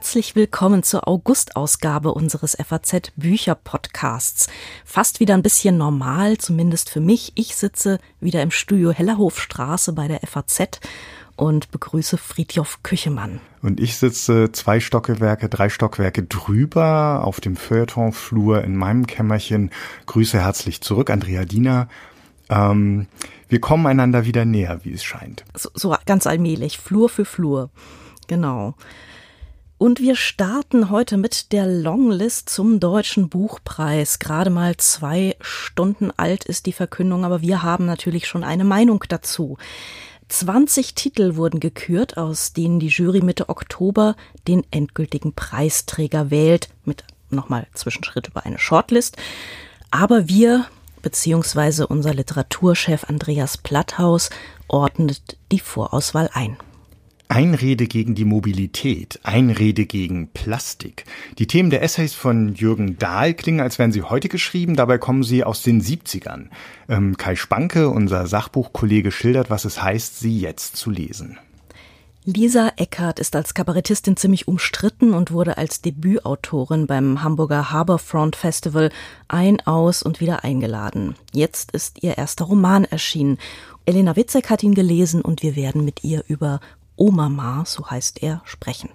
Herzlich 0.00 0.34
willkommen 0.34 0.82
zur 0.82 1.06
August-Ausgabe 1.06 2.14
unseres 2.14 2.56
FAZ 2.56 3.12
Bücher 3.16 3.54
Podcasts. 3.54 4.48
Fast 4.82 5.20
wieder 5.20 5.34
ein 5.34 5.42
bisschen 5.42 5.76
normal, 5.76 6.38
zumindest 6.38 6.88
für 6.88 7.00
mich. 7.00 7.32
Ich 7.34 7.54
sitze 7.54 7.98
wieder 8.18 8.42
im 8.42 8.50
Studio 8.50 8.92
Hellerhofstraße 8.92 9.92
bei 9.92 10.08
der 10.08 10.20
FAZ 10.20 10.80
und 11.36 11.70
begrüße 11.70 12.16
Friedjof 12.16 12.82
Küchemann. 12.82 13.40
Und 13.60 13.78
ich 13.78 13.98
sitze 13.98 14.50
zwei 14.52 14.80
Stockwerke, 14.80 15.50
drei 15.50 15.68
Stockwerke 15.68 16.22
drüber 16.22 17.20
auf 17.22 17.42
dem 17.42 17.54
Feuilletonflur 17.54 18.64
in 18.64 18.76
meinem 18.76 19.06
Kämmerchen. 19.06 19.70
Grüße 20.06 20.40
herzlich 20.40 20.80
zurück, 20.80 21.10
Andrea 21.10 21.44
Diener. 21.44 21.88
Ähm, 22.48 23.06
wir 23.50 23.60
kommen 23.60 23.86
einander 23.86 24.24
wieder 24.24 24.46
näher, 24.46 24.80
wie 24.82 24.94
es 24.94 25.04
scheint. 25.04 25.44
So, 25.54 25.68
so 25.74 25.94
ganz 26.06 26.26
allmählich, 26.26 26.78
Flur 26.78 27.10
für 27.10 27.26
Flur. 27.26 27.68
Genau. 28.28 28.76
Und 29.82 29.98
wir 29.98 30.14
starten 30.14 30.90
heute 30.90 31.16
mit 31.16 31.52
der 31.52 31.66
Longlist 31.66 32.50
zum 32.50 32.80
Deutschen 32.80 33.30
Buchpreis. 33.30 34.18
Gerade 34.18 34.50
mal 34.50 34.76
zwei 34.76 35.36
Stunden 35.40 36.10
alt 36.18 36.44
ist 36.44 36.66
die 36.66 36.74
Verkündung, 36.74 37.24
aber 37.24 37.40
wir 37.40 37.62
haben 37.62 37.86
natürlich 37.86 38.28
schon 38.28 38.44
eine 38.44 38.64
Meinung 38.64 39.02
dazu. 39.08 39.56
20 40.28 40.94
Titel 40.94 41.36
wurden 41.36 41.60
gekürt, 41.60 42.18
aus 42.18 42.52
denen 42.52 42.78
die 42.78 42.88
Jury 42.88 43.22
Mitte 43.22 43.48
Oktober 43.48 44.16
den 44.46 44.66
endgültigen 44.70 45.32
Preisträger 45.32 46.30
wählt, 46.30 46.68
mit 46.84 47.04
nochmal 47.30 47.66
Zwischenschritt 47.72 48.28
über 48.28 48.44
eine 48.44 48.58
Shortlist. 48.58 49.16
Aber 49.90 50.28
wir, 50.28 50.66
beziehungsweise 51.00 51.86
unser 51.86 52.12
Literaturchef 52.12 53.04
Andreas 53.04 53.56
Platthaus, 53.56 54.28
ordnet 54.68 55.38
die 55.50 55.60
Vorauswahl 55.60 56.28
ein. 56.34 56.58
Einrede 57.30 57.86
gegen 57.86 58.16
die 58.16 58.24
Mobilität, 58.24 59.20
Einrede 59.22 59.86
gegen 59.86 60.32
Plastik. 60.32 61.04
Die 61.38 61.46
Themen 61.46 61.70
der 61.70 61.80
Essays 61.80 62.12
von 62.12 62.56
Jürgen 62.56 62.98
Dahl 62.98 63.34
klingen, 63.34 63.60
als 63.60 63.78
wären 63.78 63.92
sie 63.92 64.02
heute 64.02 64.28
geschrieben, 64.28 64.74
dabei 64.74 64.98
kommen 64.98 65.22
sie 65.22 65.44
aus 65.44 65.62
den 65.62 65.80
70ern. 65.80 66.48
Ähm, 66.88 67.16
Kai 67.16 67.36
Spanke, 67.36 67.88
unser 67.88 68.26
Sachbuchkollege, 68.26 69.12
schildert, 69.12 69.48
was 69.48 69.64
es 69.64 69.80
heißt, 69.80 70.18
sie 70.18 70.40
jetzt 70.40 70.74
zu 70.74 70.90
lesen. 70.90 71.38
Lisa 72.24 72.72
Eckert 72.76 73.20
ist 73.20 73.36
als 73.36 73.54
Kabarettistin 73.54 74.16
ziemlich 74.16 74.48
umstritten 74.48 75.14
und 75.14 75.30
wurde 75.30 75.56
als 75.56 75.82
Debütautorin 75.82 76.88
beim 76.88 77.22
Hamburger 77.22 77.70
Harbourfront 77.70 78.34
Festival 78.34 78.90
ein, 79.28 79.60
aus 79.60 80.02
und 80.02 80.20
wieder 80.20 80.42
eingeladen. 80.42 81.14
Jetzt 81.32 81.70
ist 81.70 82.02
ihr 82.02 82.18
erster 82.18 82.46
Roman 82.46 82.84
erschienen. 82.84 83.38
Elena 83.86 84.16
Witzek 84.16 84.50
hat 84.50 84.62
ihn 84.62 84.74
gelesen 84.74 85.22
und 85.22 85.42
wir 85.42 85.56
werden 85.56 85.84
mit 85.84 86.04
ihr 86.04 86.24
über 86.28 86.60
Omama, 87.00 87.64
so 87.64 87.88
heißt 87.90 88.22
er, 88.22 88.42
sprechen. 88.44 88.90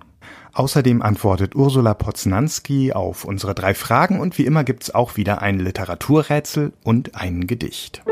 Außerdem 0.53 1.01
antwortet 1.01 1.55
Ursula 1.55 1.95
Poznanski 1.95 2.93
auf 2.93 3.25
unsere 3.25 3.55
drei 3.55 3.73
Fragen 3.73 4.19
und 4.19 4.37
wie 4.37 4.45
immer 4.45 4.63
gibt's 4.63 4.93
auch 4.93 5.17
wieder 5.17 5.41
ein 5.41 5.59
Literaturrätsel 5.59 6.71
und 6.83 7.15
ein 7.15 7.47
Gedicht. 7.47 8.03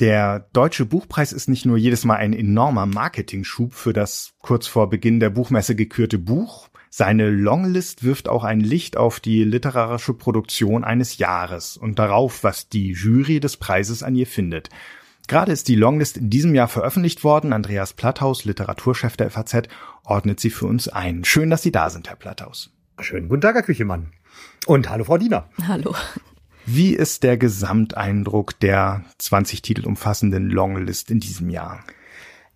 Der 0.00 0.46
Deutsche 0.52 0.86
Buchpreis 0.86 1.32
ist 1.32 1.48
nicht 1.48 1.66
nur 1.66 1.76
jedes 1.76 2.04
Mal 2.04 2.16
ein 2.16 2.32
enormer 2.32 2.86
Marketingschub 2.86 3.74
für 3.74 3.92
das 3.92 4.34
kurz 4.40 4.66
vor 4.66 4.90
Beginn 4.90 5.20
der 5.20 5.30
Buchmesse 5.30 5.74
gekürte 5.76 6.18
Buch, 6.18 6.68
seine 6.90 7.28
Longlist 7.30 8.02
wirft 8.02 8.28
auch 8.28 8.44
ein 8.44 8.60
Licht 8.60 8.96
auf 8.96 9.20
die 9.20 9.44
literarische 9.44 10.14
Produktion 10.14 10.84
eines 10.84 11.18
Jahres 11.18 11.76
und 11.76 11.98
darauf, 11.98 12.42
was 12.44 12.68
die 12.68 12.92
Jury 12.92 13.40
des 13.40 13.56
Preises 13.56 14.02
an 14.02 14.14
ihr 14.14 14.26
findet. 14.26 14.70
Gerade 15.28 15.52
ist 15.52 15.68
die 15.68 15.74
Longlist 15.74 16.16
in 16.16 16.30
diesem 16.30 16.54
Jahr 16.54 16.68
veröffentlicht 16.68 17.22
worden. 17.22 17.52
Andreas 17.52 17.92
Platthaus, 17.92 18.46
Literaturchef 18.46 19.14
der 19.18 19.30
FAZ, 19.30 19.68
ordnet 20.02 20.40
sie 20.40 20.48
für 20.48 20.64
uns 20.66 20.88
ein. 20.88 21.22
Schön, 21.22 21.50
dass 21.50 21.62
Sie 21.62 21.70
da 21.70 21.90
sind, 21.90 22.08
Herr 22.08 22.16
Platthaus. 22.16 22.70
Schönen 22.98 23.28
guten 23.28 23.42
Tag, 23.42 23.54
Herr 23.54 23.62
Küchemann. 23.62 24.12
Und 24.66 24.88
hallo, 24.88 25.04
Frau 25.04 25.18
Diener. 25.18 25.50
Hallo. 25.68 25.94
Wie 26.64 26.94
ist 26.94 27.24
der 27.24 27.36
Gesamteindruck 27.36 28.58
der 28.60 29.04
20 29.18 29.60
Titel 29.60 29.86
umfassenden 29.86 30.48
Longlist 30.48 31.10
in 31.10 31.20
diesem 31.20 31.50
Jahr? 31.50 31.84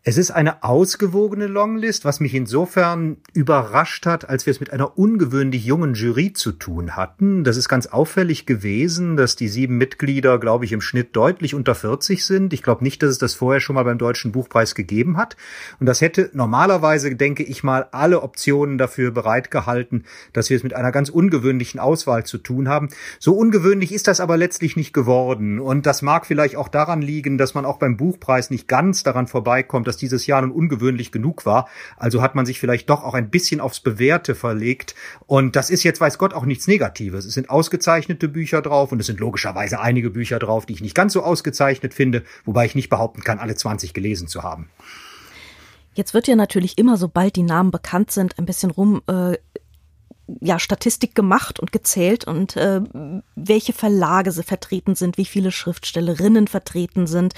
Es 0.05 0.19
ist 0.19 0.33
eine 0.33 0.65
ausgewogene 0.65 1.47
Longlist, 1.47 2.05
was 2.05 2.19
mich 2.19 2.35
insofern 2.35 3.19
überrascht 3.35 4.05
hat, 4.05 4.29
als 4.29 4.47
wir 4.47 4.51
es 4.51 4.59
mit 4.59 4.73
einer 4.73 4.99
ungewöhnlich 4.99 5.65
jungen 5.65 5.95
Jury 5.95 6.33
zu 6.33 6.51
tun 6.51 6.97
hatten. 6.97 7.45
Das 7.45 7.57
ist 7.57 7.69
ganz 7.69 7.87
auffällig 7.87 8.45
gewesen, 8.45 9.17
dass 9.17 9.37
die 9.37 9.47
sieben 9.47 9.79
Mitglieder, 9.79 10.41
glaube 10.41 10.65
ich, 10.65 10.73
im 10.73 10.81
Schnitt 10.81 11.15
deutlich 11.15 11.55
unter 11.55 11.77
40 11.77 12.27
sind. 12.27 12.53
Ich 12.53 12.65
glaube 12.65 12.83
nicht, 12.83 13.01
dass 13.01 13.11
es 13.11 13.19
das 13.19 13.35
vorher 13.35 13.61
schon 13.61 13.75
mal 13.77 13.85
beim 13.85 13.99
Deutschen 13.99 14.33
Buchpreis 14.33 14.75
gegeben 14.75 15.17
hat. 15.17 15.37
Und 15.79 15.87
das 15.87 16.01
hätte 16.01 16.31
normalerweise, 16.33 17.15
denke 17.15 17.45
ich 17.45 17.63
mal, 17.63 17.87
alle 17.93 18.23
Optionen 18.23 18.79
dafür 18.79 19.13
bereitgehalten, 19.13 20.05
dass 20.33 20.51
wir 20.51 20.57
es 20.57 20.65
mit 20.65 20.75
einer 20.75 20.91
ganz 20.91 21.11
ungewöhnlichen 21.11 21.79
Auswahl 21.79 22.27
zu 22.27 22.39
tun 22.39 22.69
haben. 22.69 22.89
So 23.21 23.37
ungewöhnlich 23.37 23.93
ist 23.93 24.09
das 24.09 24.19
aber 24.19 24.37
letztlich 24.37 24.75
nicht 24.75 24.93
geworden. 24.93 25.61
Und 25.61 25.87
das 25.87 26.03
mag 26.03 26.27
vielleicht 26.27 26.57
auch 26.57 26.69
daran 26.69 27.03
liegen, 27.03 27.39
dass 27.39 27.55
man 27.55 27.65
auch 27.65 27.79
beim 27.79 27.97
Buchpreis 27.97 28.51
nicht 28.51 28.67
ganz 28.67 29.05
daran 29.05 29.29
vorbeikommt, 29.29 29.92
dass 29.93 29.99
dieses 29.99 30.27
Jahr 30.27 30.41
nun 30.41 30.53
ungewöhnlich 30.53 31.13
genug 31.13 31.45
war. 31.45 31.69
Also 31.97 32.23
hat 32.23 32.35
man 32.35 32.47
sich 32.47 32.59
vielleicht 32.59 32.89
doch 32.89 33.05
auch 33.05 33.13
ein 33.13 33.29
bisschen 33.29 33.61
aufs 33.61 33.81
Bewährte 33.81 34.35
verlegt. 34.35 34.95
Und 35.27 35.55
das 35.55 35.69
ist 35.69 35.83
jetzt, 35.83 36.01
weiß 36.01 36.17
Gott, 36.17 36.33
auch 36.33 36.47
nichts 36.47 36.67
Negatives. 36.67 37.27
Es 37.27 37.35
sind 37.35 37.51
ausgezeichnete 37.51 38.29
Bücher 38.29 38.63
drauf 38.63 38.91
und 38.91 39.01
es 39.01 39.07
sind 39.07 39.21
logischerweise 39.21 39.81
einige 39.81 40.09
Bücher 40.09 40.39
drauf, 40.39 40.65
die 40.65 40.73
ich 40.73 40.81
nicht 40.81 40.95
ganz 40.95 41.13
so 41.13 41.23
ausgezeichnet 41.23 41.93
finde, 41.93 42.23
wobei 42.47 42.65
ich 42.65 42.75
nicht 42.75 42.89
behaupten 42.89 43.23
kann, 43.23 43.39
alle 43.39 43.55
20 43.55 43.93
gelesen 43.93 44.29
zu 44.29 44.43
haben. 44.43 44.71
Jetzt 45.95 46.15
wird 46.15 46.27
ja 46.27 46.37
natürlich 46.37 46.79
immer, 46.79 46.97
sobald 46.97 47.37
die 47.37 47.43
Namen 47.43 47.71
bekannt 47.71 48.11
sind, 48.11 48.39
ein 48.39 48.47
bisschen 48.47 48.71
rum 48.71 49.03
äh, 49.09 49.37
ja, 50.41 50.59
Statistik 50.59 51.15
gemacht 51.15 51.61
und 51.61 51.73
gezählt 51.73 52.27
und 52.27 52.57
äh, 52.57 52.81
welche 53.35 53.75
Verlage 53.75 54.33
sie 54.33 54.43
vertreten 54.43 54.95
sind, 54.95 55.19
wie 55.19 55.27
viele 55.27 55.51
Schriftstellerinnen 55.51 56.49
vertreten 56.49 57.07
sind. 57.07 57.35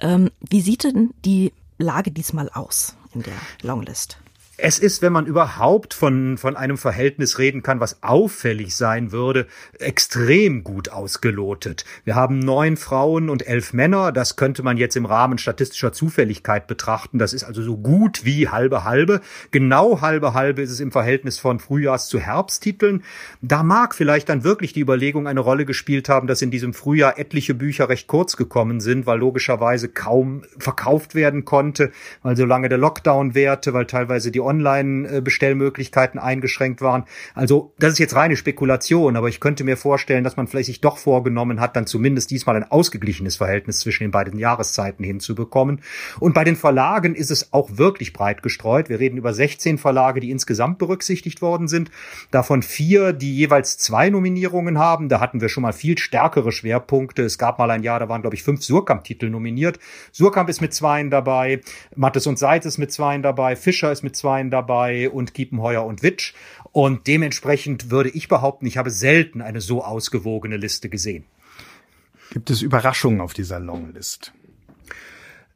Ähm, 0.00 0.30
wie 0.40 0.60
sieht 0.60 0.84
denn 0.84 1.14
die 1.24 1.52
Lage 1.78 2.12
diesmal 2.12 2.48
aus 2.50 2.96
in 3.12 3.22
der 3.22 3.34
Longlist? 3.62 4.18
Es 4.56 4.78
ist, 4.78 5.02
wenn 5.02 5.12
man 5.12 5.26
überhaupt 5.26 5.94
von, 5.94 6.38
von 6.38 6.56
einem 6.56 6.78
Verhältnis 6.78 7.38
reden 7.38 7.64
kann, 7.64 7.80
was 7.80 8.04
auffällig 8.04 8.76
sein 8.76 9.10
würde, 9.10 9.48
extrem 9.80 10.62
gut 10.62 10.90
ausgelotet. 10.90 11.84
Wir 12.04 12.14
haben 12.14 12.38
neun 12.38 12.76
Frauen 12.76 13.30
und 13.30 13.48
elf 13.48 13.72
Männer. 13.72 14.12
Das 14.12 14.36
könnte 14.36 14.62
man 14.62 14.76
jetzt 14.76 14.94
im 14.94 15.06
Rahmen 15.06 15.38
statistischer 15.38 15.92
Zufälligkeit 15.92 16.68
betrachten. 16.68 17.18
Das 17.18 17.32
ist 17.32 17.42
also 17.42 17.62
so 17.62 17.76
gut 17.76 18.24
wie 18.24 18.48
halbe 18.48 18.84
halbe. 18.84 19.22
Genau 19.50 20.00
halbe 20.00 20.34
halbe 20.34 20.62
ist 20.62 20.70
es 20.70 20.78
im 20.78 20.92
Verhältnis 20.92 21.40
von 21.40 21.58
Frühjahrs- 21.58 22.06
zu 22.06 22.20
Herbsttiteln. 22.20 23.02
Da 23.42 23.64
mag 23.64 23.92
vielleicht 23.92 24.28
dann 24.28 24.44
wirklich 24.44 24.72
die 24.72 24.80
Überlegung 24.80 25.26
eine 25.26 25.40
Rolle 25.40 25.64
gespielt 25.64 26.08
haben, 26.08 26.28
dass 26.28 26.42
in 26.42 26.52
diesem 26.52 26.74
Frühjahr 26.74 27.18
etliche 27.18 27.54
Bücher 27.54 27.88
recht 27.88 28.06
kurz 28.06 28.36
gekommen 28.36 28.80
sind, 28.80 29.04
weil 29.04 29.18
logischerweise 29.18 29.88
kaum 29.88 30.42
verkauft 30.58 31.16
werden 31.16 31.44
konnte, 31.44 31.90
weil 32.22 32.36
solange 32.36 32.68
der 32.68 32.78
Lockdown 32.78 33.34
währte, 33.34 33.72
weil 33.74 33.86
teilweise 33.86 34.30
die 34.30 34.43
Online-Bestellmöglichkeiten 34.44 36.20
eingeschränkt 36.20 36.80
waren. 36.80 37.04
Also 37.34 37.72
das 37.78 37.92
ist 37.92 37.98
jetzt 37.98 38.14
reine 38.14 38.36
Spekulation, 38.36 39.16
aber 39.16 39.28
ich 39.28 39.40
könnte 39.40 39.64
mir 39.64 39.76
vorstellen, 39.76 40.24
dass 40.24 40.36
man 40.36 40.46
vielleicht 40.46 40.66
sich 40.66 40.80
doch 40.80 40.98
vorgenommen 40.98 41.60
hat, 41.60 41.76
dann 41.76 41.86
zumindest 41.86 42.30
diesmal 42.30 42.56
ein 42.56 42.70
ausgeglichenes 42.70 43.36
Verhältnis 43.36 43.80
zwischen 43.80 44.04
den 44.04 44.10
beiden 44.10 44.38
Jahreszeiten 44.38 45.04
hinzubekommen. 45.04 45.80
Und 46.20 46.34
bei 46.34 46.44
den 46.44 46.56
Verlagen 46.56 47.14
ist 47.14 47.30
es 47.30 47.52
auch 47.52 47.70
wirklich 47.76 48.12
breit 48.12 48.42
gestreut. 48.42 48.88
Wir 48.88 49.00
reden 49.00 49.16
über 49.16 49.32
16 49.32 49.78
Verlage, 49.78 50.20
die 50.20 50.30
insgesamt 50.30 50.78
berücksichtigt 50.78 51.42
worden 51.42 51.68
sind. 51.68 51.90
Davon 52.30 52.62
vier, 52.62 53.12
die 53.12 53.34
jeweils 53.34 53.78
zwei 53.78 54.10
Nominierungen 54.10 54.78
haben. 54.78 55.08
Da 55.08 55.20
hatten 55.20 55.40
wir 55.40 55.48
schon 55.48 55.62
mal 55.62 55.72
viel 55.72 55.98
stärkere 55.98 56.52
Schwerpunkte. 56.52 57.22
Es 57.22 57.38
gab 57.38 57.58
mal 57.58 57.70
ein 57.70 57.82
Jahr, 57.82 58.00
da 58.00 58.08
waren, 58.08 58.20
glaube 58.20 58.36
ich, 58.36 58.42
fünf 58.42 58.62
Surkamp-Titel 58.62 59.30
nominiert. 59.30 59.78
Surkamp 60.12 60.48
ist 60.48 60.60
mit 60.60 60.74
zweien 60.74 61.10
dabei, 61.10 61.60
Mattes 61.94 62.26
und 62.26 62.38
Seitz 62.38 62.66
ist 62.66 62.78
mit 62.78 62.92
zweien 62.92 63.22
dabei, 63.22 63.56
Fischer 63.56 63.92
ist 63.92 64.02
mit 64.02 64.16
zweien 64.16 64.33
dabei 64.50 65.10
und 65.10 65.34
Kiepenheuer 65.34 65.84
und 65.84 66.02
Witsch. 66.02 66.34
Und 66.72 67.06
dementsprechend 67.06 67.90
würde 67.90 68.10
ich 68.10 68.28
behaupten, 68.28 68.66
ich 68.66 68.76
habe 68.76 68.90
selten 68.90 69.40
eine 69.40 69.60
so 69.60 69.84
ausgewogene 69.84 70.56
Liste 70.56 70.88
gesehen. 70.88 71.24
Gibt 72.30 72.50
es 72.50 72.62
Überraschungen 72.62 73.20
auf 73.20 73.32
dieser 73.32 73.60
Longlist? 73.60 74.32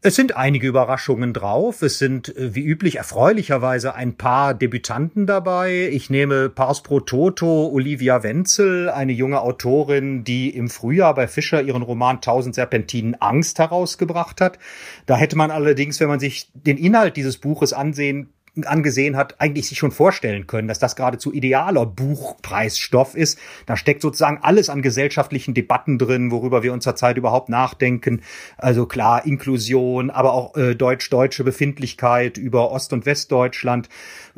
Es 0.01 0.15
sind 0.15 0.37
einige 0.37 0.69
Überraschungen 0.69 1.33
drauf. 1.33 1.83
Es 1.83 1.99
sind 1.99 2.37
äh, 2.37 2.55
wie 2.55 2.63
üblich 2.63 2.97
erfreulicherweise 2.97 3.97
ein 3.97 4.15
paar 4.15 4.55
Debütanten 4.55 5.27
dabei. 5.27 5.89
Ich 5.91 6.09
nehme 6.09 6.49
Pars 6.49 6.85
pro 6.85 7.01
Toto 7.01 7.67
Olivia 7.67 8.23
Wenzel, 8.23 8.91
eine 8.91 9.11
junge 9.11 9.41
Autorin, 9.41 10.23
die 10.23 10.51
im 10.51 10.69
Frühjahr 10.71 11.17
bei 11.17 11.27
Fischer 11.27 11.63
ihren 11.63 11.83
Roman 11.83 12.21
Tausend 12.21 12.55
Serpentinen 12.55 13.17
Angst 13.17 13.59
herausgebracht 13.59 14.41
hat. 14.41 14.61
Da 15.07 15.17
hätte 15.17 15.37
man 15.37 15.51
allerdings, 15.51 15.99
wenn 15.99 16.09
man 16.09 16.21
sich 16.21 16.49
den 16.55 16.79
Inhalt 16.79 17.17
dieses 17.17 17.39
Buches 17.39 17.73
ansehen 17.73 18.33
angesehen 18.67 19.17
hat, 19.17 19.41
eigentlich 19.41 19.69
sich 19.69 19.79
schon 19.79 19.93
vorstellen 19.93 20.47
können, 20.47 20.69
dass 20.69 20.79
das 20.79 20.97
geradezu 20.97 21.33
idealer 21.33 21.87
Buchpreisstoff 21.87 23.15
ist. 23.15 23.39
Da 23.67 23.77
steckt 23.77 24.03
sozusagen 24.03 24.39
alles 24.43 24.71
an 24.71 24.83
gesellschaftlichen 24.83 25.55
Debatten 25.55 25.99
drin, 25.99 26.31
worüber 26.31 26.63
wir 26.63 26.73
unserer 26.73 26.97
Zeit 26.97 27.17
überhaupt 27.17 27.49
nachdenken. 27.49 28.23
Also 28.57 28.87
klar, 28.87 29.27
Inklusion, 29.27 30.11
aber 30.11 30.33
auch 30.33 30.57
äh, 30.57 30.75
deutsch-deutsche 30.75 31.45
Befindlichkeit 31.45 32.39
über 32.39 32.71
Ost- 32.71 32.93
und 32.93 33.07
Westdeutschland, 33.07 33.89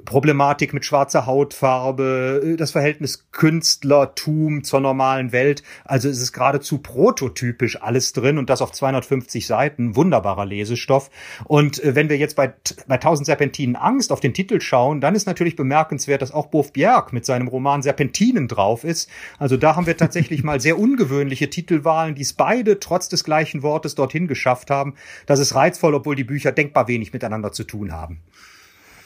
Problematik 0.05 0.73
mit 0.75 0.85
schwarzer 0.85 1.26
Hautfarbe, 1.26 2.43
äh, 2.44 2.56
das 2.56 2.73
Verhältnis 2.73 3.26
Künstlertum 3.32 4.64
zur 4.64 4.81
normalen 4.81 5.32
Welt. 5.32 5.62
Also 5.85 6.08
es 6.08 6.20
ist 6.20 6.32
geradezu 6.32 6.79
prototypisch 6.79 7.81
alles 7.81 8.12
drin 8.12 8.38
und 8.38 8.50
das 8.50 8.62
auf 8.62 8.73
250 8.73 9.47
Seiten. 9.47 9.97
Wunderbarer 9.97 10.47
Lesestoff. 10.47 11.11
Und 11.44 11.82
äh, 11.82 11.94
wenn 11.94 12.08
wir 12.08 12.17
jetzt 12.17 12.37
bei, 12.37 12.52
bei 12.87 12.94
1000 12.97 13.26
Serpentinen 13.26 13.76
Angst 13.76 14.12
auf 14.12 14.20
den 14.20 14.35
Titel 14.35 14.61
schauen, 14.61 15.00
dann 15.00 15.14
ist 15.14 15.26
natürlich 15.26 15.56
bemerkenswert, 15.56 16.23
dass 16.23 16.32
auch 16.32 16.47
Bof 16.47 16.73
Bjerg 16.73 17.12
mit 17.12 17.25
seinem 17.25 17.49
Roman 17.49 17.82
Serpentinen 17.82 18.49
drauf 18.49 18.85
ist. 18.85 19.08
Also 19.38 19.56
da 19.56 19.76
haben 19.76 19.87
wir 19.87 19.97
tatsächlich 19.97 20.43
mal 20.43 20.61
sehr 20.61 20.79
ungewöhnliche 20.79 21.50
Titelwahlen, 21.50 22.14
die 22.14 22.23
es 22.23 22.32
beide 22.32 22.81
trotz 22.81 23.08
des 23.08 23.25
gleichen 23.25 23.62
Wortes 23.62 23.94
dorthin 23.94 24.29
geschafft 24.29 24.70
haben. 24.70 24.94
Das 25.26 25.41
ist 25.41 25.55
reizvoll, 25.55 25.94
obwohl 25.94 26.17
die 26.17 26.25
Bücher 26.25 26.52
denkbar 26.52 26.88
wenig 26.88 27.12
miteinander 27.12 27.52
zu 27.52 27.64
tun 27.64 27.93
haben. 27.93 28.20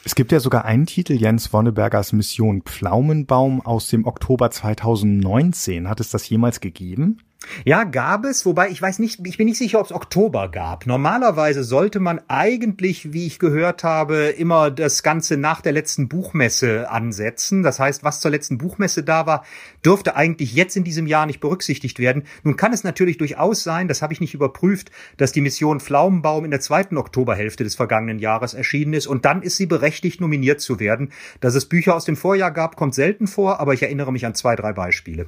Es 0.07 0.13
gibt 0.13 0.31
ja 0.31 0.39
sogar 0.39 0.65
einen 0.65 0.85
Titel, 0.85 1.13
Jens 1.13 1.51
Wonnebergers 1.51 2.13
Mission 2.13 2.61
Pflaumenbaum 2.61 3.65
aus 3.65 3.87
dem 3.87 4.05
Oktober 4.05 4.51
2019. 4.51 5.89
Hat 5.89 5.99
es 5.99 6.11
das 6.11 6.29
jemals 6.29 6.59
gegeben? 6.59 7.23
Ja, 7.63 7.83
gab 7.83 8.25
es, 8.25 8.45
wobei 8.45 8.69
ich 8.69 8.81
weiß 8.81 8.99
nicht, 8.99 9.19
ich 9.25 9.37
bin 9.37 9.45
nicht 9.45 9.57
sicher, 9.57 9.79
ob 9.79 9.85
es 9.85 9.91
Oktober 9.91 10.49
gab. 10.49 10.85
Normalerweise 10.85 11.63
sollte 11.63 11.99
man 11.99 12.21
eigentlich, 12.27 13.13
wie 13.13 13.27
ich 13.27 13.39
gehört 13.39 13.83
habe, 13.83 14.27
immer 14.27 14.71
das 14.71 15.03
Ganze 15.03 15.37
nach 15.37 15.61
der 15.61 15.71
letzten 15.71 16.07
Buchmesse 16.07 16.89
ansetzen. 16.89 17.63
Das 17.63 17.79
heißt, 17.79 18.03
was 18.03 18.19
zur 18.19 18.31
letzten 18.31 18.57
Buchmesse 18.57 19.03
da 19.03 19.25
war, 19.25 19.45
dürfte 19.85 20.15
eigentlich 20.15 20.53
jetzt 20.53 20.75
in 20.75 20.83
diesem 20.83 21.07
Jahr 21.07 21.25
nicht 21.25 21.39
berücksichtigt 21.39 21.99
werden. 21.99 22.23
Nun 22.43 22.55
kann 22.55 22.73
es 22.73 22.83
natürlich 22.83 23.17
durchaus 23.17 23.63
sein, 23.63 23.87
das 23.87 24.01
habe 24.01 24.13
ich 24.13 24.21
nicht 24.21 24.33
überprüft, 24.33 24.91
dass 25.17 25.31
die 25.31 25.41
Mission 25.41 25.79
Pflaumenbaum 25.79 26.45
in 26.45 26.51
der 26.51 26.61
zweiten 26.61 26.97
Oktoberhälfte 26.97 27.63
des 27.63 27.75
vergangenen 27.75 28.19
Jahres 28.19 28.53
erschienen 28.53 28.93
ist 28.93 29.07
und 29.07 29.25
dann 29.25 29.41
ist 29.41 29.57
sie 29.57 29.65
berechtigt, 29.65 30.21
nominiert 30.21 30.61
zu 30.61 30.79
werden. 30.79 31.11
Dass 31.39 31.55
es 31.55 31.65
Bücher 31.65 31.95
aus 31.95 32.05
dem 32.05 32.17
Vorjahr 32.17 32.51
gab, 32.51 32.75
kommt 32.75 32.95
selten 32.95 33.27
vor, 33.27 33.59
aber 33.59 33.73
ich 33.73 33.83
erinnere 33.83 34.11
mich 34.11 34.25
an 34.25 34.35
zwei, 34.35 34.55
drei 34.55 34.73
Beispiele. 34.73 35.27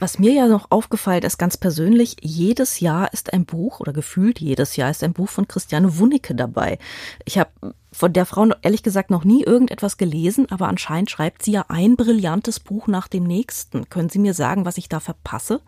Was 0.00 0.18
mir 0.18 0.32
ja 0.32 0.48
noch 0.48 0.70
aufgefallen 0.70 1.22
ist, 1.24 1.36
ganz 1.36 1.58
persönlich, 1.58 2.16
jedes 2.22 2.80
Jahr 2.80 3.12
ist 3.12 3.34
ein 3.34 3.44
Buch 3.44 3.80
oder 3.80 3.92
gefühlt 3.92 4.40
jedes 4.40 4.76
Jahr 4.76 4.90
ist 4.90 5.04
ein 5.04 5.12
Buch 5.12 5.28
von 5.28 5.46
Christiane 5.46 5.98
Wunicke 5.98 6.34
dabei. 6.34 6.78
Ich 7.26 7.36
habe 7.38 7.50
von 7.92 8.10
der 8.10 8.24
Frau 8.24 8.48
ehrlich 8.62 8.82
gesagt 8.82 9.10
noch 9.10 9.24
nie 9.24 9.44
irgendetwas 9.44 9.98
gelesen, 9.98 10.50
aber 10.50 10.68
anscheinend 10.68 11.10
schreibt 11.10 11.42
sie 11.42 11.52
ja 11.52 11.66
ein 11.68 11.96
brillantes 11.96 12.60
Buch 12.60 12.86
nach 12.86 13.08
dem 13.08 13.24
nächsten. 13.24 13.90
Können 13.90 14.08
Sie 14.08 14.18
mir 14.18 14.32
sagen, 14.32 14.64
was 14.64 14.78
ich 14.78 14.88
da 14.88 15.00
verpasse? 15.00 15.60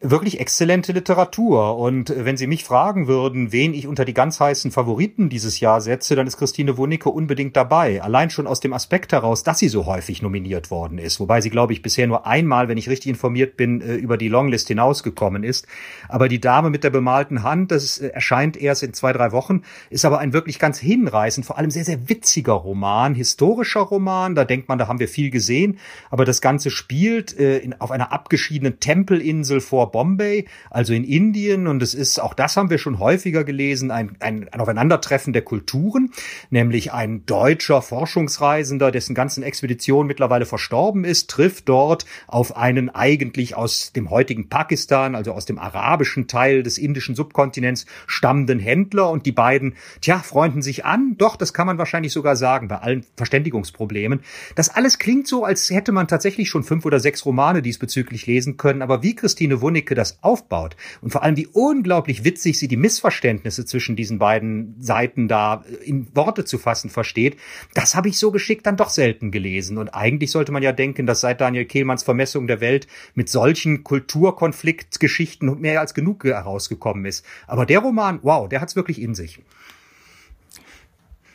Wirklich 0.00 0.38
exzellente 0.38 0.92
Literatur. 0.92 1.78
Und 1.78 2.12
wenn 2.14 2.36
Sie 2.36 2.46
mich 2.46 2.64
fragen 2.64 3.06
würden, 3.06 3.52
wen 3.52 3.74
ich 3.74 3.86
unter 3.86 4.04
die 4.04 4.14
ganz 4.14 4.38
heißen 4.38 4.70
Favoriten 4.70 5.28
dieses 5.28 5.60
Jahr 5.60 5.80
setze, 5.80 6.14
dann 6.14 6.26
ist 6.26 6.36
Christine 6.36 6.76
Wunicke 6.76 7.08
unbedingt 7.08 7.56
dabei. 7.56 8.02
Allein 8.02 8.30
schon 8.30 8.46
aus 8.46 8.60
dem 8.60 8.72
Aspekt 8.74 9.12
heraus, 9.12 9.42
dass 9.42 9.58
sie 9.58 9.68
so 9.68 9.86
häufig 9.86 10.20
nominiert 10.20 10.70
worden 10.70 10.98
ist. 10.98 11.20
Wobei 11.20 11.40
sie, 11.40 11.50
glaube 11.50 11.72
ich, 11.72 11.80
bisher 11.80 12.06
nur 12.06 12.26
einmal, 12.26 12.68
wenn 12.68 12.76
ich 12.76 12.88
richtig 12.88 13.10
informiert 13.10 13.56
bin, 13.56 13.80
äh, 13.80 13.94
über 13.94 14.18
die 14.18 14.28
Longlist 14.28 14.68
hinausgekommen 14.68 15.42
ist. 15.42 15.66
Aber 16.08 16.28
die 16.28 16.40
Dame 16.40 16.70
mit 16.70 16.84
der 16.84 16.90
bemalten 16.90 17.42
Hand, 17.42 17.70
das 17.70 17.98
äh, 17.98 18.08
erscheint 18.08 18.56
erst 18.56 18.82
in 18.82 18.92
zwei, 18.92 19.12
drei 19.12 19.32
Wochen, 19.32 19.62
ist 19.90 20.04
aber 20.04 20.18
ein 20.18 20.32
wirklich 20.32 20.58
ganz 20.58 20.78
hinreißend, 20.78 21.46
vor 21.46 21.56
allem 21.56 21.70
sehr, 21.70 21.84
sehr 21.84 22.08
witziger 22.08 22.52
Roman, 22.52 23.14
historischer 23.14 23.80
Roman. 23.80 24.34
Da 24.34 24.44
denkt 24.44 24.68
man, 24.68 24.78
da 24.78 24.86
haben 24.86 24.98
wir 24.98 25.08
viel 25.08 25.30
gesehen. 25.30 25.78
Aber 26.10 26.24
das 26.24 26.42
Ganze 26.42 26.70
spielt 26.70 27.38
äh, 27.38 27.58
in, 27.58 27.80
auf 27.80 27.90
einer 27.90 28.12
abgeschiedenen 28.12 28.80
Tempelinsel 28.80 29.60
vor 29.60 29.93
Bombay, 29.94 30.46
also 30.70 30.92
in 30.92 31.04
Indien. 31.04 31.68
Und 31.68 31.80
es 31.80 31.94
ist, 31.94 32.18
auch 32.18 32.34
das 32.34 32.56
haben 32.56 32.68
wir 32.68 32.78
schon 32.78 32.98
häufiger 32.98 33.44
gelesen, 33.44 33.92
ein, 33.92 34.16
ein, 34.18 34.48
ein 34.48 34.60
Aufeinandertreffen 34.60 35.32
der 35.32 35.42
Kulturen, 35.42 36.10
nämlich 36.50 36.92
ein 36.92 37.24
deutscher 37.26 37.80
Forschungsreisender, 37.80 38.90
dessen 38.90 39.14
ganzen 39.14 39.44
Expedition 39.44 40.08
mittlerweile 40.08 40.46
verstorben 40.46 41.04
ist, 41.04 41.30
trifft 41.30 41.68
dort 41.68 42.06
auf 42.26 42.56
einen 42.56 42.90
eigentlich 42.90 43.54
aus 43.54 43.92
dem 43.92 44.10
heutigen 44.10 44.48
Pakistan, 44.48 45.14
also 45.14 45.30
aus 45.30 45.44
dem 45.44 45.60
arabischen 45.60 46.26
Teil 46.26 46.64
des 46.64 46.76
indischen 46.76 47.14
Subkontinents 47.14 47.86
stammenden 48.08 48.58
Händler 48.58 49.10
und 49.10 49.26
die 49.26 49.32
beiden, 49.32 49.74
tja, 50.00 50.18
freunden 50.18 50.60
sich 50.60 50.84
an. 50.84 51.14
Doch, 51.18 51.36
das 51.36 51.54
kann 51.54 51.68
man 51.68 51.78
wahrscheinlich 51.78 52.12
sogar 52.12 52.34
sagen, 52.34 52.66
bei 52.66 52.78
allen 52.78 53.06
Verständigungsproblemen. 53.16 54.22
Das 54.56 54.70
alles 54.70 54.98
klingt 54.98 55.28
so, 55.28 55.44
als 55.44 55.70
hätte 55.70 55.92
man 55.92 56.08
tatsächlich 56.08 56.50
schon 56.50 56.64
fünf 56.64 56.84
oder 56.84 56.98
sechs 56.98 57.24
Romane 57.24 57.62
diesbezüglich 57.62 58.26
lesen 58.26 58.56
können, 58.56 58.82
aber 58.82 59.04
wie 59.04 59.14
Christine 59.14 59.60
Wunnig 59.60 59.73
Ricke 59.74 59.94
das 59.94 60.22
aufbaut 60.22 60.76
und 61.00 61.10
vor 61.10 61.22
allem 61.22 61.36
wie 61.36 61.46
unglaublich 61.46 62.24
witzig 62.24 62.58
sie 62.58 62.68
die 62.68 62.76
Missverständnisse 62.76 63.64
zwischen 63.64 63.96
diesen 63.96 64.18
beiden 64.18 64.80
Seiten 64.80 65.28
da 65.28 65.64
in 65.84 66.14
Worte 66.14 66.44
zu 66.44 66.58
fassen 66.58 66.90
versteht, 66.90 67.36
das 67.74 67.94
habe 67.94 68.08
ich 68.08 68.18
so 68.18 68.30
geschickt 68.30 68.66
dann 68.66 68.76
doch 68.76 68.88
selten 68.88 69.30
gelesen. 69.30 69.78
Und 69.78 69.90
eigentlich 69.90 70.30
sollte 70.30 70.52
man 70.52 70.62
ja 70.62 70.72
denken, 70.72 71.06
dass 71.06 71.20
seit 71.20 71.40
Daniel 71.40 71.64
Kehlmanns 71.64 72.02
Vermessung 72.02 72.46
der 72.46 72.60
Welt 72.60 72.86
mit 73.14 73.28
solchen 73.28 73.84
Kulturkonfliktgeschichten 73.84 75.60
mehr 75.60 75.80
als 75.80 75.94
genug 75.94 76.24
herausgekommen 76.24 77.04
ist. 77.04 77.24
Aber 77.46 77.66
der 77.66 77.80
Roman, 77.80 78.20
wow, 78.22 78.48
der 78.48 78.60
hat's 78.60 78.76
wirklich 78.76 79.00
in 79.00 79.14
sich. 79.14 79.40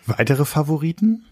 Weitere 0.06 0.45
Favoriten? 0.45 1.28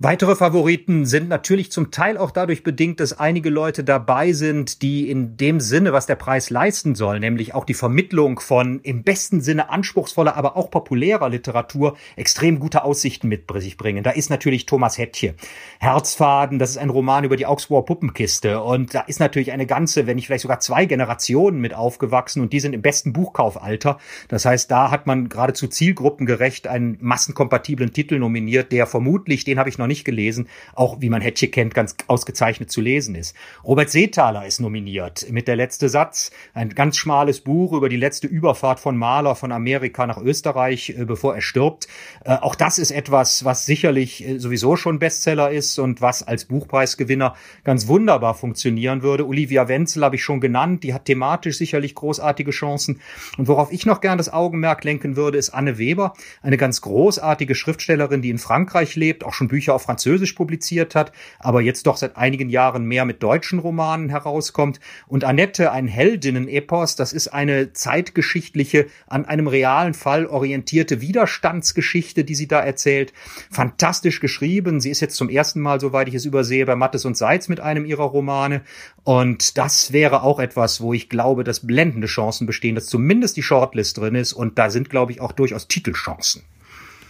Weitere 0.00 0.36
Favoriten 0.36 1.06
sind 1.06 1.28
natürlich 1.28 1.72
zum 1.72 1.90
Teil 1.90 2.18
auch 2.18 2.30
dadurch 2.30 2.62
bedingt, 2.62 3.00
dass 3.00 3.18
einige 3.18 3.50
Leute 3.50 3.82
dabei 3.82 4.32
sind, 4.32 4.80
die 4.80 5.10
in 5.10 5.36
dem 5.36 5.58
Sinne, 5.58 5.92
was 5.92 6.06
der 6.06 6.14
Preis 6.14 6.50
leisten 6.50 6.94
soll, 6.94 7.18
nämlich 7.18 7.52
auch 7.52 7.64
die 7.64 7.74
Vermittlung 7.74 8.38
von 8.38 8.78
im 8.84 9.02
besten 9.02 9.40
Sinne 9.40 9.70
anspruchsvoller, 9.70 10.36
aber 10.36 10.56
auch 10.56 10.70
populärer 10.70 11.28
Literatur, 11.28 11.96
extrem 12.14 12.60
gute 12.60 12.84
Aussichten 12.84 13.26
mit 13.26 13.50
sich 13.56 13.76
bringen. 13.76 14.04
Da 14.04 14.12
ist 14.12 14.30
natürlich 14.30 14.66
Thomas 14.66 14.98
Hettche. 14.98 15.34
Herzfaden, 15.80 16.60
das 16.60 16.70
ist 16.70 16.78
ein 16.78 16.90
Roman 16.90 17.24
über 17.24 17.36
die 17.36 17.46
Augsburger 17.46 17.86
Puppenkiste. 17.86 18.60
Und 18.60 18.94
da 18.94 19.00
ist 19.00 19.18
natürlich 19.18 19.50
eine 19.50 19.66
ganze, 19.66 20.06
wenn 20.06 20.14
nicht 20.14 20.28
vielleicht 20.28 20.42
sogar 20.42 20.60
zwei 20.60 20.84
Generationen 20.84 21.60
mit 21.60 21.74
aufgewachsen 21.74 22.40
und 22.40 22.52
die 22.52 22.60
sind 22.60 22.72
im 22.72 22.82
besten 22.82 23.12
Buchkaufalter. 23.12 23.98
Das 24.28 24.44
heißt, 24.44 24.70
da 24.70 24.92
hat 24.92 25.08
man 25.08 25.28
geradezu 25.28 25.66
zielgruppengerecht 25.66 26.68
einen 26.68 26.98
massenkompatiblen 27.00 27.92
Titel 27.92 28.20
nominiert, 28.20 28.70
der 28.70 28.86
vermutlich, 28.86 29.42
den 29.42 29.58
habe 29.58 29.68
ich 29.68 29.76
noch 29.76 29.87
nicht 29.88 30.04
gelesen, 30.04 30.48
auch 30.74 31.00
wie 31.00 31.08
man 31.08 31.20
Hetche 31.20 31.48
kennt, 31.48 31.74
ganz 31.74 31.96
ausgezeichnet 32.06 32.70
zu 32.70 32.80
lesen 32.80 33.14
ist. 33.14 33.34
Robert 33.64 33.90
Seethaler 33.90 34.46
ist 34.46 34.60
nominiert 34.60 35.26
mit 35.30 35.48
der 35.48 35.56
letzte 35.56 35.88
Satz, 35.88 36.30
ein 36.54 36.70
ganz 36.70 36.96
schmales 36.96 37.40
Buch 37.40 37.72
über 37.72 37.88
die 37.88 37.96
letzte 37.96 38.26
Überfahrt 38.26 38.80
von 38.80 38.96
Mahler 38.96 39.34
von 39.34 39.52
Amerika 39.52 40.06
nach 40.06 40.18
Österreich, 40.18 40.90
äh, 40.90 41.04
bevor 41.04 41.34
er 41.34 41.40
stirbt. 41.40 41.88
Äh, 42.24 42.34
auch 42.34 42.54
das 42.54 42.78
ist 42.78 42.90
etwas, 42.90 43.44
was 43.44 43.66
sicherlich 43.66 44.26
äh, 44.26 44.38
sowieso 44.38 44.76
schon 44.76 44.98
Bestseller 44.98 45.50
ist 45.50 45.78
und 45.78 46.00
was 46.00 46.22
als 46.22 46.44
Buchpreisgewinner 46.44 47.34
ganz 47.64 47.88
wunderbar 47.88 48.34
funktionieren 48.34 49.02
würde. 49.02 49.26
Olivia 49.26 49.68
Wenzel 49.68 50.04
habe 50.04 50.16
ich 50.16 50.22
schon 50.22 50.40
genannt, 50.40 50.84
die 50.84 50.94
hat 50.94 51.06
thematisch 51.06 51.58
sicherlich 51.58 51.94
großartige 51.94 52.50
Chancen. 52.50 53.00
Und 53.36 53.48
worauf 53.48 53.72
ich 53.72 53.86
noch 53.86 54.00
gern 54.00 54.18
das 54.18 54.32
Augenmerk 54.32 54.84
lenken 54.84 55.16
würde, 55.16 55.38
ist 55.38 55.50
Anne 55.50 55.78
Weber, 55.78 56.14
eine 56.42 56.56
ganz 56.56 56.80
großartige 56.80 57.54
Schriftstellerin, 57.54 58.22
die 58.22 58.30
in 58.30 58.38
Frankreich 58.38 58.96
lebt, 58.96 59.24
auch 59.24 59.34
schon 59.34 59.48
Bücher 59.48 59.74
auf 59.78 59.84
Französisch 59.84 60.32
publiziert 60.32 60.96
hat, 60.96 61.12
aber 61.38 61.60
jetzt 61.60 61.86
doch 61.86 61.96
seit 61.96 62.16
einigen 62.16 62.48
Jahren 62.48 62.84
mehr 62.84 63.04
mit 63.04 63.22
deutschen 63.22 63.60
Romanen 63.60 64.08
herauskommt. 64.08 64.80
Und 65.06 65.22
Annette, 65.22 65.70
ein 65.70 65.86
Heldinnen-Epos, 65.86 66.96
das 66.96 67.12
ist 67.12 67.28
eine 67.28 67.72
zeitgeschichtliche, 67.72 68.86
an 69.06 69.24
einem 69.24 69.46
realen 69.46 69.94
Fall 69.94 70.26
orientierte 70.26 71.00
Widerstandsgeschichte, 71.00 72.24
die 72.24 72.34
sie 72.34 72.48
da 72.48 72.58
erzählt. 72.58 73.12
Fantastisch 73.50 74.18
geschrieben. 74.18 74.80
Sie 74.80 74.90
ist 74.90 75.00
jetzt 75.00 75.14
zum 75.14 75.28
ersten 75.28 75.60
Mal, 75.60 75.78
soweit 75.80 76.08
ich 76.08 76.14
es 76.14 76.24
übersehe, 76.24 76.66
bei 76.66 76.74
Mattes 76.74 77.04
und 77.04 77.16
Seitz 77.16 77.48
mit 77.48 77.60
einem 77.60 77.84
ihrer 77.84 78.04
Romane. 78.04 78.62
Und 79.04 79.56
das 79.58 79.92
wäre 79.92 80.22
auch 80.24 80.40
etwas, 80.40 80.80
wo 80.80 80.92
ich 80.92 81.08
glaube, 81.08 81.44
dass 81.44 81.64
blendende 81.64 82.08
Chancen 82.08 82.48
bestehen, 82.48 82.74
dass 82.74 82.86
zumindest 82.86 83.36
die 83.36 83.42
Shortlist 83.42 83.96
drin 83.98 84.16
ist. 84.16 84.32
Und 84.32 84.58
da 84.58 84.70
sind, 84.70 84.90
glaube 84.90 85.12
ich, 85.12 85.20
auch 85.20 85.30
durchaus 85.30 85.68
Titelchancen. 85.68 86.42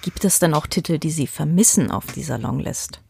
Gibt 0.08 0.24
es 0.24 0.38
denn 0.38 0.54
auch 0.54 0.66
Titel, 0.66 0.98
die 0.98 1.10
Sie 1.10 1.26
vermissen 1.26 1.90
auf 1.90 2.06
dieser 2.06 2.38
Longlist? 2.38 3.02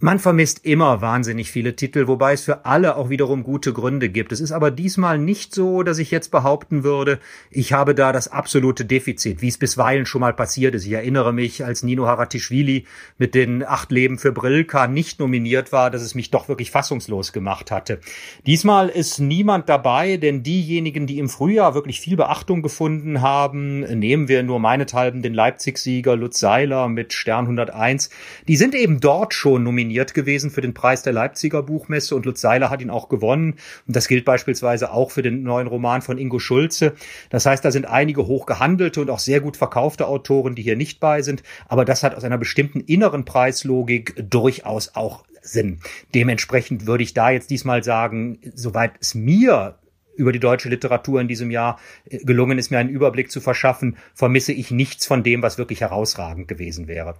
Man 0.00 0.18
vermisst 0.18 0.64
immer 0.64 1.00
wahnsinnig 1.00 1.50
viele 1.50 1.76
Titel, 1.76 2.06
wobei 2.06 2.32
es 2.32 2.42
für 2.42 2.64
alle 2.64 2.96
auch 2.96 3.08
wiederum 3.10 3.42
gute 3.42 3.72
Gründe 3.72 4.08
gibt. 4.08 4.32
Es 4.32 4.40
ist 4.40 4.52
aber 4.52 4.70
diesmal 4.70 5.18
nicht 5.18 5.54
so, 5.54 5.82
dass 5.82 5.98
ich 5.98 6.10
jetzt 6.10 6.30
behaupten 6.30 6.84
würde, 6.84 7.20
ich 7.50 7.72
habe 7.72 7.94
da 7.94 8.12
das 8.12 8.28
absolute 8.28 8.84
Defizit, 8.84 9.42
wie 9.42 9.48
es 9.48 9.58
bisweilen 9.58 10.06
schon 10.06 10.20
mal 10.20 10.32
passiert 10.32 10.74
ist. 10.74 10.86
Ich 10.86 10.92
erinnere 10.92 11.32
mich, 11.32 11.64
als 11.64 11.82
Nino 11.82 12.06
Haratischvili 12.06 12.86
mit 13.18 13.34
den 13.34 13.64
acht 13.64 13.92
Leben 13.92 14.18
für 14.18 14.32
Brilka 14.32 14.86
nicht 14.86 15.20
nominiert 15.20 15.72
war, 15.72 15.90
dass 15.90 16.02
es 16.02 16.14
mich 16.14 16.30
doch 16.30 16.48
wirklich 16.48 16.70
fassungslos 16.70 17.32
gemacht 17.32 17.70
hatte. 17.70 18.00
Diesmal 18.46 18.88
ist 18.88 19.18
niemand 19.20 19.68
dabei, 19.68 20.16
denn 20.16 20.42
diejenigen, 20.42 21.06
die 21.06 21.18
im 21.18 21.28
Frühjahr 21.28 21.74
wirklich 21.74 22.00
viel 22.00 22.16
Beachtung 22.16 22.62
gefunden 22.62 23.20
haben, 23.20 23.80
nehmen 23.80 24.28
wir 24.28 24.42
nur 24.42 24.58
meinethalben 24.58 25.22
den 25.22 25.34
Leipzig-Sieger 25.34 26.16
Lutz 26.16 26.38
Seiler 26.38 26.88
mit 26.88 27.12
Stern 27.12 27.44
101, 27.44 28.10
die 28.48 28.56
sind 28.56 28.74
eben 28.74 29.00
dort 29.00 29.34
schon 29.34 29.62
nominiert 29.72 30.12
gewesen 30.12 30.50
für 30.50 30.60
den 30.60 30.74
Preis 30.74 31.02
der 31.02 31.14
Leipziger 31.14 31.62
Buchmesse 31.62 32.14
und 32.14 32.26
Lutz 32.26 32.42
Seiler 32.42 32.68
hat 32.68 32.82
ihn 32.82 32.90
auch 32.90 33.08
gewonnen. 33.08 33.54
Und 33.86 33.96
das 33.96 34.06
gilt 34.06 34.26
beispielsweise 34.26 34.92
auch 34.92 35.10
für 35.10 35.22
den 35.22 35.42
neuen 35.42 35.66
Roman 35.66 36.02
von 36.02 36.18
Ingo 36.18 36.38
Schulze. 36.38 36.92
Das 37.30 37.46
heißt, 37.46 37.64
da 37.64 37.70
sind 37.70 37.86
einige 37.86 38.26
hochgehandelte 38.26 39.00
und 39.00 39.10
auch 39.10 39.18
sehr 39.18 39.40
gut 39.40 39.56
verkaufte 39.56 40.06
Autoren, 40.06 40.54
die 40.54 40.62
hier 40.62 40.76
nicht 40.76 41.00
bei 41.00 41.22
sind. 41.22 41.42
Aber 41.68 41.84
das 41.84 42.02
hat 42.02 42.14
aus 42.14 42.24
einer 42.24 42.38
bestimmten 42.38 42.80
inneren 42.80 43.24
Preislogik 43.24 44.14
durchaus 44.30 44.94
auch 44.94 45.24
Sinn. 45.40 45.80
Dementsprechend 46.14 46.86
würde 46.86 47.02
ich 47.02 47.14
da 47.14 47.30
jetzt 47.30 47.50
diesmal 47.50 47.82
sagen, 47.82 48.38
soweit 48.54 48.92
es 49.00 49.14
mir 49.14 49.78
über 50.14 50.32
die 50.32 50.38
deutsche 50.38 50.68
Literatur 50.68 51.20
in 51.20 51.28
diesem 51.28 51.50
Jahr 51.50 51.80
äh, 52.04 52.18
gelungen 52.18 52.58
ist, 52.58 52.70
mir 52.70 52.78
einen 52.78 52.90
Überblick 52.90 53.30
zu 53.30 53.40
verschaffen, 53.40 53.96
vermisse 54.14 54.52
ich 54.52 54.70
nichts 54.70 55.06
von 55.06 55.22
dem, 55.22 55.42
was 55.42 55.56
wirklich 55.56 55.80
herausragend 55.80 56.48
gewesen 56.48 56.86
wäre. 56.86 57.16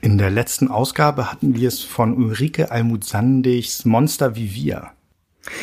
In 0.00 0.16
der 0.16 0.30
letzten 0.30 0.68
Ausgabe 0.68 1.32
hatten 1.32 1.56
wir 1.56 1.66
es 1.66 1.82
von 1.82 2.16
Ulrike 2.16 2.70
Almut-Sandigs 2.70 3.84
Monster 3.84 4.36
wie 4.36 4.54
wir. 4.54 4.92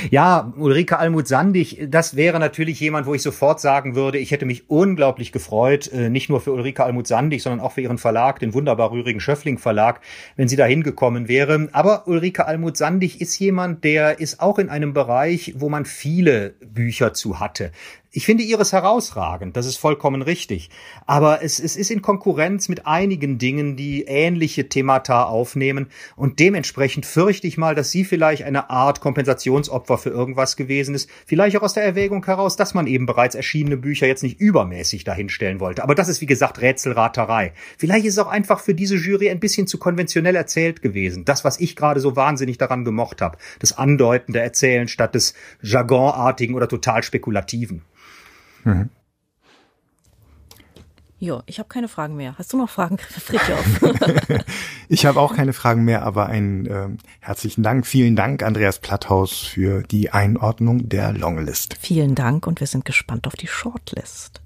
Ja, 0.10 0.52
Ulrike 0.58 0.98
Almut-Sandig, 0.98 1.88
das 1.90 2.16
wäre 2.16 2.40
natürlich 2.40 2.80
jemand, 2.80 3.06
wo 3.06 3.14
ich 3.14 3.22
sofort 3.22 3.62
sagen 3.62 3.96
würde, 3.96 4.18
ich 4.18 4.32
hätte 4.32 4.46
mich 4.46 4.70
unglaublich 4.70 5.32
gefreut, 5.32 5.92
äh, 5.94 6.10
nicht 6.10 6.30
nur 6.30 6.42
für 6.42 6.52
Ulrike 6.52 6.84
Almut-Sandig, 6.84 7.44
sondern 7.44 7.60
auch 7.60 7.74
für 7.74 7.82
ihren 7.82 7.98
Verlag, 7.98 8.40
den 8.40 8.54
wunderbar 8.54 8.92
rührigen 8.92 9.22
Schöffling 9.22 9.58
Verlag, 9.58 10.02
wenn 10.36 10.48
sie 10.48 10.56
da 10.56 10.66
hingekommen 10.66 11.28
wäre. 11.28 11.70
Aber 11.72 12.08
Ulrike 12.08 12.46
Almut-Sandig 12.46 13.22
ist 13.22 13.38
jemand, 13.40 13.84
der 13.84 14.20
ist 14.20 14.42
auch 14.42 14.60
in 14.60 14.70
einem 14.70 14.94
Bereich, 14.94 15.54
wo 15.58 15.70
man 15.70 15.86
viele 15.86 16.56
Bücher 16.66 17.14
zu 17.14 17.40
hatte. 17.40 17.72
Ich 18.18 18.26
finde 18.26 18.44
ihres 18.44 18.72
herausragend, 18.72 19.58
das 19.58 19.66
ist 19.66 19.76
vollkommen 19.76 20.22
richtig. 20.22 20.70
Aber 21.06 21.44
es, 21.44 21.60
es 21.60 21.76
ist 21.76 21.92
in 21.92 22.02
Konkurrenz 22.02 22.70
mit 22.70 22.88
einigen 22.88 23.40
Dingen, 23.40 23.76
die 23.76 24.04
ähnliche 24.04 24.70
Themata 24.70 25.24
aufnehmen. 25.24 25.88
Und 26.16 26.40
dementsprechend 26.40 27.06
fürchte 27.06 27.46
ich 27.46 27.58
mal, 27.58 27.76
dass 27.76 27.92
sie 27.92 28.06
vielleicht 28.06 28.44
eine 28.44 28.70
Art 28.70 29.02
Kompensationsopfer 29.02 29.98
für 29.98 30.12
irgendwas 30.12 30.56
gewesen 30.56 30.96
ist. 30.96 31.10
Vielleicht 31.26 31.58
auch 31.58 31.62
aus 31.62 31.74
der 31.74 31.84
Erwägung 31.84 32.26
heraus, 32.26 32.56
dass 32.56 32.74
man 32.74 32.88
eben 32.88 33.06
bereits 33.06 33.36
erschienene 33.36 33.76
Bücher 33.76 34.08
jetzt 34.08 34.24
nicht 34.24 34.40
übermäßig 34.40 35.04
dahinstellen 35.04 35.60
wollte. 35.60 35.84
Aber 35.84 35.94
das 35.94 36.08
ist, 36.08 36.22
wie 36.22 36.26
gesagt, 36.26 36.62
Rätselraterei. 36.62 37.52
Vielleicht 37.78 38.06
ist 38.06 38.14
es 38.14 38.20
auch 38.20 38.32
einfach 38.32 38.62
für 38.62 38.74
diese 38.74 38.96
Jury 38.96 39.30
ein 39.30 39.42
bisschen 39.42 39.68
zu 39.68 39.78
konventionell 39.78 40.38
erzählt 40.38 40.82
gewesen. 40.82 41.26
Das, 41.26 41.44
was 41.44 41.60
ich 41.60 41.76
gerade 41.76 42.00
so 42.00 42.16
wahnsinnig 42.16 42.58
daran 42.58 42.86
gemocht 42.86 43.22
habe. 43.22 43.38
Das 43.60 43.78
andeutende 43.78 44.40
Erzählen 44.40 44.88
statt 44.88 45.16
des 45.16 45.34
Jargonartigen 45.62 46.56
oder 46.56 46.70
total 46.70 47.04
spekulativen. 47.04 47.82
Mhm. 48.66 48.90
Ja, 51.18 51.42
ich 51.46 51.60
habe 51.60 51.70
keine 51.70 51.88
Fragen 51.88 52.18
mehr. 52.18 52.36
Hast 52.38 52.52
du 52.52 52.58
noch 52.58 52.70
Fragen, 52.70 52.98
Fritjof? 52.98 53.82
ich 54.90 55.06
habe 55.06 55.22
auch 55.22 55.34
keine 55.34 55.54
Fragen 55.54 55.86
mehr, 55.86 56.04
aber 56.04 56.28
einen 56.28 56.66
äh, 56.66 56.90
herzlichen 57.22 57.64
Dank. 57.64 57.88
Vielen 57.88 58.18
Dank, 58.18 58.44
Andreas 58.44 58.80
Platthaus, 58.80 59.40
für 59.40 59.82
die 59.82 60.12
Einordnung 60.12 60.90
der 60.90 61.14
Longlist. 61.14 61.78
Vielen 61.80 62.16
Dank 62.16 62.46
und 62.48 62.60
wir 62.60 62.68
sind 62.68 62.84
gespannt 62.84 63.28
auf 63.28 63.36
die 63.36 63.48
Shortlist. 63.48 64.42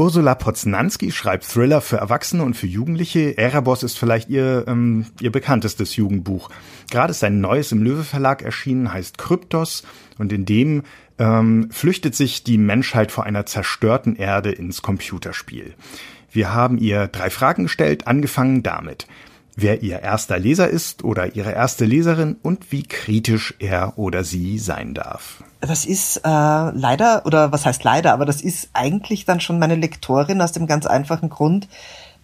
Ursula 0.00 0.34
Poznanski 0.34 1.12
schreibt 1.12 1.44
Thriller 1.44 1.82
für 1.82 1.98
Erwachsene 1.98 2.42
und 2.42 2.54
für 2.54 2.66
Jugendliche. 2.66 3.36
Erebos 3.36 3.82
ist 3.82 3.98
vielleicht 3.98 4.30
ihr, 4.30 4.64
ähm, 4.66 5.04
ihr 5.20 5.30
bekanntestes 5.30 5.94
Jugendbuch. 5.94 6.48
Gerade 6.90 7.10
ist 7.10 7.22
ein 7.22 7.42
neues 7.42 7.70
im 7.70 7.82
Löwe 7.82 8.02
Verlag 8.02 8.40
erschienen, 8.40 8.94
heißt 8.94 9.18
Kryptos 9.18 9.82
und 10.16 10.32
in 10.32 10.46
dem 10.46 10.84
ähm, 11.18 11.68
flüchtet 11.70 12.14
sich 12.14 12.44
die 12.44 12.56
Menschheit 12.56 13.12
vor 13.12 13.24
einer 13.24 13.44
zerstörten 13.44 14.16
Erde 14.16 14.52
ins 14.52 14.80
Computerspiel. 14.80 15.74
Wir 16.32 16.54
haben 16.54 16.78
ihr 16.78 17.06
drei 17.06 17.28
Fragen 17.28 17.64
gestellt, 17.64 18.06
angefangen 18.06 18.62
damit 18.62 19.06
wer 19.56 19.82
ihr 19.82 20.00
erster 20.00 20.38
Leser 20.38 20.68
ist 20.68 21.04
oder 21.04 21.34
ihre 21.34 21.52
erste 21.52 21.84
Leserin 21.84 22.36
und 22.42 22.72
wie 22.72 22.82
kritisch 22.82 23.54
er 23.58 23.98
oder 23.98 24.24
sie 24.24 24.58
sein 24.58 24.94
darf. 24.94 25.42
Das 25.60 25.84
ist 25.84 26.18
äh, 26.18 26.28
leider, 26.28 27.26
oder 27.26 27.52
was 27.52 27.66
heißt 27.66 27.84
leider, 27.84 28.12
aber 28.12 28.24
das 28.24 28.40
ist 28.40 28.70
eigentlich 28.72 29.26
dann 29.26 29.40
schon 29.40 29.58
meine 29.58 29.74
Lektorin 29.74 30.40
aus 30.40 30.52
dem 30.52 30.66
ganz 30.66 30.86
einfachen 30.86 31.28
Grund, 31.28 31.68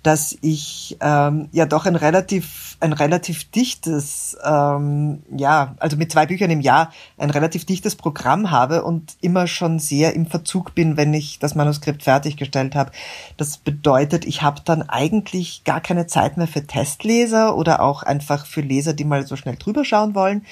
dass 0.06 0.36
ich 0.40 0.96
ähm, 1.00 1.48
ja 1.50 1.66
doch 1.66 1.84
ein 1.84 1.96
relativ 1.96 2.76
ein 2.78 2.92
relativ 2.92 3.50
dichtes 3.50 4.36
ähm, 4.44 5.24
ja 5.36 5.74
also 5.80 5.96
mit 5.96 6.12
zwei 6.12 6.26
Büchern 6.26 6.50
im 6.50 6.60
Jahr 6.60 6.92
ein 7.18 7.30
relativ 7.30 7.64
dichtes 7.64 7.96
Programm 7.96 8.52
habe 8.52 8.84
und 8.84 9.16
immer 9.20 9.48
schon 9.48 9.80
sehr 9.80 10.14
im 10.14 10.26
Verzug 10.26 10.76
bin, 10.76 10.96
wenn 10.96 11.12
ich 11.12 11.40
das 11.40 11.56
Manuskript 11.56 12.04
fertiggestellt 12.04 12.76
habe. 12.76 12.92
Das 13.36 13.56
bedeutet, 13.56 14.24
ich 14.26 14.42
habe 14.42 14.60
dann 14.64 14.82
eigentlich 14.82 15.64
gar 15.64 15.80
keine 15.80 16.06
Zeit 16.06 16.36
mehr 16.36 16.46
für 16.46 16.64
Testleser 16.64 17.56
oder 17.56 17.80
auch 17.80 18.04
einfach 18.04 18.46
für 18.46 18.60
Leser, 18.60 18.92
die 18.92 19.04
mal 19.04 19.26
so 19.26 19.34
schnell 19.34 19.56
drüber 19.56 19.84
schauen 19.84 20.14
wollen. 20.14 20.46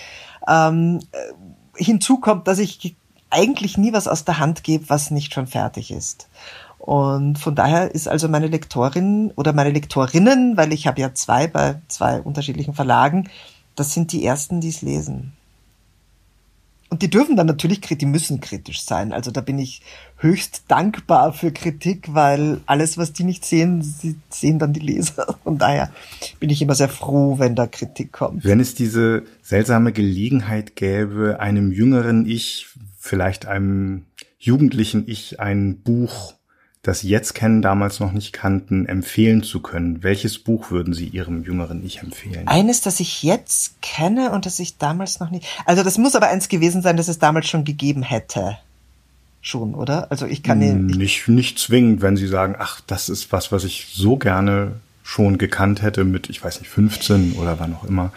Ähm, 0.48 0.98
äh, 1.12 1.18
hinzu 1.76 2.18
kommt, 2.18 2.48
dass 2.48 2.58
ich 2.58 2.96
eigentlich 3.30 3.78
nie 3.78 3.92
was 3.92 4.08
aus 4.08 4.24
der 4.24 4.38
Hand 4.38 4.64
gebe, 4.64 4.88
was 4.88 5.10
nicht 5.10 5.32
schon 5.32 5.46
fertig 5.46 5.90
ist. 5.90 6.28
Und 6.84 7.38
von 7.38 7.54
daher 7.54 7.94
ist 7.94 8.08
also 8.08 8.28
meine 8.28 8.46
Lektorin 8.46 9.32
oder 9.36 9.54
meine 9.54 9.70
Lektorinnen, 9.70 10.58
weil 10.58 10.70
ich 10.74 10.86
habe 10.86 11.00
ja 11.00 11.14
zwei 11.14 11.46
bei 11.46 11.80
zwei 11.88 12.20
unterschiedlichen 12.20 12.74
Verlagen, 12.74 13.30
das 13.74 13.94
sind 13.94 14.12
die 14.12 14.22
ersten, 14.22 14.60
die 14.60 14.68
es 14.68 14.82
lesen. 14.82 15.32
Und 16.90 17.00
die 17.00 17.08
dürfen 17.08 17.36
dann 17.36 17.46
natürlich, 17.46 17.80
die 17.80 18.04
müssen 18.04 18.42
kritisch 18.42 18.82
sein. 18.82 19.14
Also 19.14 19.30
da 19.30 19.40
bin 19.40 19.58
ich 19.58 19.80
höchst 20.18 20.64
dankbar 20.68 21.32
für 21.32 21.52
Kritik, 21.52 22.12
weil 22.12 22.60
alles, 22.66 22.98
was 22.98 23.14
die 23.14 23.24
nicht 23.24 23.46
sehen, 23.46 23.80
sie 23.80 24.16
sehen 24.28 24.58
dann 24.58 24.74
die 24.74 24.80
Leser. 24.80 25.38
Von 25.42 25.56
daher 25.56 25.90
bin 26.38 26.50
ich 26.50 26.60
immer 26.60 26.74
sehr 26.74 26.90
froh, 26.90 27.38
wenn 27.38 27.56
da 27.56 27.66
Kritik 27.66 28.12
kommt. 28.12 28.44
Wenn 28.44 28.60
es 28.60 28.74
diese 28.74 29.22
seltsame 29.40 29.92
Gelegenheit 29.92 30.76
gäbe, 30.76 31.40
einem 31.40 31.72
jüngeren 31.72 32.26
Ich, 32.26 32.66
vielleicht 32.98 33.46
einem 33.46 34.04
jugendlichen 34.38 35.08
Ich, 35.08 35.40
ein 35.40 35.78
Buch 35.78 36.34
das 36.84 37.00
Sie 37.00 37.08
jetzt 37.08 37.34
kennen, 37.34 37.62
damals 37.62 37.98
noch 37.98 38.12
nicht 38.12 38.32
kannten, 38.32 38.86
empfehlen 38.86 39.42
zu 39.42 39.60
können? 39.60 40.02
Welches 40.02 40.38
Buch 40.38 40.70
würden 40.70 40.92
Sie 40.92 41.08
Ihrem 41.08 41.42
jüngeren 41.42 41.84
Ich 41.84 42.00
empfehlen? 42.00 42.46
Eines, 42.46 42.82
das 42.82 43.00
ich 43.00 43.22
jetzt 43.22 43.80
kenne 43.80 44.30
und 44.30 44.44
das 44.44 44.58
ich 44.58 44.76
damals 44.76 45.18
noch 45.18 45.30
nicht. 45.30 45.46
Also 45.64 45.82
das 45.82 45.96
muss 45.96 46.14
aber 46.14 46.28
eins 46.28 46.48
gewesen 46.48 46.82
sein, 46.82 46.98
das 46.98 47.08
es 47.08 47.18
damals 47.18 47.48
schon 47.48 47.64
gegeben 47.64 48.02
hätte. 48.02 48.58
Schon, 49.40 49.74
oder? 49.74 50.10
Also 50.10 50.26
ich 50.26 50.42
kann 50.42 50.60
hm, 50.60 50.86
nicht 50.86 51.26
nicht 51.26 51.58
zwingend, 51.58 52.02
wenn 52.02 52.18
Sie 52.18 52.26
sagen, 52.26 52.54
ach, 52.58 52.82
das 52.86 53.08
ist 53.08 53.32
was, 53.32 53.50
was 53.50 53.64
ich 53.64 53.88
so 53.92 54.16
gerne 54.16 54.72
schon 55.02 55.38
gekannt 55.38 55.80
hätte 55.80 56.04
mit, 56.04 56.28
ich 56.28 56.44
weiß 56.44 56.60
nicht, 56.60 56.68
15 56.70 57.34
oder 57.34 57.58
wann 57.60 57.74
auch 57.74 57.84
immer. 57.84 58.12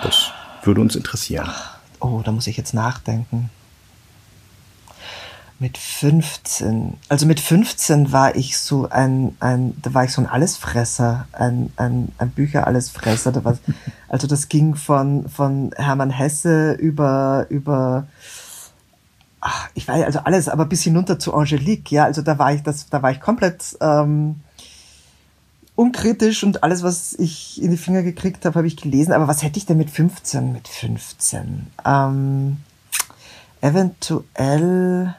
Das 0.00 0.30
würde 0.62 0.80
uns 0.80 0.94
interessieren. 0.94 1.46
Ach, 1.48 1.78
oh, 1.98 2.22
da 2.24 2.30
muss 2.30 2.46
ich 2.46 2.56
jetzt 2.56 2.72
nachdenken. 2.72 3.50
Mit 5.62 5.78
15. 5.78 6.94
Also 7.08 7.24
mit 7.24 7.38
15 7.38 8.10
war 8.10 8.34
ich 8.34 8.58
so 8.58 8.88
ein, 8.90 9.36
ein 9.38 9.80
da 9.80 9.94
war 9.94 10.02
ich 10.02 10.12
so 10.12 10.20
ein 10.20 10.26
Allesfresser, 10.26 11.28
ein, 11.30 11.72
ein, 11.76 12.10
ein 12.18 12.30
Bücher-Allesfresser. 12.30 13.30
Da 13.30 13.44
war, 13.44 13.56
also 14.08 14.26
das 14.26 14.48
ging 14.48 14.74
von, 14.74 15.28
von 15.28 15.70
Hermann 15.76 16.10
Hesse 16.10 16.72
über, 16.72 17.46
über, 17.48 18.08
ach, 19.40 19.68
ich 19.74 19.86
weiß 19.86 20.04
also 20.04 20.18
alles, 20.24 20.48
aber 20.48 20.64
bis 20.64 20.82
hinunter 20.82 21.20
zu 21.20 21.32
Angelique, 21.32 21.92
ja, 21.92 22.06
also 22.06 22.22
da 22.22 22.40
war 22.40 22.52
ich, 22.52 22.64
das, 22.64 22.88
da 22.90 23.00
war 23.00 23.12
ich 23.12 23.20
komplett, 23.20 23.78
ähm, 23.80 24.40
unkritisch 25.76 26.42
und 26.42 26.64
alles, 26.64 26.82
was 26.82 27.12
ich 27.12 27.62
in 27.62 27.70
die 27.70 27.76
Finger 27.76 28.02
gekriegt 28.02 28.44
habe, 28.44 28.56
habe 28.56 28.66
ich 28.66 28.76
gelesen. 28.76 29.12
Aber 29.12 29.28
was 29.28 29.44
hätte 29.44 29.58
ich 29.58 29.66
denn 29.66 29.78
mit 29.78 29.90
15? 29.90 30.52
Mit 30.52 30.66
15? 30.66 31.68
Ähm, 31.84 32.56
eventuell 33.60 35.14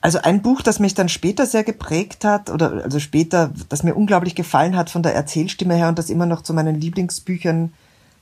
also 0.00 0.18
ein 0.22 0.40
Buch, 0.42 0.62
das 0.62 0.78
mich 0.78 0.94
dann 0.94 1.08
später 1.08 1.46
sehr 1.46 1.64
geprägt 1.64 2.24
hat, 2.24 2.48
oder 2.48 2.84
also 2.84 3.00
später, 3.00 3.52
das 3.68 3.82
mir 3.82 3.94
unglaublich 3.94 4.34
gefallen 4.34 4.76
hat 4.76 4.90
von 4.90 5.02
der 5.02 5.14
Erzählstimme 5.14 5.74
her 5.74 5.88
und 5.88 5.98
das 5.98 6.10
immer 6.10 6.26
noch 6.26 6.42
zu 6.42 6.54
meinen 6.54 6.80
Lieblingsbüchern 6.80 7.72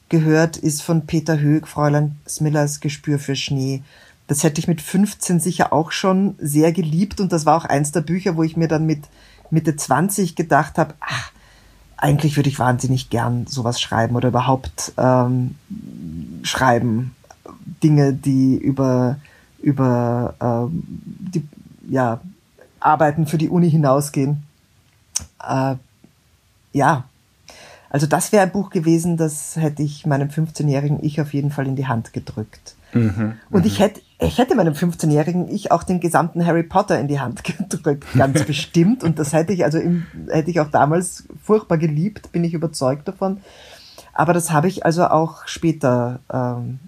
gehört, 0.08 0.56
ist 0.56 0.82
von 0.82 1.06
Peter 1.06 1.38
Höeg, 1.38 1.68
Fräulein 1.68 2.16
Smillers 2.26 2.80
Gespür 2.80 3.18
für 3.18 3.36
Schnee. 3.36 3.82
Das 4.26 4.42
hätte 4.42 4.60
ich 4.60 4.68
mit 4.68 4.82
15 4.82 5.40
sicher 5.40 5.72
auch 5.72 5.92
schon 5.92 6.34
sehr 6.38 6.72
geliebt 6.72 7.20
und 7.20 7.32
das 7.32 7.46
war 7.46 7.56
auch 7.56 7.64
eins 7.64 7.92
der 7.92 8.00
Bücher, 8.00 8.36
wo 8.36 8.42
ich 8.42 8.56
mir 8.56 8.68
dann 8.68 8.84
mit 8.84 9.04
Mitte 9.50 9.76
20 9.76 10.34
gedacht 10.34 10.78
habe, 10.78 10.94
ach, 11.00 11.32
eigentlich 11.96 12.36
würde 12.36 12.48
ich 12.48 12.58
wahnsinnig 12.58 13.10
gern 13.10 13.46
sowas 13.46 13.80
schreiben 13.80 14.16
oder 14.16 14.28
überhaupt 14.28 14.92
ähm, 14.96 15.56
schreiben. 16.42 17.14
Dinge, 17.82 18.12
die 18.12 18.56
über, 18.56 19.16
über 19.60 20.34
ähm, 20.40 20.84
die 20.86 21.42
ja, 21.88 22.20
Arbeiten 22.80 23.26
für 23.26 23.38
die 23.38 23.48
Uni 23.48 23.70
hinausgehen. 23.70 24.44
Äh, 25.42 25.76
ja, 26.72 27.04
also 27.90 28.06
das 28.06 28.32
wäre 28.32 28.42
ein 28.42 28.52
Buch 28.52 28.70
gewesen, 28.70 29.16
das 29.16 29.56
hätte 29.56 29.82
ich 29.82 30.06
meinem 30.06 30.28
15-jährigen 30.28 31.02
Ich 31.02 31.20
auf 31.20 31.32
jeden 31.32 31.50
Fall 31.50 31.66
in 31.66 31.76
die 31.76 31.86
Hand 31.86 32.12
gedrückt. 32.12 32.76
Mhm, 32.92 33.34
und 33.50 33.66
ich 33.66 33.78
mhm. 33.78 33.82
hätte, 33.82 34.00
ich 34.18 34.38
hätte 34.38 34.54
meinem 34.54 34.74
15-jährigen 34.74 35.48
Ich 35.48 35.72
auch 35.72 35.82
den 35.82 36.00
gesamten 36.00 36.44
Harry 36.44 36.62
Potter 36.62 36.98
in 36.98 37.08
die 37.08 37.20
Hand 37.20 37.44
gedrückt, 37.68 38.06
ganz 38.16 38.44
bestimmt. 38.44 39.02
Und 39.02 39.18
das 39.18 39.32
hätte 39.32 39.52
ich 39.52 39.64
also 39.64 39.78
im, 39.78 40.06
hätte 40.28 40.50
ich 40.50 40.60
auch 40.60 40.70
damals 40.70 41.24
furchtbar 41.42 41.78
geliebt, 41.78 42.32
bin 42.32 42.44
ich 42.44 42.54
überzeugt 42.54 43.08
davon. 43.08 43.38
Aber 44.12 44.32
das 44.32 44.50
habe 44.50 44.68
ich 44.68 44.84
also 44.84 45.06
auch 45.06 45.46
später 45.46 46.20
ähm, 46.32 46.80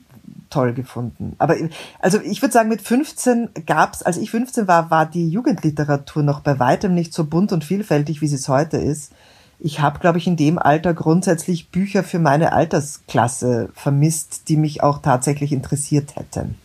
toll 0.51 0.75
gefunden. 0.75 1.35
Aber 1.39 1.57
also 1.99 2.21
ich 2.21 2.43
würde 2.43 2.53
sagen, 2.53 2.69
mit 2.69 2.83
15 2.83 3.51
gab's, 3.67 4.03
als 4.03 4.17
ich 4.17 4.31
15 4.31 4.69
war, 4.69 4.91
war 4.91 5.07
die 5.07 5.29
Jugendliteratur 5.29 6.23
noch 6.23 6.41
bei 6.41 6.59
weitem 6.59 6.95
nicht 6.95 7.15
so 7.15 7.25
bunt 7.25 7.53
und 7.53 7.65
vielfältig, 7.65 8.21
wie 8.21 8.29
sie 8.29 8.37
es 8.37 8.49
heute 8.49 8.77
ist. 8.77 9.13
Ich 9.59 9.81
habe, 9.81 9.99
glaube 9.99 10.19
ich, 10.19 10.27
in 10.27 10.37
dem 10.37 10.59
Alter 10.59 10.95
grundsätzlich 10.95 11.69
Bücher 11.69 12.03
für 12.03 12.19
meine 12.19 12.53
Altersklasse 12.53 13.69
vermisst, 13.75 14.49
die 14.49 14.57
mich 14.57 14.83
auch 14.83 15.03
tatsächlich 15.03 15.53
interessiert 15.53 16.17
hätten. 16.17 16.57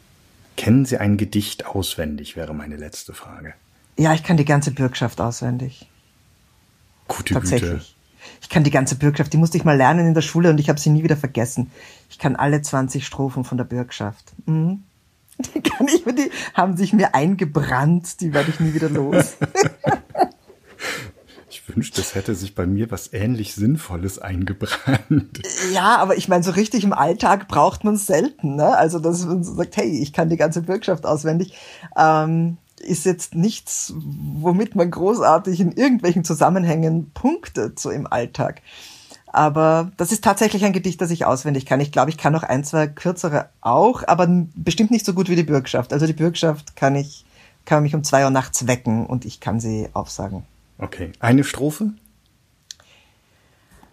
Kennen 0.56 0.86
Sie 0.86 0.98
ein 0.98 1.18
Gedicht 1.18 1.66
auswendig, 1.66 2.38
wäre 2.38 2.54
meine 2.54 2.78
letzte 2.78 3.14
Frage. 3.14 3.54
Ja, 3.98 4.14
ich 4.14 4.24
kann 4.24 4.38
die 4.38 4.46
ganze 4.46 4.72
Bürgschaft 4.72 5.20
auswendig. 5.20 5.90
Gute 7.08 7.34
Tatsächlich. 7.34 7.72
Güte. 7.72 7.95
Ich 8.42 8.50
kann 8.50 8.64
die 8.64 8.72
ganze 8.72 8.96
Bürgschaft, 8.96 9.34
die 9.34 9.38
musste 9.38 9.58
ich 9.58 9.64
mal 9.64 9.78
lernen 9.78 10.08
in 10.08 10.14
der 10.14 10.22
Schule 10.22 10.50
und 10.50 10.60
ich 10.60 10.70
habe 10.70 10.80
sie 10.80 10.90
nie 10.90 11.04
wieder 11.04 11.18
vergessen. 11.18 11.72
Ich 12.10 12.20
kann 12.20 12.36
alle 12.36 12.62
20 12.62 13.06
Strophen 13.06 13.44
von 13.44 13.58
der 13.58 13.66
Bürgschaft. 13.66 14.34
Mhm. 14.46 14.84
Die 15.54 15.62
kann 15.62 15.88
ich, 15.88 16.04
die 16.06 16.32
haben 16.54 16.78
sich 16.78 16.94
mir 16.94 17.14
eingebrannt, 17.14 18.22
die 18.22 18.34
werde 18.34 18.52
ich 18.52 18.60
nie 18.60 18.74
wieder 18.74 18.90
los. 18.90 19.36
Ich 21.56 21.74
wünschte, 21.74 22.02
es 22.02 22.16
hätte 22.16 22.36
sich 22.36 22.54
bei 22.54 22.66
mir 22.66 22.92
was 22.92 23.14
ähnlich 23.14 23.56
Sinnvolles 23.56 24.20
eingebrannt. 24.20 25.42
Ja, 25.74 25.98
aber 25.98 26.18
ich 26.18 26.28
meine, 26.28 26.44
so 26.44 26.52
richtig 26.52 26.84
im 26.84 26.92
Alltag 26.92 27.48
braucht 27.48 27.86
man 27.86 27.96
es 27.96 28.06
selten. 28.06 28.58
Ne? 28.58 28.76
Also, 28.76 29.00
dass 29.00 29.26
man 29.26 29.42
sagt, 29.42 29.78
hey, 29.78 29.90
ich 30.02 30.12
kann 30.12 30.28
die 30.28 30.36
ganze 30.36 30.64
Bürgschaft 30.64 31.06
auswendig. 31.06 31.54
Ähm, 31.98 32.58
ist 32.86 33.06
jetzt 33.06 33.36
nichts, 33.36 33.94
womit 33.96 34.76
man 34.76 34.92
großartig 34.92 35.60
in 35.60 35.72
irgendwelchen 35.72 36.24
Zusammenhängen 36.24 37.12
punktet, 37.14 37.80
so 37.80 37.90
im 37.90 38.08
Alltag. 38.08 38.62
Aber 39.28 39.92
das 39.98 40.14
ist 40.14 40.24
tatsächlich 40.24 40.64
ein 40.64 40.72
Gedicht, 40.72 41.02
das 41.02 41.12
ich 41.12 41.26
auswendig 41.26 41.66
kann. 41.66 41.82
Ich 41.82 41.92
glaube, 41.92 42.10
ich 42.10 42.18
kann 42.18 42.32
noch 42.32 42.44
ein, 42.44 42.64
zwei 42.64 42.88
kürzere 42.88 43.50
auch, 43.60 44.04
aber 44.08 44.28
bestimmt 44.56 44.92
nicht 44.92 45.06
so 45.06 45.14
gut 45.14 45.28
wie 45.28 45.36
die 45.36 45.44
Bürgschaft. 45.44 45.92
Also 45.92 46.08
die 46.08 46.14
Bürgschaft 46.14 46.78
kann 46.78 46.96
ich, 46.96 47.26
kann 47.66 47.84
mich 47.84 47.96
um 47.96 48.04
zwei 48.04 48.24
Uhr 48.24 48.30
nachts 48.30 48.66
wecken 48.66 49.06
und 49.06 49.26
ich 49.26 49.42
kann 49.42 49.60
sie 49.60 49.90
aufsagen. 49.92 50.44
Okay. 50.78 51.12
Eine 51.20 51.44
Strophe? 51.44 51.92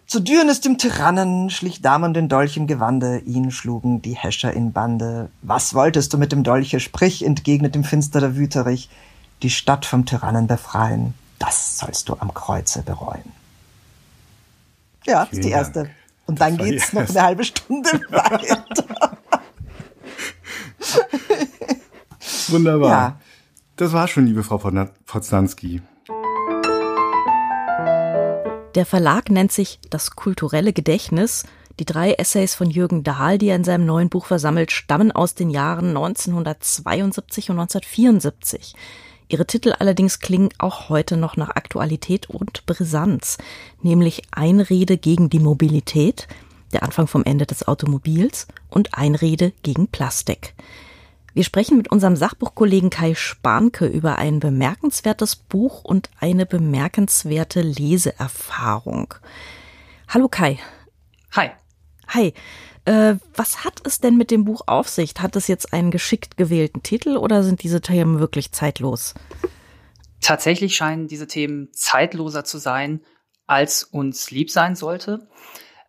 Zu 0.07 0.19
Dürnes 0.19 0.61
dem 0.61 0.77
Tyrannen 0.77 1.49
schlich 1.49 1.81
Damen 1.81 2.13
den 2.13 2.29
Dolch 2.29 2.57
im 2.57 2.67
Gewande, 2.67 3.19
ihn 3.19 3.51
schlugen 3.51 4.01
die 4.01 4.15
Häscher 4.15 4.53
in 4.53 4.73
Bande. 4.73 5.29
Was 5.41 5.73
wolltest 5.73 6.13
du 6.13 6.17
mit 6.17 6.31
dem 6.31 6.43
Dolche? 6.43 6.79
Sprich, 6.79 7.25
entgegnet 7.25 7.73
dem 7.73 7.83
finsterer 7.83 8.35
Wüterich, 8.35 8.89
die 9.41 9.49
Stadt 9.49 9.85
vom 9.85 10.05
Tyrannen 10.05 10.47
befreien, 10.47 11.13
das 11.39 11.79
sollst 11.79 12.09
du 12.09 12.15
am 12.19 12.33
Kreuze 12.33 12.83
bereuen. 12.83 13.31
Ja, 15.05 15.25
Vielen 15.25 15.41
ist 15.41 15.45
die 15.47 15.51
erste. 15.51 15.83
Dank. 15.83 15.95
Und 16.25 16.39
dann 16.39 16.57
geht's 16.57 16.93
noch 16.93 17.09
eine 17.09 17.21
halbe 17.21 17.43
Stunde 17.43 17.89
weiter. 18.09 19.17
Wunderbar. 22.47 22.89
Ja. 22.89 23.19
Das 23.75 23.91
war 23.91 24.07
schon, 24.07 24.25
liebe 24.25 24.43
Frau 24.43 24.57
Poznanski. 24.57 25.81
Der 28.75 28.87
Verlag 28.87 29.29
nennt 29.29 29.51
sich 29.51 29.79
Das 29.91 30.15
kulturelle 30.15 30.73
Gedächtnis. 30.73 31.45
Die 31.79 31.85
drei 31.85 32.13
Essays 32.13 32.55
von 32.55 32.71
Jürgen 32.71 33.03
Dahl, 33.03 33.37
die 33.37 33.47
er 33.47 33.55
in 33.55 33.63
seinem 33.63 33.85
neuen 33.85 34.09
Buch 34.09 34.25
versammelt, 34.25 34.71
stammen 34.71 35.11
aus 35.11 35.35
den 35.35 35.51
Jahren 35.51 35.89
1972 35.89 37.51
und 37.51 37.59
1974. 37.59 38.75
Ihre 39.27 39.45
Titel 39.45 39.73
allerdings 39.77 40.19
klingen 40.19 40.49
auch 40.57 40.89
heute 40.89 41.17
noch 41.17 41.37
nach 41.37 41.49
Aktualität 41.49 42.29
und 42.29 42.65
Brisanz, 42.65 43.37
nämlich 43.81 44.23
Einrede 44.31 44.97
gegen 44.97 45.29
die 45.29 45.39
Mobilität, 45.39 46.27
der 46.71 46.83
Anfang 46.83 47.07
vom 47.07 47.23
Ende 47.23 47.45
des 47.45 47.67
Automobils 47.67 48.47
und 48.69 48.95
Einrede 48.95 49.53
gegen 49.61 49.87
Plastik. 49.87 50.55
Wir 51.33 51.43
sprechen 51.43 51.77
mit 51.77 51.91
unserem 51.91 52.15
Sachbuchkollegen 52.15 52.91
Kai 52.91 53.15
Spanke 53.15 53.87
über 53.87 54.19
ein 54.19 54.39
bemerkenswertes 54.39 55.35
Buch 55.35 55.83
und 55.83 56.11
eine 56.19 56.45
bemerkenswerte 56.45 57.61
Leseerfahrung. 57.61 59.15
Hallo 60.07 60.27
Kai. 60.27 60.59
Hi. 61.31 61.49
Hi. 62.09 62.33
Äh, 62.85 63.15
was 63.33 63.63
hat 63.65 63.81
es 63.83 63.99
denn 63.99 64.15
mit 64.15 64.29
dem 64.29 64.45
Buch 64.45 64.61
auf 64.67 64.87
sich? 64.89 65.15
Hat 65.17 65.35
es 65.35 65.47
jetzt 65.47 65.73
einen 65.73 65.89
geschickt 65.89 66.37
gewählten 66.37 66.83
Titel 66.83 67.17
oder 67.17 67.41
sind 67.41 67.63
diese 67.63 67.81
Themen 67.81 68.19
wirklich 68.19 68.51
zeitlos? 68.51 69.15
Tatsächlich 70.21 70.75
scheinen 70.75 71.07
diese 71.07 71.25
Themen 71.25 71.69
zeitloser 71.73 72.43
zu 72.43 72.59
sein, 72.59 73.01
als 73.47 73.83
uns 73.83 74.29
lieb 74.29 74.51
sein 74.51 74.75
sollte. 74.75 75.27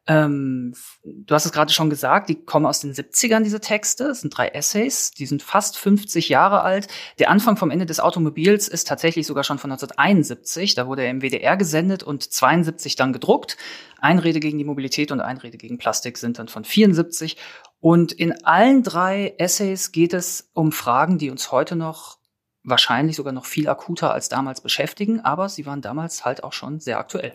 Ähm, 0.06 0.74
du 1.02 1.34
hast 1.34 1.46
es 1.46 1.52
gerade 1.52 1.72
schon 1.72 1.88
gesagt, 1.88 2.28
die 2.28 2.34
kommen 2.34 2.66
aus 2.66 2.80
den 2.80 2.92
70ern, 2.92 3.42
diese 3.42 3.60
Texte. 3.60 4.04
Es 4.04 4.20
sind 4.20 4.36
drei 4.36 4.48
Essays, 4.48 5.12
die 5.12 5.24
sind 5.24 5.42
fast 5.42 5.78
50 5.78 6.28
Jahre 6.28 6.60
alt. 6.60 6.88
Der 7.18 7.30
Anfang 7.30 7.56
vom 7.56 7.70
Ende 7.70 7.86
des 7.86 8.00
Automobils 8.00 8.68
ist 8.68 8.86
tatsächlich 8.86 9.26
sogar 9.26 9.44
schon 9.44 9.58
von 9.58 9.72
1971. 9.72 10.74
Da 10.74 10.86
wurde 10.86 11.04
er 11.04 11.10
im 11.10 11.22
WDR 11.22 11.56
gesendet 11.56 12.02
und 12.02 12.22
72 12.22 12.96
dann 12.96 13.14
gedruckt. 13.14 13.56
Einrede 13.98 14.40
gegen 14.40 14.58
die 14.58 14.64
Mobilität 14.64 15.10
und 15.10 15.20
Einrede 15.20 15.56
gegen 15.56 15.78
Plastik 15.78 16.18
sind 16.18 16.38
dann 16.38 16.48
von 16.48 16.64
74. 16.64 17.38
Und 17.80 18.12
in 18.12 18.44
allen 18.44 18.82
drei 18.82 19.34
Essays 19.38 19.90
geht 19.90 20.12
es 20.12 20.50
um 20.52 20.70
Fragen, 20.70 21.16
die 21.16 21.30
uns 21.30 21.50
heute 21.50 21.76
noch 21.76 22.18
wahrscheinlich 22.64 23.16
sogar 23.16 23.32
noch 23.32 23.44
viel 23.44 23.68
akuter 23.68 24.12
als 24.12 24.28
damals 24.28 24.60
beschäftigen, 24.60 25.20
aber 25.20 25.48
sie 25.48 25.66
waren 25.66 25.82
damals 25.82 26.24
halt 26.24 26.42
auch 26.42 26.52
schon 26.52 26.80
sehr 26.80 26.98
aktuell. 26.98 27.34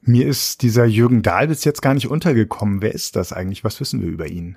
Mir 0.00 0.26
ist 0.26 0.62
dieser 0.62 0.84
Jürgen 0.84 1.22
Dahl 1.22 1.48
bis 1.48 1.64
jetzt 1.64 1.82
gar 1.82 1.94
nicht 1.94 2.08
untergekommen. 2.08 2.80
Wer 2.80 2.94
ist 2.94 3.16
das 3.16 3.32
eigentlich? 3.32 3.64
Was 3.64 3.80
wissen 3.80 4.00
wir 4.00 4.08
über 4.08 4.28
ihn? 4.28 4.56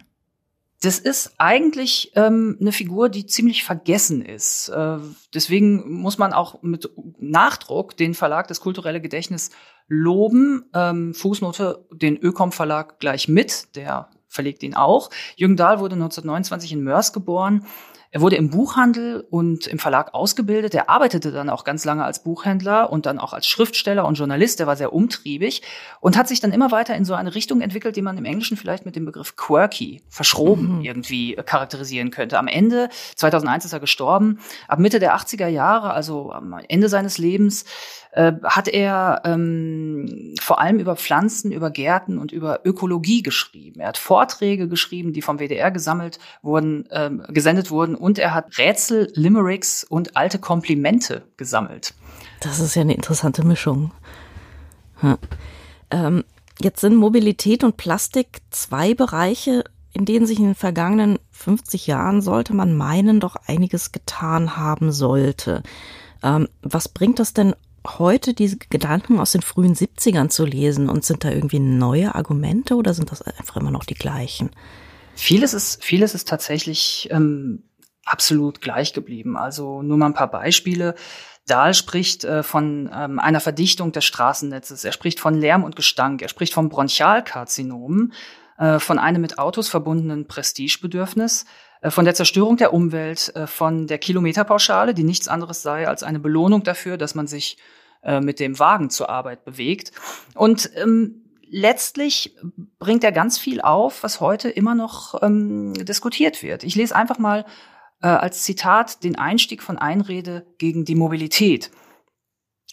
Das 0.82 0.98
ist 0.98 1.34
eigentlich 1.38 2.12
ähm, 2.16 2.58
eine 2.60 2.72
Figur, 2.72 3.10
die 3.10 3.28
ziemlich 3.28 3.64
vergessen 3.64 4.24
ist. 4.24 4.70
Äh, 4.70 4.98
deswegen 5.34 6.02
muss 6.02 6.18
man 6.18 6.34
auch 6.34 6.64
mit 6.64 6.90
Nachdruck 7.20 7.98
den 7.98 8.16
Verlag 8.16 8.48
des 8.48 8.62
kulturelle 8.62 9.02
Gedächtnis 9.02 9.52
loben. 9.88 10.66
Ähm, 10.74 11.14
Fußnote, 11.14 11.86
den 11.92 12.18
Ökom 12.18 12.52
Verlag 12.52 13.00
gleich 13.00 13.28
mit, 13.28 13.76
der 13.76 14.10
verlegt 14.28 14.64
ihn 14.64 14.74
auch. 14.74 15.12
Jürgen 15.36 15.58
Dahl 15.58 15.80
wurde 15.80 15.94
1929 15.96 16.72
in 16.72 16.84
Mörs 16.84 17.14
geboren 17.14 17.66
er 18.14 18.20
wurde 18.20 18.36
im 18.36 18.50
Buchhandel 18.50 19.26
und 19.30 19.68
im 19.68 19.80
Verlag 19.80 20.14
ausgebildet. 20.14 20.76
Er 20.76 20.90
arbeitete 20.90 21.32
dann 21.32 21.50
auch 21.50 21.64
ganz 21.64 21.86
lange 21.86 22.04
als 22.04 22.24
Buchhändler 22.24 22.92
und 22.92 23.06
dann 23.06 23.18
auch 23.18 23.32
als 23.32 23.48
Schriftsteller 23.48 24.06
und 24.06 24.16
Journalist. 24.16 24.60
Er 24.60 24.68
war 24.68 24.76
sehr 24.76 24.92
umtriebig 24.92 25.62
und 26.02 26.18
hat 26.18 26.28
sich 26.28 26.42
dann 26.42 26.52
immer 26.52 26.72
weiter 26.72 26.94
in 26.96 27.06
so 27.06 27.14
eine 27.14 27.34
Richtung 27.36 27.62
entwickelt, 27.62 27.96
die 27.96 28.02
man 28.02 28.18
im 28.18 28.26
Englischen 28.26 28.58
vielleicht 28.58 28.86
mit 28.86 28.98
dem 28.98 29.06
Begriff 29.06 29.38
quirky, 29.38 30.02
verschroben 30.10 30.80
mhm. 30.80 30.82
irgendwie 30.84 31.38
äh, 31.38 31.44
charakterisieren 31.44 32.12
könnte. 32.12 32.38
Am 32.38 32.48
Ende, 32.48 32.90
2001 33.16 33.64
ist 33.66 33.74
er 33.74 33.80
gestorben, 33.80 34.40
ab 34.68 34.80
Mitte 34.80 35.00
der 35.00 35.16
80er 35.16 35.48
Jahre, 35.48 35.94
also 35.94 36.34
am 36.34 36.60
Ende 36.68 36.90
seines 36.90 37.18
Lebens, 37.18 37.64
äh, 38.12 38.34
hat 38.44 38.68
er 38.68 39.22
ähm, 39.24 40.36
vor 40.42 40.60
allem 40.60 40.80
über 40.80 40.98
Pflanzen, 40.98 41.52
über 41.52 41.72
Gärten 41.72 42.18
und 42.18 42.34
über 42.34 42.60
Ökologie 42.66 43.24
geschrieben. 43.24 43.80
Er 43.80 43.88
hat 43.88 43.98
Vorträge 43.98 44.68
geschrieben, 44.68 45.14
die 45.14 45.22
vom 45.22 45.40
WDR 45.40 45.72
gesammelt 45.72 46.20
wurden, 46.42 46.90
ähm, 46.92 47.24
gesendet 47.30 47.72
wurden 47.72 47.96
und 48.02 48.20
er 48.20 48.34
hat 48.34 48.58
Rätsel, 48.58 49.12
Limericks 49.16 49.84
und 49.84 50.18
alte 50.18 50.40
Komplimente 50.40 51.24
gesammelt. 51.38 51.94
Das 52.40 52.60
ist 52.60 52.76
ja 52.76 52.82
eine 52.82 52.96
interessante 52.96 53.46
Mischung. 53.46 53.92
Hm. 54.96 55.18
Ähm, 55.92 56.24
jetzt 56.60 56.82
sind 56.82 56.96
Mobilität 56.96 57.64
und 57.64 57.78
Plastik 57.78 58.42
zwei 58.50 58.94
Bereiche, 58.94 59.64
in 59.94 60.06
denen 60.06 60.26
sich 60.26 60.40
in 60.40 60.46
den 60.46 60.56
vergangenen 60.56 61.20
50 61.32 61.88
Jahren, 61.88 62.22
sollte 62.22 62.54
man 62.54 62.76
meinen, 62.76 63.20
doch 63.20 63.36
einiges 63.48 63.92
getan 63.92 64.58
haben 64.58 64.92
sollte. 64.92 65.64
Ähm, 66.24 66.48
was 66.62 66.90
bringt 66.90 67.20
das 67.20 67.34
denn 67.34 67.56
heute 67.86 68.34
diese 68.34 68.58
Gedanken 68.58 69.20
aus 69.20 69.32
den 69.32 69.42
frühen 69.42 69.76
70ern 69.76 70.30
zu 70.30 70.46
lesen 70.46 70.90
und 70.90 71.04
sind 71.04 71.24
da 71.24 71.30
irgendwie 71.30 71.60
neue 71.60 72.14
Argumente 72.16 72.76
oder 72.76 72.94
sind 72.94 73.12
das 73.12 73.22
einfach 73.22 73.58
immer 73.58 73.72
noch 73.72 73.86
die 73.86 73.96
gleichen? 73.96 74.52
Vieles 75.16 75.54
ist, 75.54 75.84
vieles 75.84 76.16
ist 76.16 76.28
tatsächlich 76.28 77.10
ähm, 77.12 77.64
absolut 78.12 78.62
gleich 78.62 78.94
geblieben. 78.94 79.38
Also 79.38 79.82
nur 79.82 79.98
mal 79.98 80.08
ein 80.08 80.14
paar 80.14 80.32
Beispiele. 80.32 80.96
Dahl 81.48 81.74
spricht 81.74 82.24
äh, 82.24 82.44
von 82.44 82.90
ähm, 82.94 83.20
einer 83.20 83.40
Verdichtung 83.40 83.92
des 83.92 84.06
Straßennetzes. 84.06 84.84
Er 84.84 84.92
spricht 84.92 85.20
von 85.20 85.34
Lärm 85.34 85.64
und 85.64 85.76
Gestank. 85.76 86.22
Er 86.22 86.30
spricht 86.30 86.54
vom 86.54 86.70
Bronchialkarzinom, 86.70 88.12
äh, 88.58 88.80
von 88.80 89.00
einem 89.00 89.22
mit 89.22 89.40
Autos 89.40 89.68
verbundenen 89.68 90.28
Prestigebedürfnis, 90.28 91.46
äh, 91.82 91.90
von 91.90 92.06
der 92.06 92.14
Zerstörung 92.14 92.58
der 92.58 92.74
Umwelt, 92.74 93.36
äh, 93.36 93.48
von 93.48 93.88
der 93.88 93.98
Kilometerpauschale, 93.98 94.94
die 94.94 95.04
nichts 95.04 95.28
anderes 95.28 95.62
sei 95.62 95.88
als 95.88 96.04
eine 96.04 96.20
Belohnung 96.20 96.64
dafür, 96.64 96.98
dass 96.98 97.16
man 97.16 97.28
sich 97.28 97.58
äh, 98.04 98.22
mit 98.22 98.40
dem 98.40 98.60
Wagen 98.60 98.90
zur 98.90 99.10
Arbeit 99.10 99.44
bewegt. 99.44 99.92
Und 100.36 100.70
ähm, 100.76 101.24
letztlich 101.50 102.36
bringt 102.80 103.04
er 103.04 103.12
ganz 103.12 103.38
viel 103.38 103.62
auf, 103.62 104.04
was 104.04 104.22
heute 104.22 104.50
immer 104.50 104.74
noch 104.74 105.22
ähm, 105.22 105.74
diskutiert 105.74 106.44
wird. 106.44 106.64
Ich 106.64 106.76
lese 106.76 106.96
einfach 106.96 107.20
mal 107.20 107.46
äh, 108.02 108.08
als 108.08 108.44
Zitat 108.44 109.04
den 109.04 109.18
Einstieg 109.18 109.64
von 109.64 109.78
Einrede 109.78 110.46
gegen 110.58 110.86
die 110.86 110.96
Mobilität. 110.96 111.72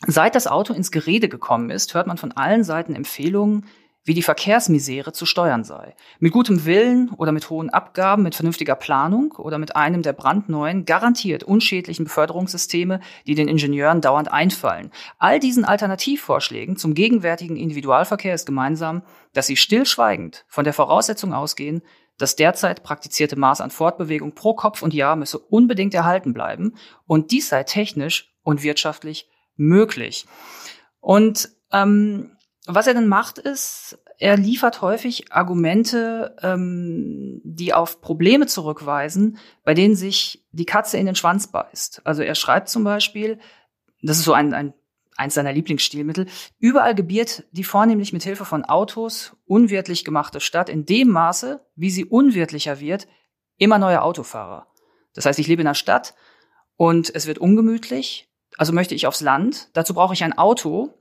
Seit 0.07 0.35
das 0.35 0.47
Auto 0.47 0.73
ins 0.73 0.91
Gerede 0.91 1.29
gekommen 1.29 1.71
ist, 1.71 1.95
hört 1.95 2.07
man 2.07 2.19
von 2.19 2.33
allen 2.33 2.63
Seiten 2.63 2.95
Empfehlungen, 2.95 3.67
wie 4.05 4.15
die 4.15 4.23
Verkehrsmisere 4.23 5.13
zu 5.13 5.27
steuern 5.27 5.65
sei. 5.65 5.95
Mit 6.19 6.33
gutem 6.33 6.65
Willen 6.65 7.11
oder 7.11 7.31
mit 7.31 7.51
hohen 7.51 7.69
Abgaben, 7.69 8.23
mit 8.23 8.35
vernünftiger 8.35 8.75
Planung 8.75 9.33
oder 9.33 9.59
mit 9.59 9.77
einem 9.77 10.01
der 10.03 10.15
brandneuen, 10.15 10.87
garantiert 10.87 11.43
unschädlichen 11.43 12.05
Beförderungssysteme, 12.05 13.01
die 13.27 13.35
den 13.35 13.49
Ingenieuren 13.49 14.01
dauernd 14.01 14.33
einfallen. 14.33 14.93
All 15.19 15.41
diesen 15.41 15.67
Alternativvorschlägen 15.67 16.77
zum 16.79 16.95
gegenwärtigen 16.95 17.57
Individualverkehr 17.57 18.35
ist 18.35 18.47
gemeinsam, 18.47 19.03
dass 19.35 19.47
sie 19.47 19.57
stillschweigend 19.57 20.47
von 20.49 20.65
der 20.65 20.73
Voraussetzung 20.73 21.35
ausgehen, 21.35 21.83
das 22.19 22.37
derzeit 22.37 22.83
praktizierte 22.83 23.37
Maß 23.37 23.61
an 23.61 23.71
Fortbewegung 23.71 24.35
pro 24.35 24.55
Kopf 24.55 24.83
und 24.83 24.93
Jahr 24.93 25.17
müsse 25.17 25.39
unbedingt 25.39 25.95
erhalten 25.95 26.35
bleiben 26.35 26.75
und 27.07 27.31
dies 27.31 27.49
sei 27.49 27.63
technisch 27.63 28.35
und 28.43 28.63
wirtschaftlich 28.63 29.29
möglich. 29.57 30.27
Und 31.01 31.49
ähm, 31.73 32.37
was 32.67 32.87
er 32.87 32.95
dann 32.95 33.09
macht, 33.09 33.39
ist, 33.39 33.99
er 34.19 34.37
liefert 34.37 34.83
häufig 34.83 35.33
Argumente, 35.33 36.37
ähm, 36.43 37.41
die 37.45 37.73
auf 37.73 38.01
Probleme 38.01 38.47
zurückweisen, 38.47 39.39
bei 39.65 39.75
denen 39.75 39.95
sich 39.95 40.45
die 40.51 40.67
Katze 40.67 40.99
in 40.99 41.07
den 41.07 41.15
Schwanz 41.15 41.47
beißt. 41.47 42.03
Also 42.05 42.23
er 42.23 42.35
schreibt 42.35 42.69
zum 42.69 42.85
Beispiel, 42.85 43.39
das 44.03 44.19
ist 44.19 44.25
so 44.25 44.33
ein, 44.33 44.55
ein 44.55 44.75
eins 45.19 45.35
seiner 45.35 45.53
Lieblingsstilmittel, 45.53 46.27
überall 46.59 46.95
gebiert 46.95 47.45
die 47.53 47.65
vornehmlich 47.65 48.13
mit 48.13 48.23
Hilfe 48.23 48.45
von 48.45 48.65
Autos 48.65 49.37
unwirtlich 49.47 50.05
gemachte 50.05 50.41
Stadt 50.41 50.69
in 50.69 50.87
dem 50.87 51.09
Maße, 51.09 51.61
wie 51.77 51.91
sie 51.91 52.05
unwirtlicher 52.05 52.81
wird, 52.81 53.09
immer 53.57 53.79
neue 53.79 54.03
Autofahrer. 54.03 54.67
Das 55.15 55.27
heißt, 55.27 55.39
ich 55.39 55.49
lebe 55.49 55.63
in 55.63 55.67
einer 55.67 55.75
Stadt 55.75 56.15
und 56.77 57.15
es 57.15 57.27
wird 57.27 57.39
ungemütlich, 57.39 58.29
also 58.57 58.73
möchte 58.73 58.95
ich 58.95 59.07
aufs 59.07 59.21
Land, 59.21 59.69
dazu 59.73 59.95
brauche 59.95 60.15
ich 60.15 60.25
ein 60.25 60.37
Auto, 60.37 60.95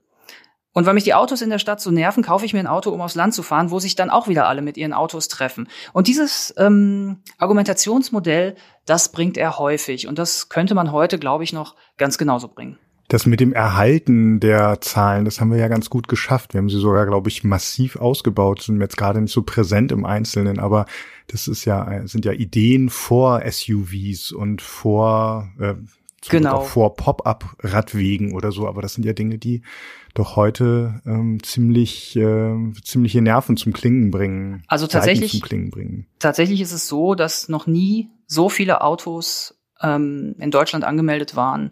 und 0.77 0.85
weil 0.85 0.93
mich 0.93 1.05
die 1.05 1.15
Autos 1.15 1.41
in 1.41 1.49
der 1.49 1.57
Stadt 1.57 1.81
so 1.81 1.89
nerven, 1.89 2.21
kaufe 2.21 2.45
ich 2.45 2.53
mir 2.53 2.59
ein 2.59 2.67
Auto, 2.67 2.91
um 2.91 3.01
aufs 3.01 3.15
Land 3.15 3.33
zu 3.33 3.41
fahren, 3.41 3.71
wo 3.71 3.79
sich 3.79 3.95
dann 3.95 4.11
auch 4.11 4.27
wieder 4.27 4.47
alle 4.47 4.61
mit 4.61 4.77
ihren 4.77 4.93
Autos 4.93 5.27
treffen. 5.27 5.67
Und 5.91 6.07
dieses 6.07 6.53
ähm, 6.55 7.23
Argumentationsmodell, 7.39 8.53
das 8.85 9.11
bringt 9.11 9.37
er 9.37 9.57
häufig. 9.57 10.07
Und 10.07 10.19
das 10.19 10.49
könnte 10.49 10.75
man 10.75 10.91
heute, 10.91 11.17
glaube 11.17 11.43
ich, 11.43 11.51
noch 11.51 11.75
ganz 11.97 12.19
genauso 12.19 12.47
bringen. 12.47 12.77
Das 13.09 13.25
mit 13.25 13.39
dem 13.39 13.53
Erhalten 13.53 14.41
der 14.41 14.81
Zahlen, 14.81 15.23
das 15.23 15.39
haben 15.39 15.49
wir 15.49 15.57
ja 15.57 15.69
ganz 15.69 15.89
gut 15.89 16.09
geschafft. 16.09 16.53
Wir 16.53 16.59
haben 16.59 16.69
sie 16.69 16.79
sogar, 16.79 17.05
glaube 17.05 17.29
ich, 17.29 17.45
massiv 17.45 17.95
ausgebaut, 17.95 18.61
sind 18.61 18.81
jetzt 18.81 18.97
gerade 18.97 19.21
nicht 19.21 19.31
so 19.31 19.43
präsent 19.43 19.93
im 19.93 20.05
Einzelnen, 20.05 20.59
aber 20.59 20.87
das 21.27 21.47
ist 21.47 21.63
ja, 21.63 22.05
sind 22.05 22.25
ja 22.25 22.33
Ideen 22.33 22.89
vor 22.89 23.41
SUVs 23.49 24.33
und 24.33 24.61
vor, 24.61 25.49
äh, 25.57 25.75
genau. 26.27 26.61
vor 26.63 26.97
Pop-up-Radwegen 26.97 28.33
oder 28.33 28.51
so, 28.51 28.67
aber 28.67 28.81
das 28.81 28.95
sind 28.95 29.05
ja 29.05 29.13
Dinge, 29.13 29.37
die 29.37 29.61
doch 30.13 30.35
heute 30.35 31.01
ähm, 31.05 31.41
ziemlich 31.43 32.13
äh, 32.17 32.55
ziemliche 32.83 33.21
Nerven 33.21 33.55
zum 33.55 33.71
Klingen 33.71 34.11
bringen. 34.11 34.63
Also 34.67 34.85
tatsächlich 34.85 35.31
zum 35.31 35.41
Klingen 35.41 35.69
bringen. 35.69 36.07
Tatsächlich 36.19 36.59
ist 36.59 36.73
es 36.73 36.89
so, 36.89 37.15
dass 37.15 37.47
noch 37.47 37.67
nie 37.67 38.09
so 38.25 38.49
viele 38.49 38.81
Autos 38.81 39.57
ähm, 39.81 40.35
in 40.39 40.51
Deutschland 40.51 40.83
angemeldet 40.83 41.37
waren 41.37 41.71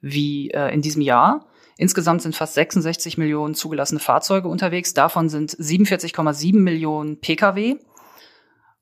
wie 0.00 0.50
äh, 0.50 0.72
in 0.72 0.82
diesem 0.82 1.02
Jahr. 1.02 1.46
Insgesamt 1.76 2.22
sind 2.22 2.36
fast 2.36 2.54
66 2.54 3.16
Millionen 3.16 3.54
zugelassene 3.54 4.00
Fahrzeuge 4.00 4.48
unterwegs. 4.48 4.92
Davon 4.92 5.28
sind 5.28 5.52
47,7 5.52 6.56
Millionen 6.56 7.20
Pkw. 7.20 7.76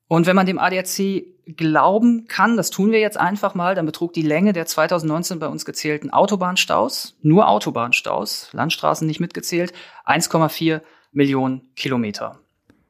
Und 0.07 0.25
wenn 0.25 0.35
man 0.35 0.45
dem 0.45 0.59
ADAC 0.59 1.23
glauben 1.55 2.25
kann, 2.27 2.57
das 2.57 2.71
tun 2.71 2.91
wir 2.91 2.99
jetzt 2.99 3.17
einfach 3.17 3.55
mal, 3.55 3.75
dann 3.75 3.85
betrug 3.85 4.13
die 4.13 4.21
Länge 4.21 4.53
der 4.53 4.65
2019 4.65 5.39
bei 5.39 5.47
uns 5.47 5.65
gezählten 5.65 6.09
Autobahnstaus, 6.09 7.17
nur 7.21 7.47
Autobahnstaus, 7.47 8.49
Landstraßen 8.53 9.07
nicht 9.07 9.19
mitgezählt, 9.19 9.71
1,4 10.05 10.81
Millionen 11.11 11.73
Kilometer. 11.75 12.39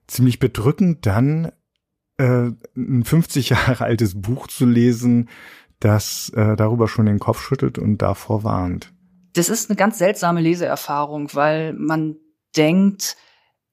Ziemlich 0.08 0.40
bedrückend 0.40 1.06
dann 1.06 1.52
äh, 2.18 2.52
ein 2.76 3.04
50 3.04 3.50
Jahre 3.50 3.84
altes 3.84 4.20
Buch 4.22 4.48
zu 4.48 4.66
lesen, 4.66 5.30
das 5.80 6.30
äh, 6.36 6.56
darüber 6.56 6.88
schon 6.88 7.06
den 7.06 7.20
Kopf 7.20 7.42
schüttelt 7.42 7.78
und 7.78 7.98
davor 8.00 8.44
warnt. 8.44 8.92
Das 9.34 9.50
ist 9.50 9.70
eine 9.70 9.78
ganz 9.78 9.98
seltsame 9.98 10.42
Leseerfahrung, 10.42 11.30
weil 11.34 11.74
man 11.74 12.18
denkt, 12.56 13.16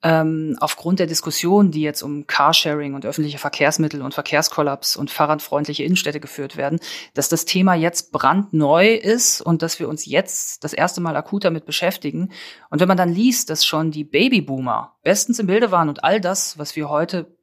ähm, 0.03 0.57
aufgrund 0.61 1.01
der 1.01 1.07
Diskussion, 1.07 1.71
die 1.71 1.81
jetzt 1.81 2.03
um 2.03 2.27
Carsharing 2.27 2.95
und 2.95 3.07
öffentliche 3.07 3.39
Verkehrsmittel 3.39 4.03
und 4.03 4.15
Verkehrskollaps 4.15 4.95
und 4.95 5.11
fahrradfreundliche 5.11 5.83
Innenstädte 5.83 6.21
geführt 6.21 6.57
werden, 6.57 6.79
dass 7.15 7.29
das 7.29 7.47
Thema 7.47 7.75
jetzt 7.75 8.13
brandneu 8.13 8.95
ist 8.95 9.41
und 9.41 9.63
dass 9.63 9.81
wir 9.81 9.89
uns 9.89 10.05
jetzt 10.05 10.63
das 10.63 10.75
erste 10.75 11.01
Mal 11.01 11.17
akut 11.17 11.45
damit 11.45 11.65
beschäftigen. 11.65 12.31
Und 12.71 12.81
wenn 12.81 12.89
man 12.89 12.99
dann 12.99 13.13
liest, 13.13 13.49
dass 13.49 13.65
schon 13.65 13.91
die 13.91 14.05
Babyboomer 14.05 14.97
bestens 15.03 15.39
im 15.39 15.47
Bilde 15.47 15.71
waren 15.73 15.89
und 15.89 16.05
all 16.05 16.21
das, 16.21 16.59
was 16.59 16.77
wir 16.77 16.89
heute 16.91 17.35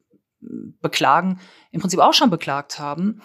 beklagen, 0.80 1.40
im 1.70 1.80
Prinzip 1.80 2.00
auch 2.00 2.14
schon 2.14 2.30
beklagt 2.30 2.78
haben, 2.78 3.20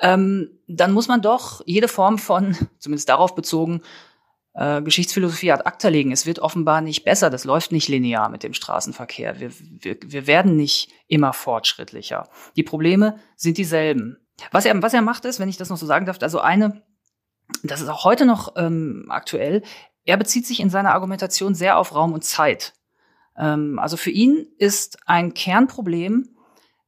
ähm, 0.00 0.50
dann 0.66 0.92
muss 0.92 1.08
man 1.08 1.22
doch 1.22 1.62
jede 1.66 1.88
Form 1.88 2.18
von, 2.18 2.56
zumindest 2.78 3.08
darauf 3.08 3.34
bezogen, 3.34 3.82
äh, 4.54 4.82
Geschichtsphilosophie 4.82 5.52
ad 5.52 5.64
acta 5.64 5.88
legen. 5.88 6.12
Es 6.12 6.26
wird 6.26 6.38
offenbar 6.38 6.80
nicht 6.80 7.04
besser. 7.04 7.30
Das 7.30 7.44
läuft 7.44 7.72
nicht 7.72 7.88
linear 7.88 8.28
mit 8.28 8.42
dem 8.42 8.54
Straßenverkehr. 8.54 9.38
Wir, 9.38 9.50
wir, 9.58 9.98
wir 10.02 10.26
werden 10.26 10.56
nicht 10.56 10.90
immer 11.08 11.32
fortschrittlicher. 11.32 12.28
Die 12.56 12.62
Probleme 12.62 13.18
sind 13.36 13.58
dieselben. 13.58 14.18
Was 14.52 14.64
er, 14.64 14.80
was 14.82 14.94
er 14.94 15.02
macht 15.02 15.24
ist, 15.24 15.40
wenn 15.40 15.48
ich 15.48 15.56
das 15.56 15.70
noch 15.70 15.76
so 15.76 15.86
sagen 15.86 16.06
darf, 16.06 16.18
also 16.20 16.40
eine, 16.40 16.82
das 17.62 17.80
ist 17.80 17.88
auch 17.88 18.04
heute 18.04 18.26
noch 18.26 18.54
ähm, 18.56 19.06
aktuell, 19.08 19.62
er 20.04 20.16
bezieht 20.16 20.46
sich 20.46 20.60
in 20.60 20.70
seiner 20.70 20.92
Argumentation 20.92 21.54
sehr 21.54 21.78
auf 21.78 21.94
Raum 21.94 22.12
und 22.12 22.24
Zeit. 22.24 22.74
Ähm, 23.36 23.78
also 23.78 23.96
für 23.96 24.10
ihn 24.10 24.46
ist 24.58 24.98
ein 25.06 25.34
Kernproblem, 25.34 26.35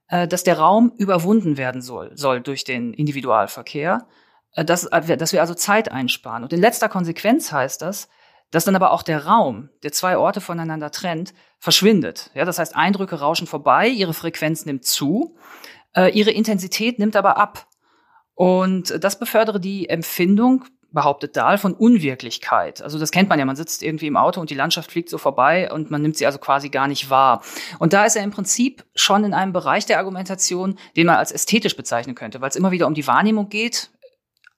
dass 0.08 0.44
der 0.44 0.58
Raum 0.58 0.92
überwunden 0.96 1.56
werden 1.56 1.82
soll, 1.82 2.16
soll 2.16 2.40
durch 2.40 2.64
den 2.64 2.94
Individualverkehr, 2.94 4.06
äh, 4.52 4.64
dass, 4.64 4.84
äh, 4.84 5.16
dass 5.16 5.32
wir 5.32 5.40
also 5.40 5.54
Zeit 5.54 5.90
einsparen. 5.90 6.42
Und 6.42 6.52
in 6.52 6.60
letzter 6.60 6.88
Konsequenz 6.88 7.52
heißt 7.52 7.82
das, 7.82 8.08
dass 8.50 8.64
dann 8.64 8.76
aber 8.76 8.92
auch 8.92 9.02
der 9.02 9.26
Raum, 9.26 9.68
der 9.82 9.92
zwei 9.92 10.16
Orte 10.16 10.40
voneinander 10.40 10.90
trennt, 10.90 11.34
verschwindet. 11.58 12.30
Ja, 12.34 12.44
das 12.44 12.58
heißt, 12.58 12.74
Eindrücke 12.74 13.20
rauschen 13.20 13.46
vorbei, 13.46 13.88
ihre 13.88 14.14
Frequenz 14.14 14.64
nimmt 14.64 14.84
zu, 14.84 15.36
äh, 15.94 16.10
ihre 16.10 16.30
Intensität 16.30 16.98
nimmt 16.98 17.14
aber 17.14 17.36
ab. 17.36 17.66
Und 18.34 19.02
das 19.02 19.18
befördere 19.18 19.60
die 19.60 19.88
Empfindung 19.88 20.64
behauptet 20.90 21.36
Dahl, 21.36 21.58
von 21.58 21.74
Unwirklichkeit. 21.74 22.82
Also 22.82 22.98
das 22.98 23.10
kennt 23.10 23.28
man 23.28 23.38
ja, 23.38 23.44
man 23.44 23.56
sitzt 23.56 23.82
irgendwie 23.82 24.06
im 24.06 24.16
Auto 24.16 24.40
und 24.40 24.50
die 24.50 24.54
Landschaft 24.54 24.90
fliegt 24.90 25.10
so 25.10 25.18
vorbei 25.18 25.70
und 25.70 25.90
man 25.90 26.00
nimmt 26.00 26.16
sie 26.16 26.26
also 26.26 26.38
quasi 26.38 26.70
gar 26.70 26.88
nicht 26.88 27.10
wahr. 27.10 27.42
Und 27.78 27.92
da 27.92 28.04
ist 28.04 28.16
er 28.16 28.24
im 28.24 28.30
Prinzip 28.30 28.84
schon 28.94 29.24
in 29.24 29.34
einem 29.34 29.52
Bereich 29.52 29.86
der 29.86 29.98
Argumentation, 29.98 30.78
den 30.96 31.06
man 31.06 31.16
als 31.16 31.32
ästhetisch 31.32 31.76
bezeichnen 31.76 32.14
könnte, 32.14 32.40
weil 32.40 32.48
es 32.48 32.56
immer 32.56 32.70
wieder 32.70 32.86
um 32.86 32.94
die 32.94 33.06
Wahrnehmung 33.06 33.48
geht. 33.48 33.90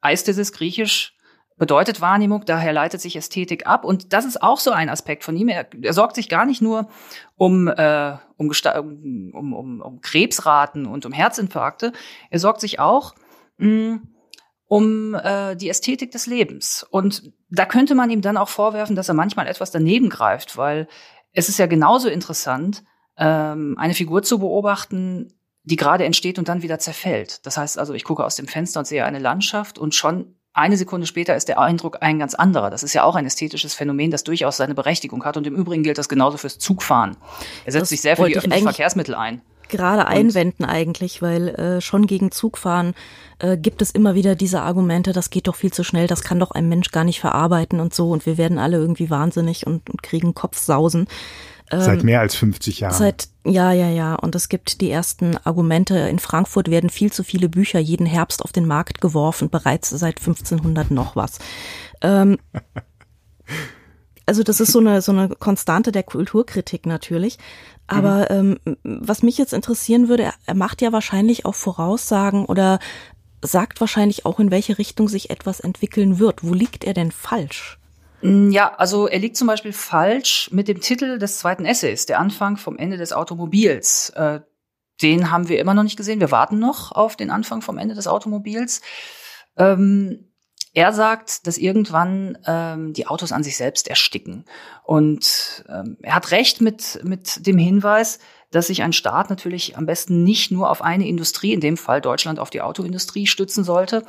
Eisthesis, 0.01 0.53
griechisch, 0.53 1.17
bedeutet 1.59 2.01
Wahrnehmung, 2.01 2.45
daher 2.47 2.73
leitet 2.73 3.01
sich 3.01 3.17
Ästhetik 3.17 3.67
ab. 3.67 3.85
Und 3.85 4.13
das 4.13 4.25
ist 4.25 4.43
auch 4.43 4.59
so 4.59 4.71
ein 4.71 4.89
Aspekt 4.89 5.25
von 5.25 5.37
ihm. 5.37 5.49
Er, 5.49 5.67
er 5.83 5.93
sorgt 5.93 6.15
sich 6.15 6.29
gar 6.29 6.47
nicht 6.47 6.63
nur 6.63 6.89
um, 7.37 7.69
äh, 7.69 8.17
um, 8.37 8.51
um, 9.33 9.53
um, 9.53 9.81
um 9.83 10.01
Krebsraten 10.01 10.87
und 10.87 11.05
um 11.05 11.13
Herzinfarkte, 11.13 11.93
er 12.31 12.39
sorgt 12.39 12.61
sich 12.61 12.79
auch 12.79 13.15
mh, 13.59 14.01
um 14.71 15.17
äh, 15.17 15.57
die 15.57 15.69
Ästhetik 15.69 16.13
des 16.13 16.27
Lebens. 16.27 16.87
Und 16.89 17.33
da 17.51 17.67
könnte 17.67 17.97
man 17.97 18.09
ihm 18.09 18.23
dann 18.23 18.37
auch 18.37 18.49
vorwerfen, 18.49 18.95
dass 18.95 19.09
er 19.09 19.15
manchmal 19.15 19.49
etwas 19.49 19.73
daneben 19.73 20.09
greift, 20.11 20.57
weil 20.57 20.87
es 21.33 21.49
ist 21.49 21.59
ja 21.59 21.67
genauso 21.67 22.09
interessant, 22.09 22.85
ähm, 23.19 23.75
eine 23.81 23.95
Figur 23.95 24.23
zu 24.23 24.39
beobachten, 24.39 25.35
die 25.65 25.75
gerade 25.75 26.05
entsteht 26.05 26.39
und 26.39 26.49
dann 26.49 26.63
wieder 26.63 26.79
zerfällt. 26.79 27.45
Das 27.47 27.57
heißt 27.57 27.81
also, 27.81 27.95
ich 27.95 28.05
gucke 28.05 28.25
aus 28.25 28.37
dem 28.37 28.47
Fenster 28.47 28.79
und 28.79 28.87
sehe 28.87 29.05
eine 29.05 29.19
Landschaft 29.19 29.77
und 29.77 29.97
schon 29.97 30.37
eine 30.53 30.77
Sekunde 30.77 31.09
später 31.09 31.35
ist 31.35 31.49
der 31.49 31.59
Eindruck 31.59 31.99
ein 32.01 32.21
ganz 32.21 32.37
anderer. 32.37 32.71
Das 32.71 32.85
ist 32.85 32.95
ja 32.95 33.03
auch 33.03 33.17
ein 33.17 33.27
ästhetisches 33.27 33.75
Phänomen, 33.75 34.13
das 34.13 34.23
durchaus 34.23 34.57
seine 34.57 34.77
Berechtigung 34.77 35.25
hat. 35.25 35.37
Und 35.37 35.49
im 35.49 35.57
Übrigen 35.57 35.83
gilt 35.83 35.99
das 35.99 36.09
genauso 36.09 36.39
fürs 36.39 36.61
Zugfahren. 36.61 37.17
Er 37.65 37.73
setzt 37.73 37.83
das 37.83 37.89
sich 37.89 38.03
sehr 38.03 38.15
für 38.15 38.29
die 38.29 38.37
öffentlichen 38.37 38.65
Verkehrsmittel 38.65 39.17
ein. 39.17 39.43
Gerade 39.71 40.07
einwenden 40.07 40.65
eigentlich, 40.65 41.23
weil 41.23 41.49
äh, 41.49 41.81
schon 41.81 42.07
gegen 42.07 42.31
Zugfahren 42.31 42.95
äh, 43.39 43.57
gibt 43.57 43.83
es 43.83 43.91
immer 43.91 44.15
wieder 44.15 44.35
diese 44.35 44.63
Argumente, 44.63 45.13
das 45.13 45.31
geht 45.31 45.49
doch 45.49 45.57
viel 45.57 45.73
zu 45.73 45.85
schnell, 45.85 46.07
das 46.07 46.23
kann 46.23 46.39
doch 46.39 46.51
ein 46.51 46.69
Mensch 46.69 46.91
gar 46.91 47.05
nicht 47.05 47.21
verarbeiten 47.21 47.81
und 47.81 47.95
so 47.95 48.11
und 48.11 48.27
wir 48.27 48.39
werden 48.39 48.59
alle 48.59 48.77
irgendwie 48.77 49.11
wahnsinnig 49.11 49.67
und, 49.67 49.89
und 49.89 50.03
kriegen 50.03 50.35
Kopfsausen. 50.35 51.07
Ähm, 51.71 51.81
seit 51.81 52.03
mehr 52.03 52.21
als 52.21 52.35
50 52.35 52.81
Jahren. 52.81 52.95
Seit, 52.95 53.29
ja, 53.45 53.73
ja, 53.73 53.89
ja. 53.89 54.17
Und 54.17 54.35
es 54.35 54.49
gibt 54.49 54.81
die 54.81 54.91
ersten 54.91 55.37
Argumente. 55.37 55.97
In 55.97 56.19
Frankfurt 56.19 56.69
werden 56.69 56.91
viel 56.91 57.13
zu 57.13 57.23
viele 57.23 57.49
Bücher 57.49 57.79
jeden 57.79 58.07
Herbst 58.07 58.45
auf 58.45 58.53
den 58.53 58.67
Markt 58.67 59.01
geworfen, 59.01 59.51
bereits 59.51 59.91
seit 59.91 60.19
1500 60.19 60.91
noch 60.91 61.15
was. 61.15 61.39
Ähm, 62.03 62.39
also 64.31 64.45
das 64.45 64.61
ist 64.61 64.71
so 64.71 64.79
eine, 64.79 65.03
so 65.03 65.11
eine 65.11 65.29
Konstante 65.29 65.91
der 65.91 66.05
Kulturkritik 66.05 66.87
natürlich. 66.87 67.37
Aber 67.89 68.29
mhm. 68.31 68.61
ähm, 68.65 68.77
was 68.85 69.25
mich 69.25 69.37
jetzt 69.39 69.53
interessieren 69.53 70.09
würde, 70.09 70.23
er, 70.23 70.35
er 70.47 70.55
macht 70.55 70.83
ja 70.83 70.93
wahrscheinlich 70.93 71.47
auch 71.47 71.57
Voraussagen 71.57 72.45
oder 72.45 72.79
sagt 73.43 73.81
wahrscheinlich 73.81 74.27
auch, 74.27 74.39
in 74.39 74.53
welche 74.53 74.79
Richtung 74.79 75.09
sich 75.09 75.31
etwas 75.31 75.59
entwickeln 75.59 76.21
wird. 76.21 76.45
Wo 76.45 76.55
liegt 76.55 76.85
er 76.85 76.95
denn 76.95 77.11
falsch? 77.11 77.81
Mm, 78.23 78.53
ja, 78.53 78.73
also 78.73 79.09
er 79.09 79.19
liegt 79.19 79.37
zum 79.37 79.49
Beispiel 79.49 79.73
falsch 79.73 80.49
mit 80.53 80.69
dem 80.69 80.81
Titel 80.81 81.19
des 81.19 81.39
zweiten 81.39 81.65
Essays, 81.65 82.07
der 82.07 82.21
Anfang 82.21 82.57
vom 82.57 82.79
Ende 82.79 82.99
des 82.99 83.13
Automobils. 83.13 84.11
Äh, 84.11 84.43
den 85.03 85.33
haben 85.33 85.49
wir 85.49 85.59
immer 85.59 85.75
noch 85.75 85.83
nicht 85.83 85.97
gesehen. 85.97 86.21
Wir 86.21 86.31
warten 86.31 86.61
noch 86.61 86.93
auf 86.93 87.17
den 87.17 87.33
Anfang 87.33 87.63
vom 87.63 87.79
Ende 87.79 87.97
des 87.97 88.07
Automobils. 88.07 88.81
Ähm, 89.57 90.30
er 90.73 90.93
sagt, 90.93 91.47
dass 91.47 91.59
irgendwann 91.59 92.39
ähm, 92.47 92.93
die 92.93 93.07
Autos 93.07 93.33
an 93.33 93.43
sich 93.43 93.57
selbst 93.57 93.89
ersticken. 93.89 94.45
Und 94.85 95.65
ähm, 95.69 95.97
er 96.03 96.15
hat 96.15 96.31
recht 96.31 96.61
mit, 96.61 97.01
mit 97.03 97.47
dem 97.47 97.59
Hinweis, 97.59 98.21
dass 98.51 98.69
sich 98.69 98.83
ein 98.83 98.93
Staat 98.93 99.31
natürlich 99.31 99.77
am 99.77 99.87
besten 99.87 100.23
nicht 100.23 100.51
nur 100.51 100.71
auf 100.71 100.83
eine 100.83 101.07
Industrie, 101.07 101.53
in 101.53 101.61
dem 101.61 101.77
Fall 101.77 102.01
Deutschland 102.01 102.39
auf 102.39 102.51
die 102.51 102.63
Autoindustrie 102.63 103.27
stützen 103.27 103.65
sollte. 103.65 104.05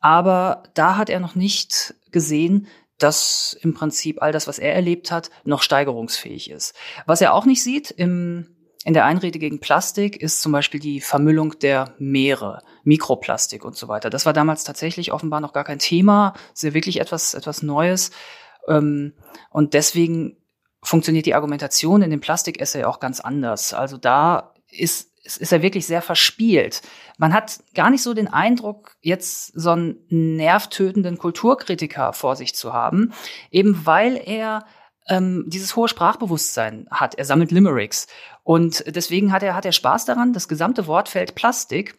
Aber 0.00 0.64
da 0.74 0.96
hat 0.96 1.10
er 1.10 1.20
noch 1.20 1.34
nicht 1.34 1.94
gesehen, 2.10 2.68
dass 2.98 3.56
im 3.60 3.74
Prinzip 3.74 4.22
all 4.22 4.32
das, 4.32 4.46
was 4.46 4.58
er 4.58 4.74
erlebt 4.74 5.10
hat, 5.10 5.30
noch 5.44 5.62
steigerungsfähig 5.62 6.50
ist. 6.50 6.74
Was 7.06 7.20
er 7.20 7.34
auch 7.34 7.44
nicht 7.44 7.62
sieht 7.62 7.90
im 7.90 8.53
in 8.84 8.92
der 8.92 9.06
Einrede 9.06 9.38
gegen 9.38 9.60
Plastik 9.60 10.20
ist 10.20 10.42
zum 10.42 10.52
Beispiel 10.52 10.78
die 10.78 11.00
Vermüllung 11.00 11.58
der 11.58 11.94
Meere, 11.98 12.62
Mikroplastik 12.84 13.64
und 13.64 13.76
so 13.76 13.88
weiter. 13.88 14.10
Das 14.10 14.26
war 14.26 14.34
damals 14.34 14.62
tatsächlich 14.62 15.10
offenbar 15.10 15.40
noch 15.40 15.54
gar 15.54 15.64
kein 15.64 15.78
Thema, 15.78 16.34
ja 16.60 16.74
wirklich 16.74 17.00
etwas, 17.00 17.32
etwas 17.32 17.62
Neues. 17.62 18.10
Ähm, 18.68 19.14
und 19.48 19.72
deswegen 19.72 20.36
funktioniert 20.82 21.24
die 21.24 21.34
Argumentation 21.34 22.02
in 22.02 22.10
dem 22.10 22.20
Plastik-Essay 22.20 22.84
auch 22.84 23.00
ganz 23.00 23.20
anders. 23.20 23.72
Also 23.72 23.96
da 23.96 24.52
ist, 24.68 25.12
ist 25.24 25.52
er 25.52 25.62
wirklich 25.62 25.86
sehr 25.86 26.02
verspielt. 26.02 26.82
Man 27.16 27.32
hat 27.32 27.60
gar 27.74 27.88
nicht 27.88 28.02
so 28.02 28.12
den 28.12 28.28
Eindruck, 28.28 28.96
jetzt 29.00 29.46
so 29.58 29.70
einen 29.70 29.96
nervtötenden 30.10 31.16
Kulturkritiker 31.16 32.12
vor 32.12 32.36
sich 32.36 32.54
zu 32.54 32.74
haben, 32.74 33.14
eben 33.50 33.86
weil 33.86 34.20
er 34.22 34.66
ähm, 35.08 35.44
dieses 35.46 35.76
hohe 35.76 35.88
Sprachbewusstsein 35.88 36.86
hat. 36.90 37.14
Er 37.16 37.24
sammelt 37.24 37.50
Limericks. 37.50 38.06
Und 38.42 38.84
deswegen 38.86 39.32
hat 39.32 39.42
er, 39.42 39.54
hat 39.54 39.64
er 39.64 39.72
Spaß 39.72 40.04
daran, 40.04 40.32
das 40.32 40.48
gesamte 40.48 40.86
Wortfeld 40.86 41.34
Plastik 41.34 41.96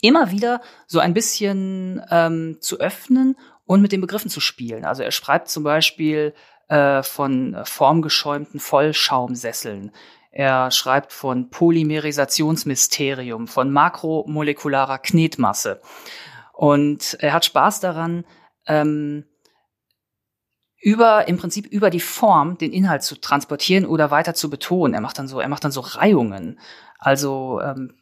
immer 0.00 0.30
wieder 0.30 0.60
so 0.86 1.00
ein 1.00 1.14
bisschen 1.14 2.02
ähm, 2.10 2.58
zu 2.60 2.78
öffnen 2.78 3.36
und 3.64 3.82
mit 3.82 3.92
den 3.92 4.00
Begriffen 4.00 4.30
zu 4.30 4.40
spielen. 4.40 4.84
Also 4.84 5.02
er 5.02 5.10
schreibt 5.10 5.48
zum 5.48 5.64
Beispiel 5.64 6.34
äh, 6.68 7.02
von 7.02 7.56
formgeschäumten 7.64 8.60
Vollschaumsesseln. 8.60 9.92
Er 10.30 10.70
schreibt 10.70 11.12
von 11.12 11.50
Polymerisationsmysterium, 11.50 13.48
von 13.48 13.72
makromolekularer 13.72 14.98
Knetmasse. 14.98 15.80
Und 16.52 17.16
er 17.20 17.32
hat 17.32 17.44
Spaß 17.44 17.80
daran, 17.80 18.24
ähm, 18.66 19.24
über 20.80 21.26
im 21.26 21.38
Prinzip 21.38 21.66
über 21.66 21.90
die 21.90 22.00
Form 22.00 22.56
den 22.58 22.72
Inhalt 22.72 23.02
zu 23.02 23.20
transportieren 23.20 23.84
oder 23.84 24.10
weiter 24.10 24.34
zu 24.34 24.48
betonen. 24.48 24.94
Er 24.94 25.00
macht 25.00 25.18
dann 25.18 25.28
so, 25.28 25.40
er 25.40 25.48
macht 25.48 25.64
dann 25.64 25.72
so 25.72 25.80
Reihungen. 25.80 26.58
Also 27.00 27.60
ähm, 27.62 27.94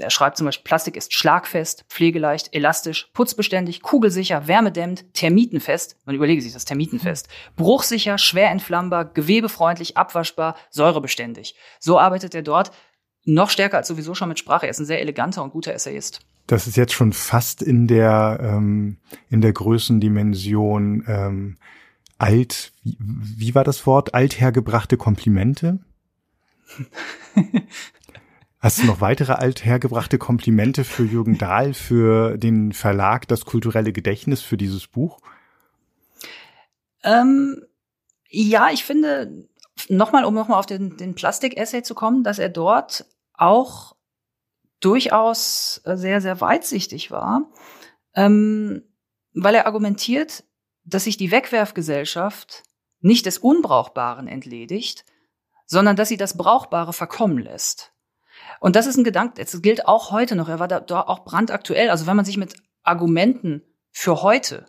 er 0.00 0.10
schreibt 0.10 0.36
zum 0.36 0.46
Beispiel, 0.46 0.64
Plastik 0.64 0.96
ist 0.96 1.14
schlagfest, 1.14 1.84
pflegeleicht, 1.88 2.52
elastisch, 2.54 3.08
putzbeständig, 3.14 3.82
kugelsicher, 3.82 4.48
wärmedämmend, 4.48 5.14
termitenfest. 5.14 5.96
Man 6.06 6.16
überlege 6.16 6.42
sich 6.42 6.52
das 6.52 6.64
termitenfest. 6.64 7.28
Bruchsicher, 7.56 8.18
schwer 8.18 8.50
entflammbar, 8.50 9.04
gewebefreundlich, 9.04 9.96
abwaschbar, 9.96 10.56
säurebeständig. 10.70 11.54
So 11.78 12.00
arbeitet 12.00 12.34
er 12.34 12.42
dort 12.42 12.72
noch 13.24 13.50
stärker 13.50 13.76
als 13.76 13.88
sowieso 13.88 14.14
schon 14.14 14.28
mit 14.28 14.40
Sprache. 14.40 14.66
Er 14.66 14.70
ist 14.70 14.80
ein 14.80 14.86
sehr 14.86 15.00
eleganter 15.00 15.44
und 15.44 15.52
guter 15.52 15.72
Essayist. 15.72 16.20
Das 16.48 16.66
ist 16.66 16.76
jetzt 16.76 16.92
schon 16.92 17.12
fast 17.12 17.62
in 17.62 17.86
der 17.86 18.40
ähm, 18.42 18.96
in 19.28 19.40
der 19.40 19.52
Größendimension 19.52 21.04
ähm, 21.06 21.58
alt, 22.22 22.72
wie, 22.82 22.96
wie 23.00 23.54
war 23.54 23.64
das 23.64 23.86
Wort? 23.86 24.14
Althergebrachte 24.14 24.96
Komplimente? 24.96 25.80
Hast 28.60 28.78
du 28.78 28.86
noch 28.86 29.00
weitere 29.00 29.32
althergebrachte 29.32 30.18
Komplimente 30.18 30.84
für 30.84 31.02
Jürgen 31.02 31.36
Dahl, 31.36 31.74
für 31.74 32.38
den 32.38 32.72
Verlag 32.72 33.26
Das 33.26 33.44
kulturelle 33.44 33.92
Gedächtnis, 33.92 34.40
für 34.40 34.56
dieses 34.56 34.86
Buch? 34.86 35.18
Ähm, 37.02 37.60
ja, 38.28 38.70
ich 38.70 38.84
finde, 38.84 39.48
nochmal, 39.88 40.24
um 40.24 40.34
nochmal 40.34 40.60
auf 40.60 40.66
den, 40.66 40.96
den 40.96 41.16
Plastik-Essay 41.16 41.82
zu 41.82 41.96
kommen, 41.96 42.22
dass 42.22 42.38
er 42.38 42.50
dort 42.50 43.04
auch 43.34 43.96
durchaus 44.78 45.80
sehr, 45.84 46.20
sehr 46.20 46.40
weitsichtig 46.40 47.10
war, 47.10 47.50
ähm, 48.14 48.82
weil 49.34 49.56
er 49.56 49.66
argumentiert, 49.66 50.44
dass 50.84 51.04
sich 51.04 51.16
die 51.16 51.30
Wegwerfgesellschaft 51.30 52.62
nicht 53.00 53.26
des 53.26 53.38
Unbrauchbaren 53.38 54.28
entledigt, 54.28 55.04
sondern 55.66 55.96
dass 55.96 56.08
sie 56.08 56.16
das 56.16 56.36
Brauchbare 56.36 56.92
verkommen 56.92 57.38
lässt. 57.38 57.92
Und 58.60 58.76
das 58.76 58.86
ist 58.86 58.96
ein 58.96 59.04
Gedanke, 59.04 59.42
das 59.42 59.60
gilt 59.62 59.86
auch 59.86 60.10
heute 60.10 60.36
noch. 60.36 60.48
Er 60.48 60.58
war 60.58 60.68
da, 60.68 60.80
da 60.80 61.00
auch 61.00 61.24
brandaktuell. 61.24 61.90
Also 61.90 62.06
wenn 62.06 62.16
man 62.16 62.24
sich 62.24 62.36
mit 62.36 62.54
Argumenten 62.82 63.62
für 63.90 64.22
heute 64.22 64.66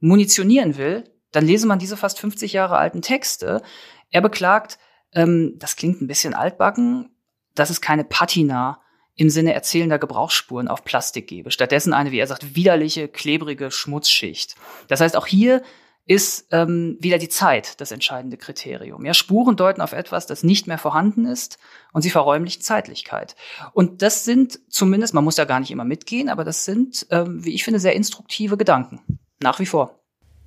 munitionieren 0.00 0.76
will, 0.76 1.04
dann 1.32 1.46
lese 1.46 1.66
man 1.66 1.78
diese 1.78 1.96
fast 1.96 2.18
50 2.18 2.52
Jahre 2.52 2.76
alten 2.76 3.02
Texte. 3.02 3.62
Er 4.10 4.20
beklagt, 4.20 4.78
ähm, 5.12 5.54
das 5.58 5.76
klingt 5.76 6.00
ein 6.00 6.06
bisschen 6.06 6.34
altbacken, 6.34 7.14
dass 7.54 7.70
es 7.70 7.80
keine 7.80 8.04
Patina 8.04 8.80
im 9.16 9.30
Sinne 9.30 9.52
erzählender 9.52 9.98
Gebrauchsspuren 9.98 10.68
auf 10.68 10.84
Plastik 10.84 11.26
gebe. 11.26 11.50
Stattdessen 11.50 11.92
eine, 11.92 12.10
wie 12.10 12.18
er 12.18 12.26
sagt, 12.26 12.54
widerliche, 12.54 13.08
klebrige 13.08 13.70
Schmutzschicht. 13.70 14.54
Das 14.88 15.00
heißt, 15.00 15.16
auch 15.16 15.26
hier 15.26 15.62
ist 16.06 16.48
ähm, 16.50 16.96
wieder 16.98 17.18
die 17.18 17.28
Zeit 17.28 17.80
das 17.80 17.92
entscheidende 17.92 18.36
Kriterium. 18.36 19.04
Ja, 19.04 19.14
Spuren 19.14 19.56
deuten 19.56 19.80
auf 19.80 19.92
etwas, 19.92 20.26
das 20.26 20.42
nicht 20.42 20.66
mehr 20.66 20.78
vorhanden 20.78 21.24
ist 21.24 21.58
und 21.92 22.02
sie 22.02 22.10
verräumlichen 22.10 22.62
Zeitlichkeit. 22.62 23.36
Und 23.74 24.02
das 24.02 24.24
sind 24.24 24.58
zumindest, 24.68 25.14
man 25.14 25.22
muss 25.22 25.36
ja 25.36 25.44
gar 25.44 25.60
nicht 25.60 25.70
immer 25.70 25.84
mitgehen, 25.84 26.28
aber 26.28 26.42
das 26.42 26.64
sind, 26.64 27.06
ähm, 27.10 27.44
wie 27.44 27.54
ich 27.54 27.62
finde, 27.62 27.78
sehr 27.78 27.94
instruktive 27.94 28.56
Gedanken. 28.56 29.20
Nach 29.40 29.60
wie 29.60 29.66
vor. 29.66 29.99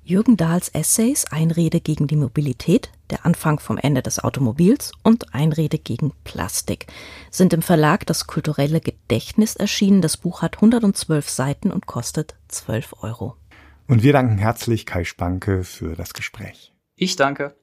Jürgen 0.06 0.36
Dahls 0.36 0.68
Essays 0.68 1.24
Einrede 1.30 1.80
gegen 1.80 2.06
die 2.06 2.16
Mobilität, 2.16 2.90
der 3.08 3.24
Anfang 3.24 3.58
vom 3.58 3.78
Ende 3.78 4.02
des 4.02 4.18
Automobils 4.18 4.92
und 5.02 5.34
Einrede 5.34 5.78
gegen 5.78 6.12
Plastik 6.24 6.88
sind 7.30 7.54
im 7.54 7.62
Verlag 7.62 8.04
Das 8.04 8.26
kulturelle 8.26 8.82
Gedächtnis 8.82 9.56
erschienen. 9.56 10.02
Das 10.02 10.18
Buch 10.18 10.42
hat 10.42 10.56
112 10.56 11.30
Seiten 11.30 11.70
und 11.70 11.86
kostet 11.86 12.34
12 12.48 12.96
Euro. 13.00 13.36
Und 13.88 14.02
wir 14.02 14.12
danken 14.12 14.36
herzlich 14.36 14.84
Kai 14.84 15.04
Spanke 15.04 15.64
für 15.64 15.96
das 15.96 16.12
Gespräch. 16.12 16.74
Ich 16.96 17.16
danke. 17.16 17.56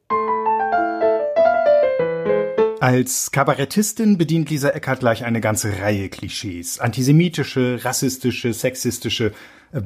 Als 2.79 3.29
Kabarettistin 3.29 4.17
bedient 4.17 4.49
Lisa 4.49 4.69
Eckert 4.69 5.01
gleich 5.01 5.23
eine 5.23 5.41
ganze 5.41 5.79
Reihe 5.79 6.09
Klischees. 6.09 6.79
Antisemitische, 6.79 7.85
rassistische, 7.85 8.51
sexistische, 8.51 9.31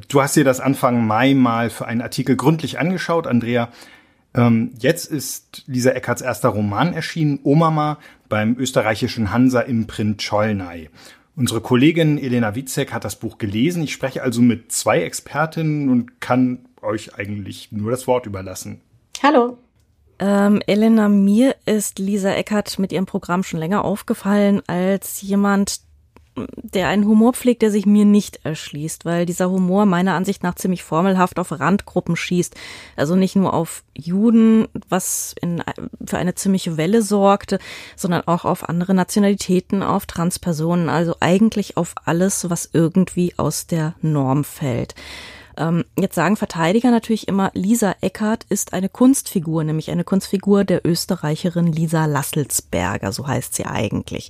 Du 0.08 0.20
hast 0.20 0.34
dir 0.34 0.44
das 0.44 0.60
Anfang 0.60 1.06
Mai 1.06 1.34
mal 1.34 1.70
für 1.70 1.86
einen 1.86 2.02
Artikel 2.02 2.36
gründlich 2.36 2.78
angeschaut, 2.78 3.26
Andrea. 3.26 3.68
Ähm, 4.34 4.72
jetzt 4.78 5.06
ist 5.06 5.62
Lisa 5.66 5.90
Eckarts 5.90 6.22
erster 6.22 6.48
Roman 6.48 6.92
erschienen, 6.92 7.38
Omama, 7.44 7.98
beim 8.28 8.56
österreichischen 8.58 9.32
Hansa 9.32 9.60
Imprint 9.60 10.26
Cholnay. 10.28 10.90
Unsere 11.36 11.60
Kollegin 11.60 12.18
Elena 12.18 12.54
Witzek 12.54 12.92
hat 12.92 13.04
das 13.04 13.16
Buch 13.16 13.38
gelesen. 13.38 13.82
Ich 13.82 13.92
spreche 13.92 14.22
also 14.22 14.42
mit 14.42 14.72
zwei 14.72 15.02
Expertinnen 15.02 15.88
und 15.88 16.20
kann 16.20 16.66
euch 16.82 17.14
eigentlich 17.14 17.70
nur 17.70 17.90
das 17.90 18.06
Wort 18.06 18.26
überlassen. 18.26 18.80
Hallo. 19.22 19.58
Ähm, 20.18 20.62
Elena, 20.66 21.08
mir 21.08 21.54
ist 21.66 21.98
Lisa 21.98 22.30
Eckert 22.32 22.78
mit 22.78 22.90
ihrem 22.90 23.06
Programm 23.06 23.42
schon 23.42 23.60
länger 23.60 23.84
aufgefallen 23.84 24.62
als 24.66 25.20
jemand, 25.20 25.80
der 26.36 26.88
einen 26.88 27.06
Humor 27.06 27.32
pflegt, 27.32 27.62
der 27.62 27.70
sich 27.70 27.86
mir 27.86 28.04
nicht 28.04 28.40
erschließt, 28.44 29.04
weil 29.04 29.26
dieser 29.26 29.50
Humor 29.50 29.86
meiner 29.86 30.14
Ansicht 30.14 30.42
nach 30.42 30.54
ziemlich 30.54 30.82
formelhaft 30.82 31.38
auf 31.38 31.52
Randgruppen 31.52 32.16
schießt. 32.16 32.54
Also 32.96 33.16
nicht 33.16 33.36
nur 33.36 33.54
auf 33.54 33.82
Juden, 33.94 34.68
was 34.88 35.34
in, 35.40 35.62
für 36.04 36.18
eine 36.18 36.34
ziemliche 36.34 36.76
Welle 36.76 37.02
sorgte, 37.02 37.58
sondern 37.96 38.22
auch 38.26 38.44
auf 38.44 38.68
andere 38.68 38.94
Nationalitäten, 38.94 39.82
auf 39.82 40.06
Transpersonen, 40.06 40.88
also 40.88 41.16
eigentlich 41.20 41.76
auf 41.76 41.94
alles, 42.04 42.50
was 42.50 42.68
irgendwie 42.72 43.34
aus 43.38 43.66
der 43.66 43.94
Norm 44.02 44.44
fällt. 44.44 44.94
Ähm, 45.56 45.84
jetzt 45.98 46.14
sagen 46.14 46.36
Verteidiger 46.36 46.90
natürlich 46.90 47.28
immer, 47.28 47.50
Lisa 47.54 47.94
Eckert 48.02 48.44
ist 48.50 48.74
eine 48.74 48.90
Kunstfigur, 48.90 49.64
nämlich 49.64 49.90
eine 49.90 50.04
Kunstfigur 50.04 50.64
der 50.64 50.86
Österreicherin 50.86 51.72
Lisa 51.72 52.04
Lasselsberger, 52.04 53.12
so 53.12 53.26
heißt 53.26 53.54
sie 53.54 53.64
eigentlich. 53.64 54.28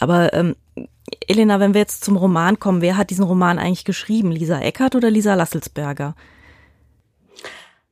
Aber 0.00 0.34
ähm, 0.34 0.54
Elena, 1.26 1.60
wenn 1.60 1.74
wir 1.74 1.80
jetzt 1.80 2.04
zum 2.04 2.16
Roman 2.16 2.58
kommen, 2.58 2.80
wer 2.80 2.96
hat 2.96 3.10
diesen 3.10 3.24
Roman 3.24 3.58
eigentlich 3.58 3.84
geschrieben? 3.84 4.32
Lisa 4.32 4.60
Eckert 4.60 4.94
oder 4.94 5.10
Lisa 5.10 5.34
Lasselsberger? 5.34 6.14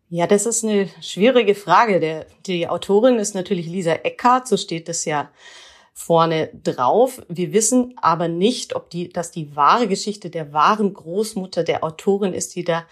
Ja, 0.09 0.27
das 0.27 0.45
ist 0.45 0.65
eine 0.65 0.89
schwierige 1.01 1.55
Frage. 1.55 1.99
Der, 1.99 2.27
die 2.47 2.69
Autorin 2.69 3.19
ist 3.19 3.35
natürlich 3.35 3.67
Lisa 3.67 3.93
Eckert, 3.93 4.47
so 4.47 4.57
steht 4.57 4.89
es 4.89 5.05
ja 5.05 5.31
vorne 5.95 6.51
drauf. 6.63 7.23
Wir 7.29 7.53
wissen 7.53 7.95
aber 8.01 8.29
nicht, 8.29 8.75
ob 8.75 8.91
die, 8.91 9.09
dass 9.09 9.31
die 9.31 9.55
wahre 9.57 9.89
Geschichte 9.89 10.31
der 10.31 10.53
wahren 10.53 10.93
Großmutter 10.93 11.65
der 11.65 11.85
Autorin 11.85 12.35
ist, 12.35 12.55
die 12.57 12.65
da 12.65 12.85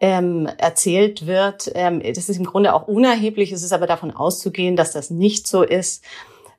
ähm, 0.00 0.46
erzählt 0.58 1.26
wird. 1.26 1.70
Ähm, 1.74 2.02
das 2.02 2.28
ist 2.28 2.36
im 2.36 2.44
Grunde 2.44 2.74
auch 2.74 2.86
unerheblich. 2.86 3.52
Es 3.52 3.62
ist 3.62 3.72
aber 3.72 3.86
davon 3.86 4.10
auszugehen, 4.10 4.76
dass 4.76 4.92
das 4.92 5.10
nicht 5.10 5.46
so 5.46 5.62
ist. 5.62 6.04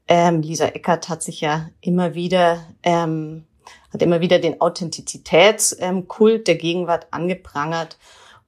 Ähm, 0.10 0.41
Lisa 0.41 0.65
Eckert 0.65 1.08
hat 1.08 1.24
sich 1.24 1.39
ja 1.39 1.69
immer 1.80 2.15
wieder 2.15 2.65
ähm, 2.84 3.45
hat 3.93 4.02
immer 4.02 4.19
wieder 4.19 4.39
den 4.39 4.60
Authentizitätskult 4.60 6.48
der 6.48 6.56
Gegenwart 6.56 7.08
angeprangert 7.12 7.98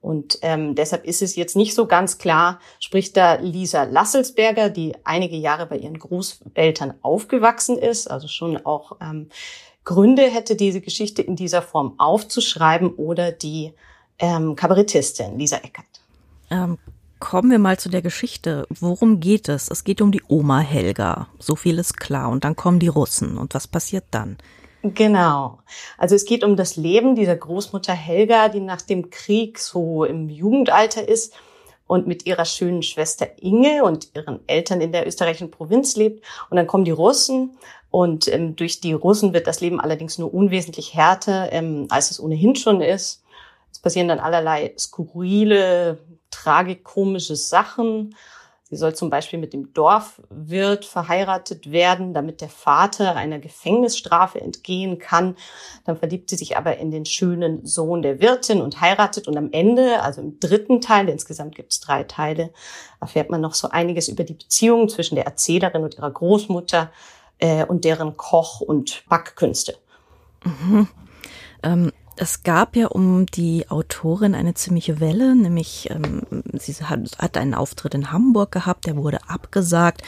und 0.02 0.40
ähm, 0.42 0.74
deshalb 0.74 1.04
ist 1.04 1.22
es 1.22 1.36
jetzt 1.36 1.54
nicht 1.54 1.74
so 1.74 1.86
ganz 1.86 2.18
klar, 2.18 2.58
spricht 2.80 3.16
da 3.16 3.34
Lisa 3.34 3.84
Lasselsberger, 3.84 4.68
die 4.68 4.96
einige 5.04 5.36
Jahre 5.36 5.66
bei 5.66 5.78
ihren 5.78 5.98
Großeltern 5.98 6.94
aufgewachsen 7.02 7.78
ist, 7.78 8.10
also 8.10 8.26
schon 8.26 8.66
auch 8.66 8.96
ähm, 9.00 9.28
Gründe 9.84 10.22
hätte, 10.22 10.56
diese 10.56 10.80
Geschichte 10.80 11.22
in 11.22 11.36
dieser 11.36 11.62
Form 11.62 11.94
aufzuschreiben, 11.98 12.90
oder 12.96 13.30
die 13.30 13.74
ähm, 14.18 14.56
Kabarettistin 14.56 15.38
Lisa 15.38 15.58
Eckert. 15.58 15.86
Ähm, 16.50 16.78
kommen 17.22 17.52
wir 17.52 17.60
mal 17.60 17.78
zu 17.78 17.88
der 17.88 18.02
Geschichte. 18.02 18.66
Worum 18.68 19.20
geht 19.20 19.48
es? 19.48 19.70
Es 19.70 19.84
geht 19.84 20.00
um 20.00 20.10
die 20.10 20.22
Oma 20.26 20.58
Helga. 20.58 21.28
So 21.38 21.54
viel 21.54 21.78
ist 21.78 21.96
klar. 21.96 22.28
Und 22.28 22.42
dann 22.42 22.56
kommen 22.56 22.80
die 22.80 22.88
Russen. 22.88 23.38
Und 23.38 23.54
was 23.54 23.68
passiert 23.68 24.06
dann? 24.10 24.38
Genau. 24.82 25.60
Also 25.98 26.16
es 26.16 26.24
geht 26.24 26.42
um 26.42 26.56
das 26.56 26.74
Leben 26.74 27.14
dieser 27.14 27.36
Großmutter 27.36 27.92
Helga, 27.92 28.48
die 28.48 28.58
nach 28.58 28.82
dem 28.82 29.10
Krieg 29.10 29.60
so 29.60 30.04
im 30.04 30.28
Jugendalter 30.28 31.08
ist 31.08 31.32
und 31.86 32.08
mit 32.08 32.26
ihrer 32.26 32.44
schönen 32.44 32.82
Schwester 32.82 33.28
Inge 33.40 33.84
und 33.84 34.08
ihren 34.16 34.40
Eltern 34.48 34.80
in 34.80 34.90
der 34.90 35.06
österreichischen 35.06 35.52
Provinz 35.52 35.94
lebt. 35.94 36.24
Und 36.50 36.56
dann 36.56 36.66
kommen 36.66 36.84
die 36.84 36.90
Russen 36.90 37.56
und 37.92 38.26
ähm, 38.26 38.56
durch 38.56 38.80
die 38.80 38.94
Russen 38.94 39.32
wird 39.32 39.46
das 39.46 39.60
Leben 39.60 39.80
allerdings 39.80 40.18
nur 40.18 40.34
unwesentlich 40.34 40.94
härter, 40.94 41.52
ähm, 41.52 41.86
als 41.88 42.10
es 42.10 42.18
ohnehin 42.18 42.56
schon 42.56 42.80
ist. 42.80 43.22
Es 43.70 43.78
passieren 43.78 44.08
dann 44.08 44.18
allerlei 44.18 44.74
skurrile, 44.76 46.00
tragikomische 46.32 47.36
Sachen. 47.36 48.16
Sie 48.72 48.78
soll 48.78 48.94
zum 48.94 49.10
Beispiel 49.10 49.38
mit 49.38 49.52
dem 49.52 49.74
Dorfwirt 49.74 50.86
verheiratet 50.86 51.70
werden, 51.70 52.14
damit 52.14 52.40
der 52.40 52.48
Vater 52.48 53.14
einer 53.16 53.38
Gefängnisstrafe 53.38 54.40
entgehen 54.40 54.98
kann. 54.98 55.36
Dann 55.84 55.98
verliebt 55.98 56.30
sie 56.30 56.36
sich 56.36 56.56
aber 56.56 56.78
in 56.78 56.90
den 56.90 57.04
schönen 57.04 57.66
Sohn 57.66 58.00
der 58.00 58.22
Wirtin 58.22 58.62
und 58.62 58.80
heiratet. 58.80 59.28
Und 59.28 59.36
am 59.36 59.50
Ende, 59.52 60.00
also 60.00 60.22
im 60.22 60.40
dritten 60.40 60.80
Teil, 60.80 61.10
insgesamt 61.10 61.54
gibt 61.54 61.72
es 61.72 61.80
drei 61.80 62.04
Teile, 62.04 62.50
erfährt 62.98 63.28
man 63.28 63.42
noch 63.42 63.52
so 63.52 63.68
einiges 63.68 64.08
über 64.08 64.24
die 64.24 64.32
Beziehung 64.32 64.88
zwischen 64.88 65.16
der 65.16 65.26
Erzählerin 65.26 65.84
und 65.84 65.96
ihrer 65.96 66.10
Großmutter 66.10 66.90
äh, 67.40 67.66
und 67.66 67.84
deren 67.84 68.16
Koch- 68.16 68.62
und 68.62 69.04
Backkünste. 69.06 69.76
Mhm. 70.44 70.88
Ähm, 71.62 71.92
es 72.16 72.42
gab 72.42 72.76
ja 72.76 72.88
um 72.88 73.26
die 73.26 73.68
Autorin 73.70 74.34
eine 74.34 74.54
ziemliche 74.54 75.00
Welle, 75.00 75.34
nämlich 75.34 75.88
ähm, 75.90 76.22
sie 76.52 76.74
hat, 76.74 77.18
hat 77.18 77.36
einen 77.36 77.54
Auftritt 77.54 77.94
in 77.94 78.12
Hamburg 78.12 78.52
gehabt, 78.52 78.86
der 78.86 78.96
wurde 78.96 79.18
abgesagt, 79.28 80.02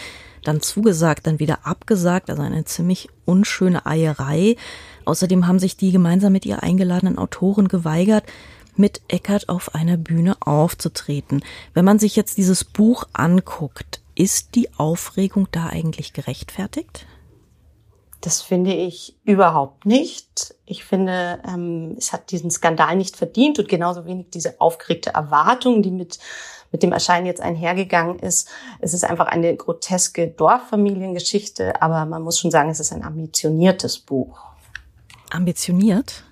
dann 0.45 0.61
zugesagt, 0.61 1.27
dann 1.27 1.39
wieder 1.39 1.67
abgesagt, 1.67 2.31
also 2.31 2.43
eine 2.43 2.65
ziemlich 2.65 3.09
unschöne 3.25 3.87
Eierei. 3.87 4.57
Außerdem 5.05 5.47
haben 5.47 5.59
sich 5.59 5.77
die 5.77 5.93
gemeinsam 5.93 6.33
mit 6.33 6.45
ihr 6.47 6.63
eingeladenen 6.63 7.19
Autoren 7.19 7.69
geweigert, 7.69 8.25
mit 8.77 9.01
Eckert 9.09 9.49
auf 9.49 9.75
einer 9.75 9.97
Bühne 9.97 10.37
aufzutreten. 10.41 11.43
Wenn 11.73 11.85
man 11.85 11.99
sich 11.99 12.17
jetzt 12.17 12.37
dieses 12.37 12.65
Buch 12.65 13.05
anguckt, 13.13 14.03
ist 14.15 14.55
die 14.55 14.73
Aufregung 14.75 15.49
da 15.51 15.69
eigentlich 15.69 16.13
gerechtfertigt? 16.13 17.07
Das 18.25 18.41
finde 18.41 18.73
ich 18.73 19.19
überhaupt 19.25 19.85
nicht. 19.85 20.55
Ich 20.65 20.83
finde, 20.87 21.43
ähm, 21.47 21.95
es 21.99 22.11
hat 22.11 22.31
diesen 22.31 22.51
Skandal 22.51 22.97
nicht 22.97 23.17
verdient 23.17 23.59
und 23.59 23.69
genauso 23.69 24.07
wenig 24.07 24.31
diese 24.31 24.63
aufgeregte 24.63 25.11
Erwartung, 25.11 25.83
die 25.83 25.91
mit, 25.91 26.19
mit 26.73 26.83
dem 26.83 26.93
Erscheinen 26.93 27.27
jetzt 27.27 27.43
einhergegangen 27.43 28.19
ist. 28.19 28.49
Es 28.81 28.95
ist 28.95 29.05
einfach 29.05 29.27
eine 29.27 29.55
groteske 29.55 30.29
Dorffamiliengeschichte, 30.29 31.83
aber 31.83 32.07
man 32.07 32.23
muss 32.23 32.39
schon 32.39 32.51
sagen, 32.51 32.71
es 32.71 32.81
ist 32.81 32.95
ein 32.95 33.05
ambitioniertes 33.05 33.99
Buch. 33.99 34.41
Ambitioniert? 35.31 36.25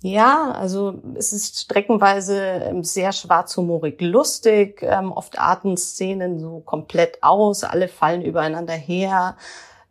Ja, 0.00 0.52
also 0.52 0.94
es 1.14 1.34
ist 1.34 1.60
streckenweise 1.60 2.38
ähm, 2.38 2.84
sehr 2.84 3.12
schwarzhumorig 3.12 4.00
lustig, 4.00 4.82
ähm, 4.82 5.12
oft 5.12 5.38
arten 5.38 5.76
Szenen 5.76 6.40
so 6.40 6.60
komplett 6.60 7.22
aus, 7.22 7.64
alle 7.64 7.86
fallen 7.86 8.22
übereinander 8.22 8.72
her. 8.72 9.36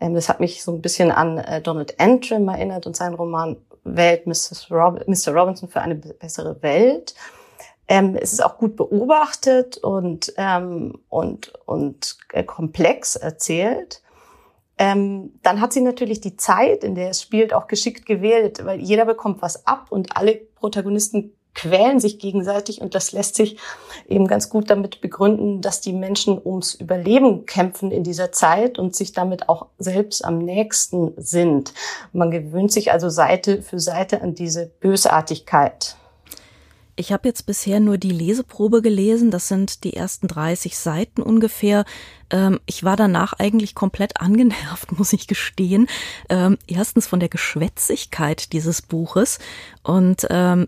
Ähm, 0.02 0.16
das 0.16 0.28
hat 0.28 0.42
mich 0.42 0.64
so 0.64 0.74
ein 0.74 0.82
bisschen 0.82 1.12
an 1.12 1.38
äh, 1.38 1.62
Donald 1.62 1.98
Antrim 2.00 2.50
erinnert 2.50 2.86
und 2.88 2.98
seinen 2.98 3.14
Roman 3.14 3.56
Welt. 3.84 4.24
Rob 4.70 5.08
Mr. 5.08 5.34
Robinson 5.34 5.70
für 5.70 5.82
eine 5.82 5.96
bessere 5.96 6.62
Welt. 6.62 7.16
Ähm, 7.88 8.16
es 8.20 8.34
ist 8.34 8.44
auch 8.44 8.58
gut 8.58 8.76
beobachtet 8.76 9.78
und, 9.78 10.34
ähm, 10.38 11.00
und, 11.10 11.54
und 11.66 12.18
äh, 12.32 12.44
komplex 12.44 13.16
erzählt. 13.16 14.02
Ähm, 14.78 15.40
dann 15.44 15.62
hat 15.62 15.74
sie 15.74 15.82
natürlich 15.82 16.22
die 16.22 16.38
Zeit, 16.38 16.84
in 16.84 16.96
der 16.96 17.10
es 17.10 17.22
spielt, 17.22 17.54
auch 17.54 17.68
geschickt 17.68 18.06
gewählt, 18.06 18.66
weil 18.66 18.80
jeder 18.80 19.06
bekommt 19.06 19.42
was 19.42 19.68
ab 19.68 19.88
und 19.90 20.16
alle 20.16 20.36
Protagonisten 20.36 21.34
quälen 21.54 22.00
sich 22.00 22.20
gegenseitig 22.20 22.82
und 22.82 22.96
das 22.96 23.12
lässt 23.12 23.36
sich 23.36 23.58
eben 24.08 24.28
ganz 24.28 24.50
gut 24.50 24.70
damit 24.70 25.02
begründen, 25.02 25.62
dass 25.62 25.82
die 25.82 25.94
Menschen 25.94 26.40
ums 26.44 26.74
Überleben 26.74 27.46
kämpfen 27.46 27.92
in 27.92 28.04
dieser 28.04 28.32
Zeit 28.32 28.80
und 28.80 28.96
sich 28.96 29.12
damit 29.12 29.50
auch 29.50 29.68
selbst 29.78 30.24
am 30.24 30.40
nächsten 30.40 31.14
sind. 31.18 31.74
Man 32.14 32.32
gewöhnt 32.32 32.72
sich 32.72 32.92
also 32.92 33.10
Seite 33.10 33.62
für 33.62 33.80
Seite 33.80 34.22
an 34.22 34.34
diese 34.34 34.72
Bösartigkeit. 34.80 35.98
Ich 36.98 37.12
habe 37.12 37.28
jetzt 37.28 37.46
bisher 37.46 37.80
nur 37.80 37.98
die 37.98 38.12
Leseprobe 38.12 38.82
gelesen, 38.82 39.32
das 39.32 39.48
sind 39.48 39.84
die 39.84 39.96
ersten 39.96 40.28
30 40.28 40.78
Seiten 40.78 41.22
ungefähr. 41.22 41.86
Ähm, 42.30 42.60
ich 42.66 42.84
war 42.84 42.96
danach 42.96 43.34
eigentlich 43.34 43.76
komplett 43.76 44.20
angenervt, 44.20 44.92
muss 44.98 45.14
ich 45.14 45.28
gestehen. 45.28 45.88
Ähm, 46.30 46.58
erstens 46.68 47.08
von 47.08 47.20
der 47.20 47.30
Geschwätzigkeit 47.30 48.54
dieses 48.54 48.82
Buches 48.82 49.40
und 49.84 50.28
ähm, 50.30 50.68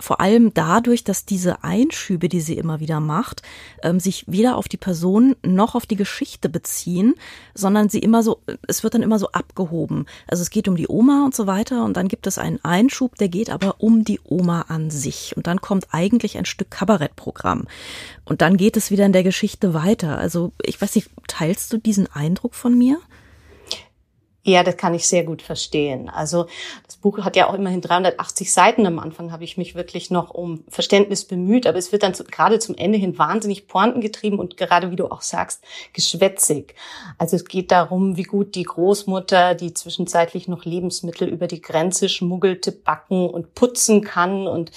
vor 0.00 0.20
allem 0.20 0.54
dadurch, 0.54 1.04
dass 1.04 1.24
diese 1.24 1.64
Einschübe, 1.64 2.28
die 2.28 2.40
sie 2.40 2.56
immer 2.56 2.80
wieder 2.80 3.00
macht, 3.00 3.42
ähm, 3.82 3.98
sich 3.98 4.24
weder 4.28 4.56
auf 4.56 4.68
die 4.68 4.76
Person 4.76 5.34
noch 5.42 5.74
auf 5.74 5.86
die 5.86 5.96
Geschichte 5.96 6.48
beziehen, 6.48 7.14
sondern 7.54 7.88
sie 7.88 7.98
immer 7.98 8.22
so, 8.22 8.40
es 8.66 8.82
wird 8.82 8.94
dann 8.94 9.02
immer 9.02 9.18
so 9.18 9.32
abgehoben. 9.32 10.06
Also 10.28 10.42
es 10.42 10.50
geht 10.50 10.68
um 10.68 10.76
die 10.76 10.88
Oma 10.88 11.24
und 11.24 11.34
so 11.34 11.46
weiter 11.46 11.84
und 11.84 11.96
dann 11.96 12.08
gibt 12.08 12.26
es 12.26 12.38
einen 12.38 12.64
Einschub, 12.64 13.16
der 13.16 13.28
geht 13.28 13.50
aber 13.50 13.76
um 13.78 14.04
die 14.04 14.20
Oma 14.24 14.66
an 14.68 14.90
sich 14.90 15.36
und 15.36 15.46
dann 15.46 15.60
kommt 15.60 15.88
eigentlich 15.90 16.38
ein 16.38 16.44
Stück 16.44 16.70
Kabarettprogramm 16.70 17.66
und 18.24 18.40
dann 18.40 18.56
geht 18.56 18.76
es 18.76 18.90
wieder 18.90 19.06
in 19.06 19.12
der 19.12 19.24
Geschichte 19.24 19.74
weiter. 19.74 20.18
Also 20.18 20.52
ich 20.62 20.80
weiß 20.80 20.94
nicht, 20.94 21.10
teilst 21.26 21.72
du 21.72 21.78
diesen 21.78 22.06
Eindruck 22.12 22.54
von 22.54 22.76
mir? 22.76 23.00
Ja, 24.44 24.62
das 24.62 24.76
kann 24.76 24.94
ich 24.94 25.06
sehr 25.06 25.24
gut 25.24 25.42
verstehen. 25.42 26.08
Also 26.08 26.46
das 26.86 26.96
Buch 26.96 27.18
hat 27.18 27.36
ja 27.36 27.48
auch 27.48 27.54
immerhin 27.54 27.80
380 27.80 28.52
Seiten. 28.52 28.86
Am 28.86 28.98
Anfang 28.98 29.32
habe 29.32 29.44
ich 29.44 29.58
mich 29.58 29.74
wirklich 29.74 30.10
noch 30.10 30.30
um 30.30 30.64
Verständnis 30.68 31.26
bemüht, 31.26 31.66
aber 31.66 31.76
es 31.76 31.92
wird 31.92 32.02
dann 32.02 32.14
zu, 32.14 32.24
gerade 32.24 32.58
zum 32.58 32.76
Ende 32.76 32.98
hin 32.98 33.18
wahnsinnig 33.18 33.66
pointengetrieben 33.66 34.38
und 34.38 34.56
gerade, 34.56 34.90
wie 34.90 34.96
du 34.96 35.10
auch 35.10 35.22
sagst, 35.22 35.64
geschwätzig. 35.92 36.76
Also 37.18 37.36
es 37.36 37.44
geht 37.44 37.72
darum, 37.72 38.16
wie 38.16 38.22
gut 38.22 38.54
die 38.54 38.62
Großmutter, 38.62 39.54
die 39.54 39.74
zwischenzeitlich 39.74 40.48
noch 40.48 40.64
Lebensmittel 40.64 41.28
über 41.28 41.46
die 41.46 41.60
Grenze 41.60 42.08
schmuggelte, 42.08 42.72
backen 42.72 43.28
und 43.28 43.54
putzen 43.54 44.02
kann 44.02 44.46
und 44.46 44.70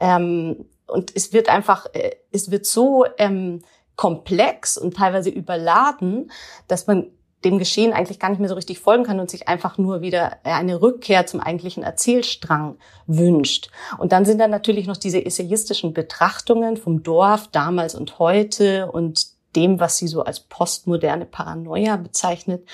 ähm, 0.00 0.66
und 0.88 1.16
es 1.16 1.32
wird 1.32 1.48
einfach, 1.48 1.86
äh, 1.94 2.12
es 2.30 2.50
wird 2.50 2.64
so 2.64 3.06
ähm, 3.18 3.62
komplex 3.96 4.76
und 4.76 4.96
teilweise 4.96 5.30
überladen, 5.30 6.30
dass 6.68 6.86
man 6.86 7.10
dem 7.46 7.58
Geschehen 7.58 7.92
eigentlich 7.92 8.18
gar 8.18 8.28
nicht 8.28 8.40
mehr 8.40 8.48
so 8.48 8.56
richtig 8.56 8.80
folgen 8.80 9.04
kann 9.04 9.20
und 9.20 9.30
sich 9.30 9.46
einfach 9.48 9.78
nur 9.78 10.00
wieder 10.00 10.38
eine 10.42 10.82
Rückkehr 10.82 11.26
zum 11.26 11.40
eigentlichen 11.40 11.84
Erzählstrang 11.84 12.76
wünscht. 13.06 13.70
Und 13.98 14.12
dann 14.12 14.24
sind 14.24 14.38
da 14.38 14.48
natürlich 14.48 14.86
noch 14.86 14.96
diese 14.96 15.24
essayistischen 15.24 15.94
Betrachtungen 15.94 16.76
vom 16.76 17.02
Dorf 17.02 17.48
damals 17.48 17.94
und 17.94 18.18
heute 18.18 18.90
und 18.90 19.28
dem, 19.54 19.80
was 19.80 19.96
sie 19.96 20.08
so 20.08 20.22
als 20.22 20.40
postmoderne 20.40 21.24
Paranoia 21.24 21.96
bezeichnet. 21.96 22.68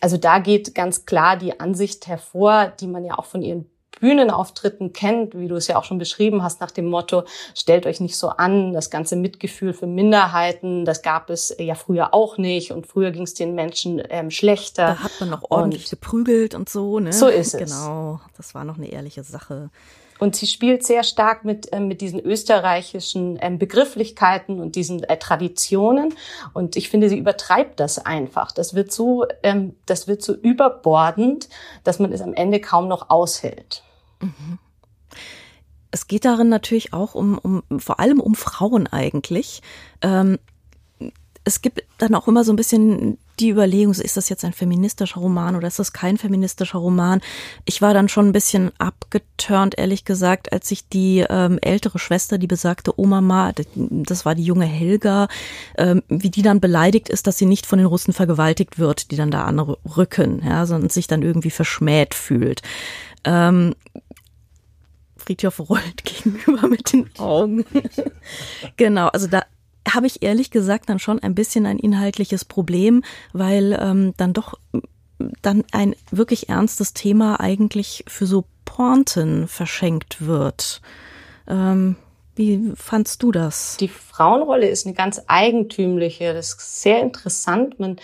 Also 0.00 0.16
da 0.16 0.38
geht 0.38 0.74
ganz 0.74 1.04
klar 1.04 1.36
die 1.36 1.58
Ansicht 1.58 2.06
hervor, 2.06 2.72
die 2.80 2.86
man 2.86 3.04
ja 3.04 3.18
auch 3.18 3.26
von 3.26 3.42
ihren 3.42 3.68
Bühnenauftritten 4.00 4.92
kennt, 4.92 5.38
wie 5.38 5.48
du 5.48 5.56
es 5.56 5.66
ja 5.68 5.76
auch 5.76 5.84
schon 5.84 5.98
beschrieben 5.98 6.42
hast, 6.42 6.60
nach 6.60 6.70
dem 6.70 6.86
Motto, 6.86 7.24
stellt 7.54 7.86
euch 7.86 8.00
nicht 8.00 8.16
so 8.16 8.28
an, 8.28 8.72
das 8.72 8.90
ganze 8.90 9.16
Mitgefühl 9.16 9.72
für 9.72 9.86
Minderheiten, 9.86 10.84
das 10.84 11.02
gab 11.02 11.30
es 11.30 11.54
ja 11.58 11.74
früher 11.74 12.14
auch 12.14 12.38
nicht 12.38 12.72
und 12.72 12.86
früher 12.86 13.10
ging 13.10 13.22
es 13.22 13.34
den 13.34 13.54
Menschen 13.54 14.02
ähm, 14.10 14.30
schlechter. 14.30 14.86
Da 14.86 15.02
hat 15.02 15.12
man 15.20 15.30
noch 15.30 15.50
ordentlich 15.50 15.84
und 15.84 15.90
geprügelt 15.90 16.54
und 16.54 16.68
so, 16.68 17.00
ne? 17.00 17.12
So 17.12 17.28
ist 17.28 17.54
es. 17.54 17.70
Genau, 17.70 18.20
das 18.36 18.54
war 18.54 18.64
noch 18.64 18.76
eine 18.76 18.90
ehrliche 18.90 19.22
Sache. 19.22 19.70
Und 20.18 20.34
sie 20.34 20.46
spielt 20.46 20.84
sehr 20.84 21.02
stark 21.02 21.44
mit, 21.44 21.72
äh, 21.72 21.80
mit 21.80 22.00
diesen 22.00 22.20
österreichischen 22.20 23.38
ähm, 23.40 23.58
Begrifflichkeiten 23.58 24.60
und 24.60 24.76
diesen 24.76 25.02
äh, 25.04 25.18
Traditionen. 25.18 26.14
Und 26.54 26.76
ich 26.76 26.88
finde, 26.88 27.08
sie 27.08 27.18
übertreibt 27.18 27.80
das 27.80 27.98
einfach. 27.98 28.52
Das 28.52 28.74
wird 28.74 28.92
so, 28.92 29.26
ähm, 29.42 29.76
das 29.84 30.08
wird 30.08 30.22
so 30.22 30.34
überbordend, 30.34 31.48
dass 31.84 31.98
man 31.98 32.12
es 32.12 32.22
am 32.22 32.34
Ende 32.34 32.60
kaum 32.60 32.88
noch 32.88 33.10
aushält. 33.10 33.82
Es 35.90 36.06
geht 36.06 36.24
darin 36.24 36.48
natürlich 36.48 36.92
auch 36.92 37.14
um, 37.14 37.38
um 37.38 37.80
vor 37.80 38.00
allem 38.00 38.20
um 38.20 38.34
Frauen 38.34 38.86
eigentlich. 38.86 39.62
Ähm, 40.02 40.38
es 41.46 41.62
gibt 41.62 41.84
dann 41.98 42.14
auch 42.16 42.26
immer 42.26 42.42
so 42.42 42.52
ein 42.52 42.56
bisschen 42.56 43.18
die 43.38 43.50
Überlegung, 43.50 43.92
ist 43.92 44.16
das 44.16 44.28
jetzt 44.28 44.44
ein 44.44 44.52
feministischer 44.52 45.20
Roman 45.20 45.54
oder 45.54 45.68
ist 45.68 45.78
das 45.78 45.92
kein 45.92 46.16
feministischer 46.16 46.78
Roman? 46.78 47.20
Ich 47.64 47.80
war 47.82 47.94
dann 47.94 48.08
schon 48.08 48.26
ein 48.26 48.32
bisschen 48.32 48.72
abgeturnt, 48.78 49.78
ehrlich 49.78 50.04
gesagt, 50.04 50.52
als 50.52 50.70
ich 50.72 50.88
die 50.88 51.24
ähm, 51.28 51.58
ältere 51.60 51.98
Schwester, 51.98 52.38
die 52.38 52.48
besagte 52.48 52.98
Oma, 52.98 53.52
das 53.74 54.24
war 54.24 54.34
die 54.34 54.42
junge 54.42 54.64
Helga, 54.64 55.28
ähm, 55.78 56.02
wie 56.08 56.30
die 56.30 56.42
dann 56.42 56.60
beleidigt 56.60 57.08
ist, 57.08 57.26
dass 57.28 57.38
sie 57.38 57.46
nicht 57.46 57.66
von 57.66 57.78
den 57.78 57.86
Russen 57.86 58.12
vergewaltigt 58.12 58.78
wird, 58.78 59.12
die 59.12 59.16
dann 59.16 59.30
da 59.30 59.44
anrücken, 59.44 60.42
ja, 60.44 60.66
sondern 60.66 60.90
sich 60.90 61.06
dann 61.06 61.22
irgendwie 61.22 61.50
verschmäht 61.50 62.14
fühlt. 62.14 62.62
Ähm, 63.24 63.74
Friedhof 65.26 65.68
rollt 65.68 66.04
gegenüber 66.04 66.68
mit 66.68 66.92
den 66.92 67.10
Augen. 67.18 67.64
genau, 68.76 69.08
also 69.08 69.26
da 69.26 69.44
habe 69.88 70.06
ich 70.06 70.22
ehrlich 70.22 70.50
gesagt 70.50 70.88
dann 70.88 70.98
schon 70.98 71.20
ein 71.20 71.34
bisschen 71.34 71.66
ein 71.66 71.78
inhaltliches 71.78 72.44
Problem, 72.44 73.04
weil 73.32 73.76
ähm, 73.80 74.14
dann 74.16 74.32
doch 74.32 74.54
dann 75.42 75.64
ein 75.72 75.94
wirklich 76.10 76.48
ernstes 76.48 76.92
Thema 76.92 77.40
eigentlich 77.40 78.04
für 78.06 78.26
so 78.26 78.44
Pointen 78.64 79.48
verschenkt 79.48 80.26
wird. 80.26 80.82
Ähm, 81.48 81.96
wie 82.34 82.72
fandst 82.74 83.22
du 83.22 83.32
das? 83.32 83.78
Die 83.78 83.88
Frauenrolle 83.88 84.68
ist 84.68 84.84
eine 84.84 84.94
ganz 84.94 85.22
eigentümliche. 85.26 86.34
Das 86.34 86.48
ist 86.48 86.82
sehr 86.82 87.00
interessant. 87.00 87.80
Man 87.80 87.96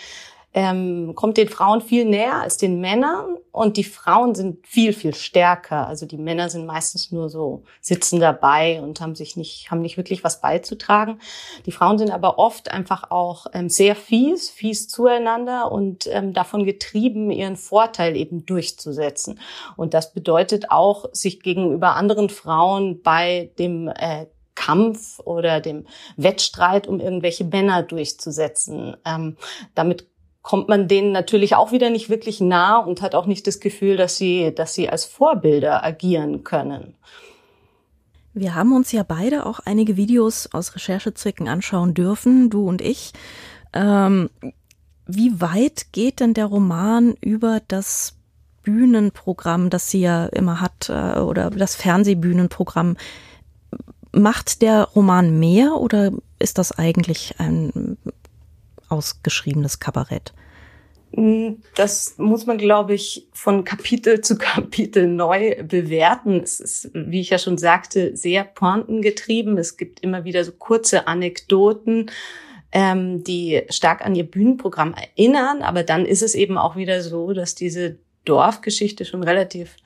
ähm, 0.55 1.14
kommt 1.14 1.38
den 1.38 1.48
Frauen 1.48 1.80
viel 1.80 2.05
näher 2.05 2.34
als 2.42 2.59
den 2.59 2.80
Männern 2.80 3.36
und 3.53 3.76
die 3.76 3.84
Frauen 3.84 4.34
sind 4.34 4.66
viel, 4.66 4.92
viel 4.92 5.14
stärker. 5.14 5.86
Also 5.86 6.05
die 6.05 6.18
Männer 6.18 6.50
sind 6.50 6.66
meistens 6.66 7.11
nur 7.11 7.30
so 7.30 7.62
sitzen 7.80 8.20
dabei 8.20 8.80
und 8.82 9.00
haben 9.00 9.14
sich 9.14 9.36
nicht, 9.36 9.70
haben 9.70 9.80
nicht 9.80 9.96
wirklich 9.96 10.24
was 10.24 10.40
beizutragen. 10.40 11.20
Die 11.64 11.72
Frauen 11.72 11.98
sind 11.98 12.11
aber 12.11 12.38
oft 12.38 12.70
einfach 12.70 13.11
auch 13.11 13.46
ähm, 13.55 13.68
sehr 13.70 13.96
fies, 13.96 14.50
fies 14.50 14.88
zueinander 14.88 15.72
und 15.72 16.07
ähm, 16.11 16.34
davon 16.34 16.64
getrieben, 16.64 17.30
ihren 17.30 17.57
Vorteil 17.57 18.16
eben 18.16 18.44
durchzusetzen. 18.44 19.40
Und 19.76 19.94
das 19.94 20.12
bedeutet 20.12 20.70
auch, 20.70 21.07
sich 21.12 21.40
gegenüber 21.40 21.96
anderen 21.96 22.28
Frauen 22.28 23.03
bei 23.03 23.50
dem 23.59 23.88
äh, 23.88 24.26
Kampf 24.55 25.18
oder 25.20 25.61
dem 25.61 25.86
Wettstreit 26.16 26.86
um 26.86 27.00
irgendwelche 27.00 27.44
Männer 27.44 27.82
durchzusetzen. 27.82 28.96
Ähm, 29.05 29.36
damit 29.74 30.07
kommt 30.43 30.68
man 30.68 30.88
denen 30.88 31.12
natürlich 31.12 31.55
auch 31.55 31.72
wieder 31.72 31.88
nicht 31.88 32.09
wirklich 32.11 32.40
nah 32.40 32.78
und 32.78 33.01
hat 33.01 33.14
auch 33.14 33.26
nicht 33.26 33.47
das 33.47 33.61
Gefühl, 33.61 33.97
dass 33.97 34.16
sie, 34.16 34.53
dass 34.55 34.74
sie 34.74 34.88
als 34.88 35.05
Vorbilder 35.05 35.84
agieren 35.84 36.43
können. 36.43 36.95
Wir 38.34 38.55
haben 38.55 38.74
uns 38.74 38.90
ja 38.93 39.03
beide 39.03 39.47
auch 39.47 39.61
einige 39.61 39.97
Videos 39.97 40.49
aus 40.53 40.74
Recherchezwecken 40.74 41.49
anschauen 41.49 41.95
dürfen, 41.95 42.51
du 42.51 42.66
und 42.68 42.80
ich. 42.80 43.12
Ähm, 43.72 44.30
wie 45.07 45.40
weit 45.40 45.93
geht 45.93 46.20
denn 46.20 46.34
der 46.34 46.47
Roman 46.47 47.14
über 47.20 47.61
das 47.68 48.16
Bühnenprogramm, 48.62 49.70
das 49.70 49.90
sie 49.90 50.01
ja 50.01 50.26
immer 50.26 50.61
hat, 50.61 50.88
äh, 50.88 51.20
oder 51.20 51.51
das 51.51 51.76
Fernsehbühnenprogramm? 51.76 52.97
Macht 54.12 54.62
der 54.62 54.84
Roman 54.84 55.38
mehr 55.38 55.74
oder 55.76 56.12
ist 56.38 56.59
das 56.59 56.72
eigentlich 56.72 57.34
ein 57.38 57.97
ausgeschriebenes 58.93 59.80
Kabarett? 59.80 60.32
Mm, 61.14 61.55
das 61.74 62.14
muss 62.18 62.47
man, 62.47 62.59
glaube 62.59 62.95
ich, 62.95 63.26
von 63.32 63.64
Kapitel 63.64 64.20
zu 64.20 64.38
Kapitel 64.38 65.07
neu 65.07 65.62
bewerten. 65.62 66.40
Es 66.40 66.61
ist, 66.61 66.90
wie 66.95 67.20
ich 67.20 67.30
ja 67.30 67.38
schon 67.38 67.59
sagte, 67.59 68.16
sehr 68.16 68.45
pointengetrieben. 68.45 69.59
Es 69.59 69.76
gibt 69.76 70.01
immer 70.01 70.24
wieder 70.24 70.45
so 70.45 70.53
kurze 70.53 71.07
Anekdoten, 71.07 72.11
ähm, 72.72 73.24
die 73.24 73.62
stark 73.68 74.05
an 74.05 74.14
ihr 74.14 74.24
Bühnenprogramm 74.24 74.95
erinnern. 74.95 75.62
Aber 75.62 75.82
dann 75.82 76.07
ist 76.07 76.22
es 76.22 76.34
eben 76.34 76.57
auch 76.57 76.76
wieder 76.76 77.03
so, 77.03 77.32
dass 77.32 77.55
diese 77.55 77.99
Dorfgeschichte 78.24 79.05
schon 79.05 79.22
relativ 79.22 79.76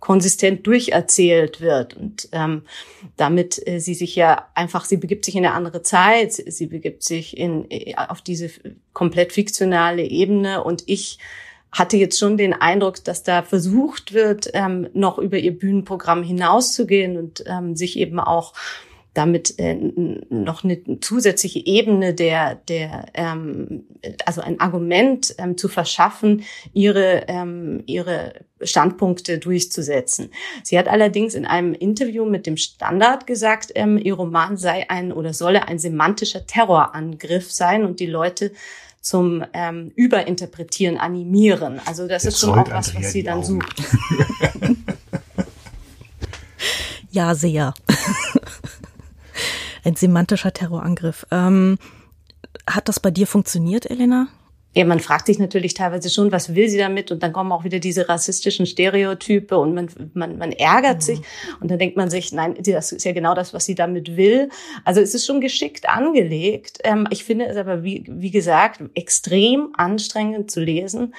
konsistent 0.00 0.66
durcherzählt 0.66 1.60
wird. 1.60 1.94
Und 1.94 2.28
ähm, 2.32 2.62
damit 3.16 3.60
äh, 3.66 3.80
sie 3.80 3.94
sich 3.94 4.16
ja 4.16 4.48
einfach, 4.54 4.84
sie 4.84 4.96
begibt 4.96 5.24
sich 5.24 5.36
in 5.36 5.44
eine 5.44 5.54
andere 5.54 5.82
Zeit, 5.82 6.32
sie 6.32 6.66
begibt 6.66 7.02
sich 7.02 7.36
in 7.36 7.70
äh, 7.70 7.94
auf 7.96 8.20
diese 8.20 8.50
komplett 8.92 9.32
fiktionale 9.32 10.02
Ebene. 10.02 10.62
Und 10.62 10.84
ich 10.86 11.18
hatte 11.72 11.96
jetzt 11.96 12.18
schon 12.18 12.36
den 12.36 12.54
Eindruck, 12.54 13.04
dass 13.04 13.22
da 13.22 13.42
versucht 13.42 14.12
wird, 14.12 14.50
ähm, 14.54 14.88
noch 14.92 15.18
über 15.18 15.38
ihr 15.38 15.58
Bühnenprogramm 15.58 16.22
hinauszugehen 16.22 17.16
und 17.16 17.44
ähm, 17.46 17.76
sich 17.76 17.98
eben 17.98 18.20
auch 18.20 18.54
damit 19.16 19.58
äh, 19.58 19.74
noch 20.28 20.62
eine 20.62 21.00
zusätzliche 21.00 21.64
Ebene 21.64 22.12
der, 22.12 22.56
der 22.56 23.06
ähm, 23.14 23.84
also 24.26 24.42
ein 24.42 24.60
Argument 24.60 25.34
ähm, 25.38 25.56
zu 25.56 25.68
verschaffen, 25.68 26.42
ihre, 26.74 27.24
ähm, 27.28 27.82
ihre 27.86 28.34
Standpunkte 28.60 29.38
durchzusetzen. 29.38 30.30
Sie 30.62 30.78
hat 30.78 30.88
allerdings 30.88 31.34
in 31.34 31.46
einem 31.46 31.72
Interview 31.72 32.26
mit 32.26 32.46
dem 32.46 32.58
Standard 32.58 33.26
gesagt, 33.26 33.72
ähm, 33.74 33.96
ihr 33.96 34.14
Roman 34.14 34.58
sei 34.58 34.90
ein 34.90 35.12
oder 35.12 35.32
solle 35.32 35.66
ein 35.66 35.78
semantischer 35.78 36.46
Terrorangriff 36.46 37.50
sein 37.50 37.86
und 37.86 38.00
die 38.00 38.06
Leute 38.06 38.52
zum 39.00 39.44
ähm, 39.54 39.92
Überinterpretieren 39.94 40.98
animieren. 40.98 41.80
Also 41.86 42.06
das 42.06 42.24
Jetzt 42.24 42.34
ist 42.34 42.40
schon 42.40 42.58
auch 42.58 42.70
was, 42.70 42.94
was 42.94 43.12
sie 43.12 43.22
dann 43.22 43.38
Augen. 43.38 43.60
sucht. 43.60 43.82
ja, 47.12 47.34
sehr 47.34 47.72
ein 49.86 49.96
semantischer 49.96 50.52
Terrorangriff. 50.52 51.26
Ähm, 51.30 51.78
hat 52.68 52.88
das 52.88 53.00
bei 53.00 53.10
dir 53.10 53.26
funktioniert, 53.26 53.88
Elena? 53.90 54.28
Ja, 54.74 54.84
man 54.84 55.00
fragt 55.00 55.26
sich 55.26 55.38
natürlich 55.38 55.72
teilweise 55.72 56.10
schon, 56.10 56.32
was 56.32 56.54
will 56.54 56.68
sie 56.68 56.76
damit? 56.76 57.10
Und 57.10 57.22
dann 57.22 57.32
kommen 57.32 57.50
auch 57.50 57.64
wieder 57.64 57.78
diese 57.78 58.10
rassistischen 58.10 58.66
Stereotype 58.66 59.56
und 59.56 59.72
man, 59.72 59.88
man, 60.12 60.36
man 60.36 60.52
ärgert 60.52 60.96
mhm. 60.96 61.00
sich. 61.00 61.20
Und 61.60 61.70
dann 61.70 61.78
denkt 61.78 61.96
man 61.96 62.10
sich, 62.10 62.30
nein, 62.32 62.56
das 62.62 62.92
ist 62.92 63.04
ja 63.04 63.12
genau 63.12 63.34
das, 63.34 63.54
was 63.54 63.64
sie 63.64 63.74
damit 63.74 64.18
will. 64.18 64.50
Also 64.84 65.00
es 65.00 65.14
ist 65.14 65.24
schon 65.24 65.40
geschickt 65.40 65.88
angelegt. 65.88 66.80
Ähm, 66.84 67.06
ich 67.10 67.24
finde 67.24 67.46
es 67.46 67.56
aber, 67.56 67.84
wie, 67.84 68.04
wie 68.06 68.30
gesagt, 68.30 68.82
extrem 68.92 69.70
anstrengend 69.78 70.50
zu 70.50 70.60
lesen. 70.60 71.14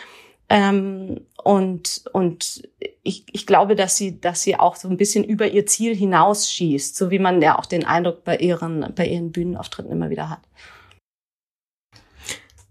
Ähm, 0.49 1.21
und 1.43 2.03
und 2.13 2.67
ich, 3.03 3.25
ich 3.31 3.45
glaube, 3.45 3.75
dass 3.75 3.97
sie, 3.97 4.19
dass 4.19 4.41
sie 4.41 4.57
auch 4.57 4.75
so 4.75 4.87
ein 4.89 4.97
bisschen 4.97 5.23
über 5.23 5.47
ihr 5.47 5.65
Ziel 5.65 5.95
hinausschießt, 5.95 6.95
so 6.95 7.11
wie 7.11 7.19
man 7.19 7.41
ja 7.41 7.57
auch 7.57 7.65
den 7.65 7.85
Eindruck 7.85 8.23
bei 8.23 8.37
ihren, 8.37 8.93
bei 8.95 9.07
ihren 9.07 9.31
Bühnenauftritten 9.31 9.91
immer 9.91 10.09
wieder 10.09 10.29
hat. 10.29 10.41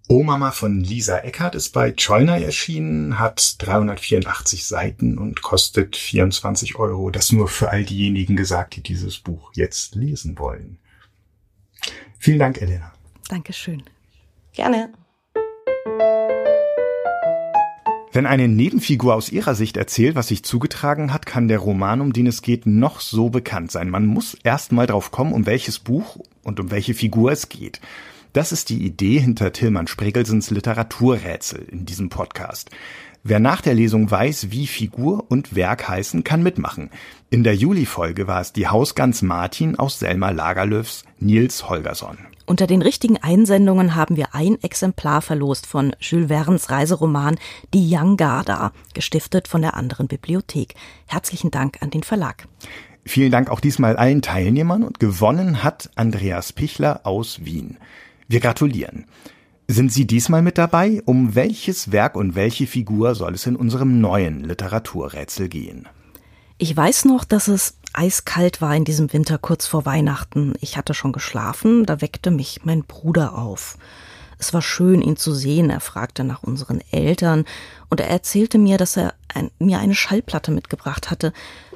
O 0.09 0.23
Mama 0.23 0.53
von 0.53 0.81
Lisa 0.81 1.19
Eckert 1.19 1.57
ist 1.57 1.71
bei 1.71 1.91
Chollner 1.91 2.39
erschienen, 2.39 3.19
hat 3.19 3.57
384 3.59 4.65
Seiten 4.65 5.19
und 5.19 5.43
kostet 5.43 5.97
24 5.97 6.77
Euro. 6.77 7.11
Das 7.11 7.33
nur 7.33 7.49
für 7.49 7.71
all 7.71 7.85
diejenigen 7.85 8.37
gesagt, 8.37 8.77
die 8.77 8.83
dieses 8.83 9.19
Buch 9.19 9.51
jetzt 9.55 9.97
lesen 9.97 10.39
wollen. 10.39 10.79
Vielen 12.21 12.39
Dank, 12.39 12.63
Elena. 12.63 12.93
Dankeschön. 13.29 13.83
Gerne. 14.53 14.93
Wenn 18.17 18.25
eine 18.25 18.49
Nebenfigur 18.49 19.15
aus 19.15 19.31
ihrer 19.31 19.55
Sicht 19.55 19.77
erzählt, 19.77 20.17
was 20.17 20.29
sich 20.29 20.43
zugetragen 20.43 21.13
hat, 21.13 21.27
kann 21.27 21.49
der 21.49 21.59
Roman, 21.59 22.01
um 22.01 22.15
den 22.15 22.27
es 22.27 22.41
geht, 22.41 22.65
noch 22.65 23.01
so 23.01 23.29
bekannt 23.29 23.71
sein. 23.71 23.91
Man 23.91 24.07
muss 24.07 24.39
erst 24.43 24.73
mal 24.73 24.87
drauf 24.87 25.11
kommen, 25.11 25.35
um 25.35 25.45
welches 25.45 25.79
Buch 25.79 26.17
und 26.43 26.59
um 26.59 26.71
welche 26.71 26.95
Figur 26.95 27.31
es 27.31 27.51
geht. 27.51 27.83
Das 28.33 28.53
ist 28.53 28.71
die 28.71 28.87
Idee 28.87 29.19
hinter 29.19 29.53
Tillmann 29.53 29.87
Spregelsens 29.87 30.51
Literaturrätsel 30.51 31.67
in 31.71 31.85
diesem 31.85 32.09
Podcast. 32.09 32.71
Wer 33.29 33.41
nach 33.41 33.61
der 33.61 33.75
Lesung 33.75 34.09
weiß, 34.09 34.53
wie 34.53 34.69
Figur 34.69 35.25
und 35.29 35.57
Werk 35.57 35.89
heißen, 35.89 36.23
kann 36.23 36.45
mitmachen. 36.45 36.91
In 37.29 37.43
der 37.43 37.57
Juli-Folge 37.57 38.29
war 38.29 38.41
es 38.41 38.53
die 38.53 38.69
Hausgans 38.69 39.21
Martin 39.23 39.75
aus 39.75 39.99
Selma 39.99 40.31
Lagerlöfs 40.31 41.03
Nils 41.19 41.69
Holgersson. 41.69 42.19
Unter 42.47 42.69
den 42.69 42.83
richtigen 42.83 43.17
Einsendungen 43.17 43.97
haben 43.97 44.17
wir 44.17 44.37
ein 44.37 44.63
Exemplar 44.63 45.23
verlost 45.23 45.67
von 45.67 45.97
Jules 45.99 46.29
Verne's 46.29 46.71
Reiseroman 46.71 47.37
Die 47.75 47.89
Young 47.91 48.17
Garda, 48.17 48.71
gestiftet 48.95 49.49
von 49.49 49.61
der 49.61 49.75
anderen 49.75 50.07
Bibliothek. 50.07 50.77
Herzlichen 51.09 51.51
Dank 51.51 51.83
an 51.83 51.91
den 51.91 52.05
Verlag. 52.05 52.47
Vielen 53.05 53.33
Dank 53.33 53.51
auch 53.51 53.59
diesmal 53.59 53.97
allen 53.97 54.23
Teilnehmern 54.23 54.85
und 54.85 55.01
gewonnen 55.01 55.65
hat 55.65 55.91
Andreas 55.97 56.53
Pichler 56.53 57.01
aus 57.03 57.45
Wien. 57.45 57.79
Wir 58.29 58.39
gratulieren. 58.39 59.07
Sind 59.69 59.93
Sie 59.93 60.07
diesmal 60.07 60.43
mit 60.43 60.59
dabei? 60.59 61.03
Um 61.07 61.35
welches 61.35 61.91
Werk 61.91 62.15
und 62.15 62.37
welche 62.37 62.69
Figur 62.69 63.17
soll 63.17 63.35
es 63.35 63.47
in 63.47 63.57
unserem 63.57 64.01
neuen 64.01 64.45
Literaturrätsel 64.45 65.49
gehen? 65.49 65.89
Ich 66.57 66.75
weiß 66.75 67.05
noch, 67.07 67.25
dass 67.25 67.49
es 67.49 67.77
eiskalt 67.93 68.61
war 68.63 68.77
in 68.77 68.85
diesem 68.85 69.13
Winter 69.13 69.39
kurz 69.39 69.67
vor 69.67 69.85
Weihnachten. 69.85 70.55
Ich 70.61 70.77
hatte 70.77 70.95
schon 70.95 71.13
geschlafen, 71.13 71.85
da 71.85 72.01
weckte 72.01 72.31
mich 72.31 72.61
mein 72.65 72.85
Bruder 72.85 73.37
auf. 73.37 73.77
Es 74.39 74.55
war 74.55 74.63
schön, 74.63 75.03
ihn 75.03 75.17
zu 75.17 75.35
sehen. 75.35 75.69
Er 75.71 75.81
fragte 75.81 76.23
nach 76.23 76.45
unseren 76.45 76.81
Eltern 76.93 77.45
und 77.91 78.01
er 78.01 78.09
erzählte 78.09 78.59
mir, 78.59 78.79
dass 78.79 78.97
er 78.97 79.15
ein, 79.35 79.51
mir 79.59 79.81
eine 79.81 79.95
Schallplatte 79.97 80.53
mitgebracht 80.53 81.11
hatte. 81.11 81.33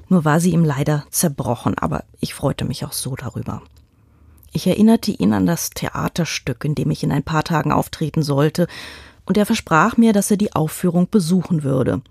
Nur 0.09 0.24
war 0.24 0.38
sie 0.38 0.53
ihm 0.53 0.64
leider 0.64 1.05
zerbrochen, 1.11 1.76
aber 1.76 2.05
ich 2.20 2.34
freute 2.34 2.64
mich 2.64 2.84
auch 2.84 2.93
so 2.93 3.16
darüber. 3.16 3.62
Ich 4.53 4.66
erinnerte 4.66 5.12
ihn 5.12 5.32
an 5.32 5.46
das 5.46 5.70
Theaterstück, 5.70 6.64
in 6.64 6.74
dem 6.74 6.90
ich 6.90 7.05
in 7.05 7.12
ein 7.12 7.22
paar 7.22 7.44
Tagen 7.44 7.72
auftreten 7.72 8.22
sollte, 8.22 8.66
und 9.24 9.36
er 9.36 9.46
versprach 9.46 9.96
mir, 9.96 10.12
dass 10.12 10.30
er 10.30 10.36
die 10.36 10.55
Aufführung 10.55 11.09
besuchen 11.09 11.62
würde. 11.62 12.03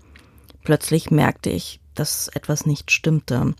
Plötzlich 0.64 1.10
merkte 1.10 1.50
ich, 1.50 1.80
dass 1.94 2.28
etwas 2.28 2.64
nicht 2.64 2.90
stimmte. 2.90 3.54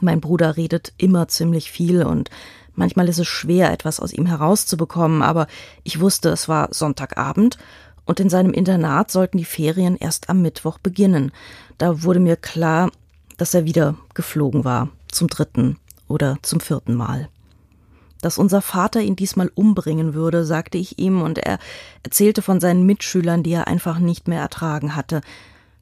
Mein 0.00 0.20
Bruder 0.20 0.56
redet 0.56 0.92
immer 0.96 1.28
ziemlich 1.28 1.70
viel 1.70 2.02
und 2.02 2.30
manchmal 2.74 3.08
ist 3.08 3.18
es 3.18 3.28
schwer, 3.28 3.70
etwas 3.70 4.00
aus 4.00 4.12
ihm 4.12 4.26
herauszubekommen, 4.26 5.22
aber 5.22 5.46
ich 5.84 6.00
wusste, 6.00 6.30
es 6.30 6.48
war 6.48 6.68
Sonntagabend 6.72 7.58
und 8.04 8.18
in 8.18 8.30
seinem 8.30 8.52
Internat 8.52 9.12
sollten 9.12 9.38
die 9.38 9.44
Ferien 9.44 9.96
erst 9.96 10.28
am 10.28 10.42
Mittwoch 10.42 10.78
beginnen. 10.78 11.30
Da 11.78 12.02
wurde 12.02 12.20
mir 12.20 12.36
klar, 12.36 12.90
dass 13.36 13.54
er 13.54 13.64
wieder 13.64 13.94
geflogen 14.14 14.64
war, 14.64 14.88
zum 15.08 15.28
dritten 15.28 15.78
oder 16.08 16.38
zum 16.42 16.58
vierten 16.58 16.94
Mal 16.94 17.28
dass 18.22 18.38
unser 18.38 18.62
Vater 18.62 19.02
ihn 19.02 19.16
diesmal 19.16 19.50
umbringen 19.54 20.14
würde, 20.14 20.46
sagte 20.46 20.78
ich 20.78 20.98
ihm, 20.98 21.20
und 21.20 21.36
er 21.38 21.58
erzählte 22.02 22.40
von 22.40 22.60
seinen 22.60 22.86
Mitschülern, 22.86 23.42
die 23.42 23.52
er 23.52 23.66
einfach 23.66 23.98
nicht 23.98 24.28
mehr 24.28 24.40
ertragen 24.40 24.96
hatte. 24.96 25.20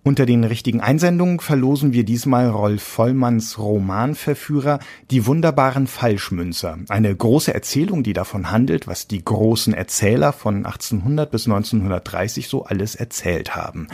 Unter 0.02 0.24
den 0.24 0.44
richtigen 0.44 0.80
Einsendungen 0.80 1.40
verlosen 1.40 1.92
wir 1.92 2.04
diesmal 2.04 2.48
Rolf 2.48 2.82
Vollmanns 2.82 3.58
Romanverführer 3.58 4.78
Die 5.10 5.26
wunderbaren 5.26 5.86
Falschmünzer. 5.88 6.78
Eine 6.88 7.14
große 7.14 7.52
Erzählung, 7.52 8.02
die 8.02 8.14
davon 8.14 8.50
handelt, 8.50 8.86
was 8.86 9.08
die 9.08 9.22
großen 9.22 9.74
Erzähler 9.74 10.32
von 10.32 10.64
1800 10.64 11.30
bis 11.30 11.46
1930 11.46 12.48
so 12.48 12.64
alles 12.64 12.94
erzählt 12.94 13.54
haben. 13.54 13.88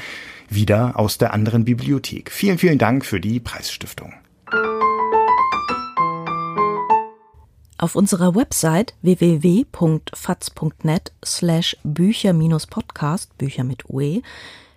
Wieder 0.49 0.97
aus 0.97 1.19
der 1.19 1.33
anderen 1.33 1.65
Bibliothek. 1.65 2.31
Vielen, 2.31 2.59
vielen 2.59 2.79
Dank 2.79 3.05
für 3.05 3.19
die 3.19 3.41
Preisstiftung. 3.41 4.13
Auf 7.83 7.97
unserer 7.97 8.35
Website 8.37 8.95
www.faz.net 9.03 9.83
slash 11.25 11.77
Bücher-Podcast, 11.83 13.37
Bücher 13.39 13.65
mit 13.65 13.91
UE, 13.91 14.23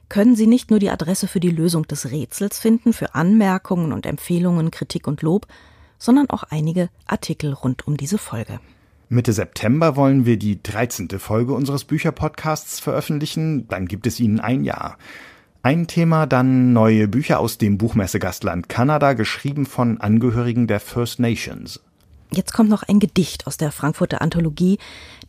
können 0.09 0.35
Sie 0.35 0.47
nicht 0.47 0.71
nur 0.71 0.79
die 0.79 0.89
Adresse 0.89 1.27
für 1.27 1.39
die 1.39 1.51
Lösung 1.51 1.83
des 1.83 2.09
Rätsels 2.09 2.57
finden, 2.57 2.93
für 2.93 3.13
Anmerkungen 3.13 3.93
und 3.93 4.07
Empfehlungen, 4.07 4.71
Kritik 4.71 5.05
und 5.05 5.21
Lob, 5.21 5.45
sondern 5.99 6.31
auch 6.31 6.45
einige 6.49 6.89
Artikel 7.05 7.53
rund 7.53 7.87
um 7.87 7.95
diese 7.95 8.17
Folge. 8.17 8.59
Mitte 9.07 9.33
September 9.33 9.95
wollen 9.95 10.25
wir 10.25 10.37
die 10.37 10.63
13. 10.63 11.09
Folge 11.19 11.53
unseres 11.53 11.83
Bücherpodcasts 11.83 12.79
veröffentlichen, 12.79 13.67
dann 13.67 13.85
gibt 13.85 14.07
es 14.07 14.19
Ihnen 14.19 14.39
ein 14.39 14.63
Jahr. 14.63 14.97
Ein 15.61 15.85
Thema 15.85 16.25
dann 16.25 16.73
neue 16.73 17.07
Bücher 17.07 17.39
aus 17.39 17.59
dem 17.59 17.77
Buchmessegastland 17.77 18.67
Kanada, 18.67 19.13
geschrieben 19.13 19.67
von 19.67 20.01
Angehörigen 20.01 20.65
der 20.65 20.79
First 20.79 21.19
Nations. 21.19 21.84
Jetzt 22.35 22.51
kommt 22.51 22.69
noch 22.69 22.83
ein 22.83 22.99
Gedicht 22.99 23.47
aus 23.47 23.55
der 23.55 23.71
Frankfurter 23.71 24.21
Anthologie, 24.21 24.77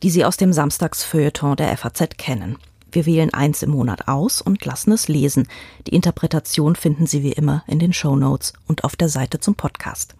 die 0.03 0.11
Sie 0.11 0.25
aus 0.25 0.37
dem 0.37 0.53
Samstagsfeuilleton 0.53 1.55
der 1.55 1.77
FAZ 1.77 2.17
kennen. 2.19 2.57
Wir 2.91 3.07
wählen 3.07 3.33
eins 3.33 3.63
im 3.63 3.71
Monat 3.71 4.09
aus 4.09 4.41
und 4.41 4.65
lassen 4.65 4.91
es 4.91 5.07
lesen. 5.07 5.47
Die 5.87 5.95
Interpretation 5.95 6.75
finden 6.75 7.07
Sie 7.07 7.23
wie 7.23 7.33
immer 7.33 7.63
in 7.69 7.79
den 7.79 7.93
Show 7.93 8.17
Notes 8.17 8.55
und 8.67 8.83
auf 8.83 8.97
der 8.97 9.09
Seite 9.09 9.39
zum 9.39 9.55
Podcast. 9.55 10.17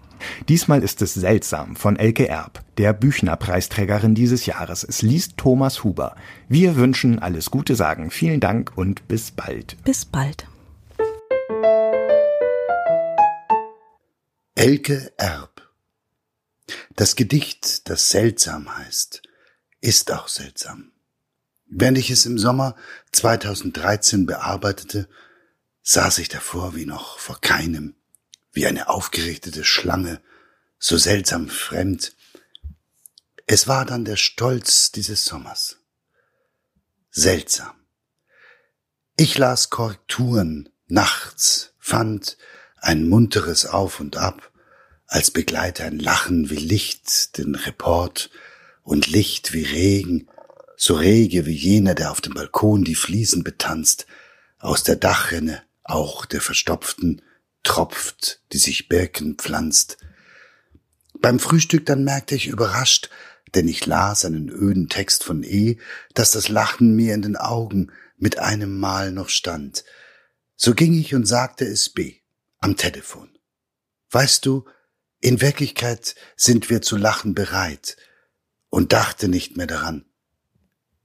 Diesmal 0.49 0.83
ist 0.83 1.03
es 1.03 1.15
seltsam 1.15 1.75
von 1.75 1.97
Elke 1.97 2.29
Erb, 2.29 2.63
der 2.79 2.93
Büchner-Preisträgerin 2.93 4.15
dieses 4.15 4.47
Jahres. 4.47 4.85
Es 4.85 5.03
liest 5.03 5.37
Thomas 5.37 5.83
Huber. 5.83 6.15
Wir 6.49 6.77
wünschen 6.77 7.19
alles 7.19 7.51
Gute, 7.51 7.75
sagen 7.75 8.13
vielen 8.13 8.39
Dank 8.39 8.73
und 8.77 9.09
bis 9.09 9.33
bald. 9.33 9.77
Bis 9.83 10.05
bald. 10.05 10.47
Elke 14.55 15.13
Erb 15.19 15.56
das 16.95 17.17
Gedicht, 17.17 17.89
das 17.89 18.09
seltsam 18.09 18.77
heißt, 18.77 19.23
ist 19.81 20.11
auch 20.13 20.29
seltsam. 20.29 20.93
Während 21.67 21.99
ich 21.99 22.11
es 22.11 22.27
im 22.27 22.39
Sommer 22.39 22.77
2013 23.13 24.27
bearbeitete, 24.27 25.09
saß 25.83 26.19
ich 26.19 26.29
davor 26.29 26.75
wie 26.75 26.87
noch 26.87 27.19
vor 27.19 27.41
keinem, 27.41 27.95
wie 28.53 28.67
eine 28.67 28.89
aufgerichtete 28.89 29.65
Schlange, 29.65 30.21
so 30.79 30.97
seltsam 30.97 31.49
fremd. 31.49 32.15
Es 33.47 33.69
war 33.69 33.85
dann 33.85 34.05
der 34.05 34.17
Stolz 34.17 34.93
dieses 34.93 35.25
Sommers. 35.25 35.79
Seltsam. 37.11 37.75
Ich 39.17 39.39
las 39.39 39.71
Korrekturen 39.71 40.69
nachts, 40.87 41.73
fand 41.79 42.37
ein 42.79 43.09
munteres 43.09 43.67
Auf 43.67 44.01
und 44.01 44.17
Ab, 44.17 44.53
als 45.07 45.31
Begleiter 45.31 45.85
ein 45.85 45.99
Lachen 45.99 46.51
wie 46.51 46.57
Licht, 46.57 47.39
den 47.39 47.55
Report 47.55 48.31
und 48.83 49.07
Licht 49.07 49.53
wie 49.53 49.63
Regen, 49.65 50.29
so 50.77 50.95
rege 50.95 51.47
wie 51.47 51.55
jener, 51.55 51.95
der 51.95 52.11
auf 52.11 52.21
dem 52.21 52.35
Balkon 52.35 52.85
die 52.85 52.95
Fliesen 52.95 53.45
betanzt, 53.45 54.07
aus 54.59 54.83
der 54.83 54.97
Dachrinne, 54.97 55.63
auch 55.85 56.27
der 56.27 56.41
verstopften, 56.41 57.23
tropft, 57.63 58.41
die 58.53 58.59
sich 58.59 58.89
Birken 58.89 59.37
pflanzt. 59.37 59.99
Beim 61.21 61.39
Frühstück 61.39 61.87
dann 61.87 62.05
merkte 62.05 62.35
ich 62.35 62.47
überrascht, 62.47 63.11
denn 63.55 63.69
ich 63.69 63.87
las 63.87 64.25
einen 64.25 64.49
öden 64.49 64.89
Text 64.89 65.25
von 65.25 65.43
E, 65.43 65.79
dass 66.15 66.33
das 66.33 66.49
Lachen 66.49 66.95
mir 66.95 67.15
in 67.15 67.23
den 67.23 67.37
Augen 67.37 67.91
mit 68.19 68.39
einem 68.39 68.79
Mal 68.79 69.13
noch 69.13 69.29
stand. 69.29 69.85
So 70.57 70.75
ging 70.75 70.95
ich 70.95 71.15
und 71.15 71.27
sagte 71.27 71.65
es 71.65 71.89
B 71.89 72.17
am 72.59 72.77
Telefon. 72.77 73.31
Weißt 74.11 74.47
du, 74.47 74.65
in 75.21 75.41
Wirklichkeit 75.41 76.15
sind 76.37 76.71
wir 76.71 76.83
zu 76.83 76.97
lachen 76.97 77.35
bereit 77.35 77.97
und 78.71 78.93
dachte 78.93 79.27
nicht 79.29 79.57
mehr 79.57 79.67
daran. 79.67 80.05